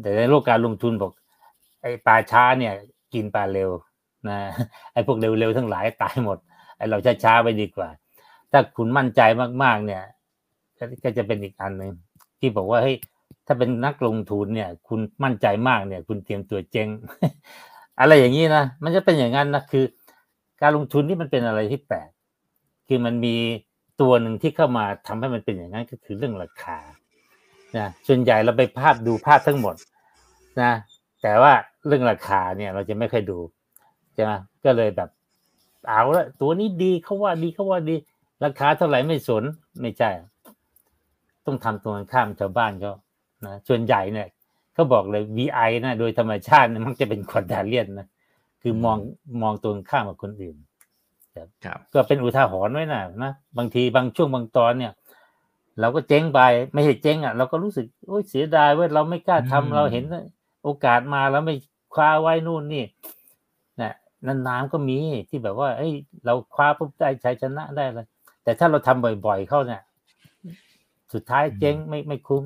[0.00, 1.12] แต่ในโลกการลงทุนบอก
[1.80, 2.72] ไอ้ปลาช้าเนี่ย
[3.14, 3.70] กินปลาเร็ว
[4.28, 4.38] นะ
[4.92, 6.38] ไอ้พวกเร็วๆทั้งหลายตายหมด
[6.76, 7.88] ไอ้เราช้าๆไปดีกว่า
[8.52, 9.20] ถ้าคุณมั่นใจ
[9.62, 10.02] มากๆ เนี่ย
[11.04, 11.92] ก็จะเป็นอีกอันหนึ่ง
[12.38, 12.96] ที่บอกว่าเฮ้ย
[13.46, 16.88] ถ้าเป็นนักลงทุนเนี่ย คุณมั่นใจมากเนี่ย คุณเตรียมตัวเจ๊ง
[18.00, 19.84] อะไรอย่างนี้นะมันจะเป็นอย่างนั้นนะคือ
[20.62, 22.10] การลงทุนนี่มันเป็นอะไรที่แปลก
[22.88, 23.36] คือมันมี
[24.00, 26.78] ตัวหนึ่งที่เข้ามาทำให้มันเป็นอย่างนั้นก็คือเรื่องราคา
[27.76, 29.74] นะส่วนใหญ่เราไปภาพดูภาพทั้งหมด
[30.62, 30.72] นะ
[31.22, 31.52] แต่ว่า
[31.86, 33.38] เรื่องราคาเนี่ยเราจะไม่ค่อยดู
[34.14, 34.32] ใช่ไหม
[34.64, 35.08] ก็เลยแบบ
[35.88, 37.96] เอาละตัวนี้ดีเขาว่าดีเขาว่าดี
[38.44, 39.44] ราคาเท่าไหร่ไม่สน
[39.80, 40.10] ไม่ใช่
[41.46, 42.92] ต้องทำตรงกันข้ามชาวบ้านเขา
[43.46, 44.28] นะส่วนใหญ่เนี่ย
[44.74, 48.08] เขาบอกเลย VI นะโดยธรรมชาติมันจะเป็นคอนดาเลียนนะ
[48.62, 48.98] คือมอง
[49.42, 50.56] มองตรงข้ามกับคนอื่น
[51.94, 54.92] ก็เป็นอุทาหรณ์ไว้นะนะบางทีบางช่วงบางตอนเนี่ย
[55.80, 56.40] เราก็เจ๊งไป
[56.74, 60.04] ไม่ใช่เจ๊งอะ เราก็รู้สึกโอ้ยเสียดายเว่าเราไม่กล้าทำเราเห็น
[60.62, 61.56] โอกาสมาแล้วไม่
[61.94, 62.84] คว้าไว้นู่นนี่
[63.80, 63.92] นะ
[64.26, 65.92] นานๆก็มีที่แบบว่าเฮ้ย
[66.24, 68.06] เราคว้าปุ๊บได้ชัยชนะได้เลย
[68.44, 69.82] แต่ถ้าเราทำบ่อย ๆ เข้าเนี่ย
[71.12, 72.44] สุดท้ายเจ๊งไม่ไม่คุ้ม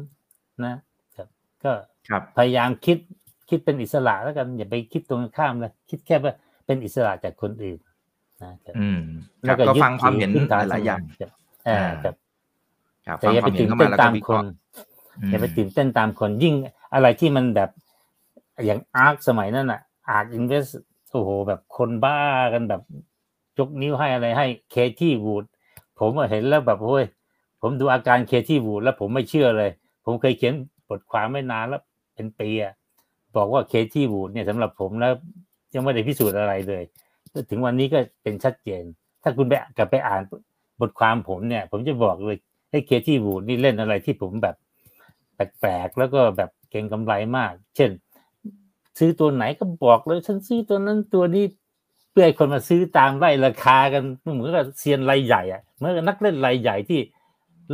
[0.65, 0.75] นะ
[1.17, 1.29] ครับ
[1.65, 1.73] ก็
[2.09, 2.99] ครับพยายามคิด
[3.49, 6.35] คิดเป็นอิสระแล้วกันอย่าไปคิดตรงกันข้ามเลยคิดแค่ว่า
[6.67, 7.79] เป็นอิสระจากคนอื่น
[8.43, 9.01] นะครับอืม
[9.47, 11.31] คแล้วก็ก็ยึดฟังความเห็นถือพื้นฐานหลายๆอย่างครับ
[11.69, 12.15] อ่าอ่าครับ
[13.07, 14.49] ครับแต่ฟังอย่าคไปวามเห็ตื่นนเข้าเต้มานแล้วก็ตามวิเคคนราะห์
[15.23, 16.55] อืมอย่าไปตื่นเต้นตามคน ยิ่ง
[16.95, 17.71] อะไรที่มันแบบ
[18.67, 20.67] อย่าง ARK สมัยนั้นอะ ARK Invest
[21.11, 22.19] โอ้โหแบบคนบ้า
[22.55, 22.83] กันแบบ
[23.59, 25.45] ยกนิ้วให้อะไรให้ Cathie Wood
[26.01, 27.05] ผมอะเห็นแล้วแบบโอ้ย
[27.63, 29.71] ผมดูอาการเคที่วูดแล้วผมไม่เชื่อเลย
[30.05, 30.55] ผมเคยเขียน
[30.89, 31.83] บทความไม่นานแล้ว
[32.15, 32.73] เป็นปีอะ
[33.37, 35.13] บอกว่าเคที่วูดเนี่ยสำหรับผมแล้ว
[35.75, 36.83] ยังไม่ได้พิสูจน์อะไรเลย
[37.51, 38.83] ถึงวันนี้ก็เป็นชัดเจน
[39.23, 40.23] ถ้าคุณไปกลับไปอ่าน
[40.81, 42.39] บทความผมเนี่ย ผมจะบอกเลย
[42.71, 44.57] ให้เคที่วูดนี่เล่นอะไรที่ผมแบบ
[45.35, 47.91] แปลกๆแล้วก็แบบเก่งกำไรมาก เช่น
[48.99, 51.45] ซื้อตัวไหนก็บอกเลยฉันซื้อตัวนั้นตัวนี้
[52.11, 54.03] เพื่อให้คนมาซื้อตามไล่ราคากัน
[54.35, 57.01] เหมือนกับเซียนรายใหญ่อะเหมือนกับนักเล่นรายใหญ่ที่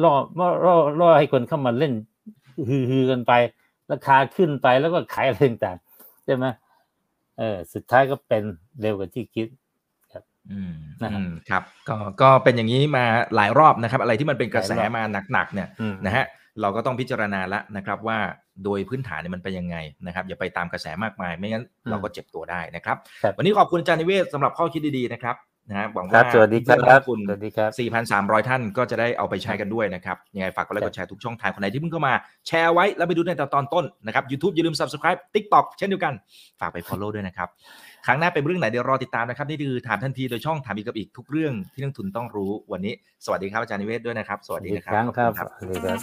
[0.02, 1.92] ล่อล่อล่อให้คนเข้ามาเล่น
[2.68, 3.32] ฮือๆกันไป
[3.92, 6.46] ราคาขึ้นไปแล้วก็ขายอะไรต่างๆใช่ไหม
[7.38, 8.42] เออสุดท้ายก็เป็น
[8.80, 9.48] เร็วกว่าที่คิด
[10.52, 13.04] อืมนะครับ อืมครับ ก็ก็เป็นอย่างนี้มา
[13.36, 15.02] หลายรอบนะครับ อะไรที่มันเป็นกระแสหลายรอบมา
[15.32, 16.26] หนักๆเนี่ยอืมนะฮะ
[16.60, 18.18] เราก็ต้องพิจารณาแล้วนะครับ ว่า
[18.64, 19.76] โดยพื้นฐานเนี่ยมันเป็นยังไง
[20.06, 25.36] นะครับ อย่าไปตามกระแสมากมายไม่งั้นเราก็เจ็บตัวได้นะครับครับวันนี้ขอบคุณอาจารย์นิเวศสำหรับข้อคิดดีๆนะครับ
[25.70, 27.70] นะฮะหวังครัว่าบสวัสดีคเพื่อนรับๆคุณสวัสดีครับ
[28.10, 32.14] 4,300 ท่านก็จะได้เอาไปใช้กันด้วยนะครับยังไงฝากกดไลค์กดแชร์ทุกช่องทางคนไหนที่เพิ่งเข้ามา
[32.46, 36.12] แชร์ไว้แล้วไปดูในตอนต้นนะครับ YouTube อย่าลืม Subscribe TikTok เช่นเดียวกัน
[36.60, 37.48] ฝากไป Follow ด้วยนะครับ
[38.06, 42.94] ครั้งหน้าเป็นเรื่องไหนเดี๋ยวรอติดตามนะครับ นี่คือถามทันทีโดยช่องถามอีกกับอีกทุกเรื่องที่นักทุนต้องรู้วันนี้
[43.24, 45.98] สวัสดีครับอาจารย์นิเวศด้วยนะครับ สวัสดีอีนะกครัครั้งขอครับณสวัสดีครับ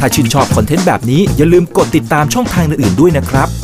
[0.00, 3.63] ถ้าชื่นชอบคอนเทนต์แบบนี้อย่าลืมกดติดตามช่องทางอื่นๆด้วยนะครับไม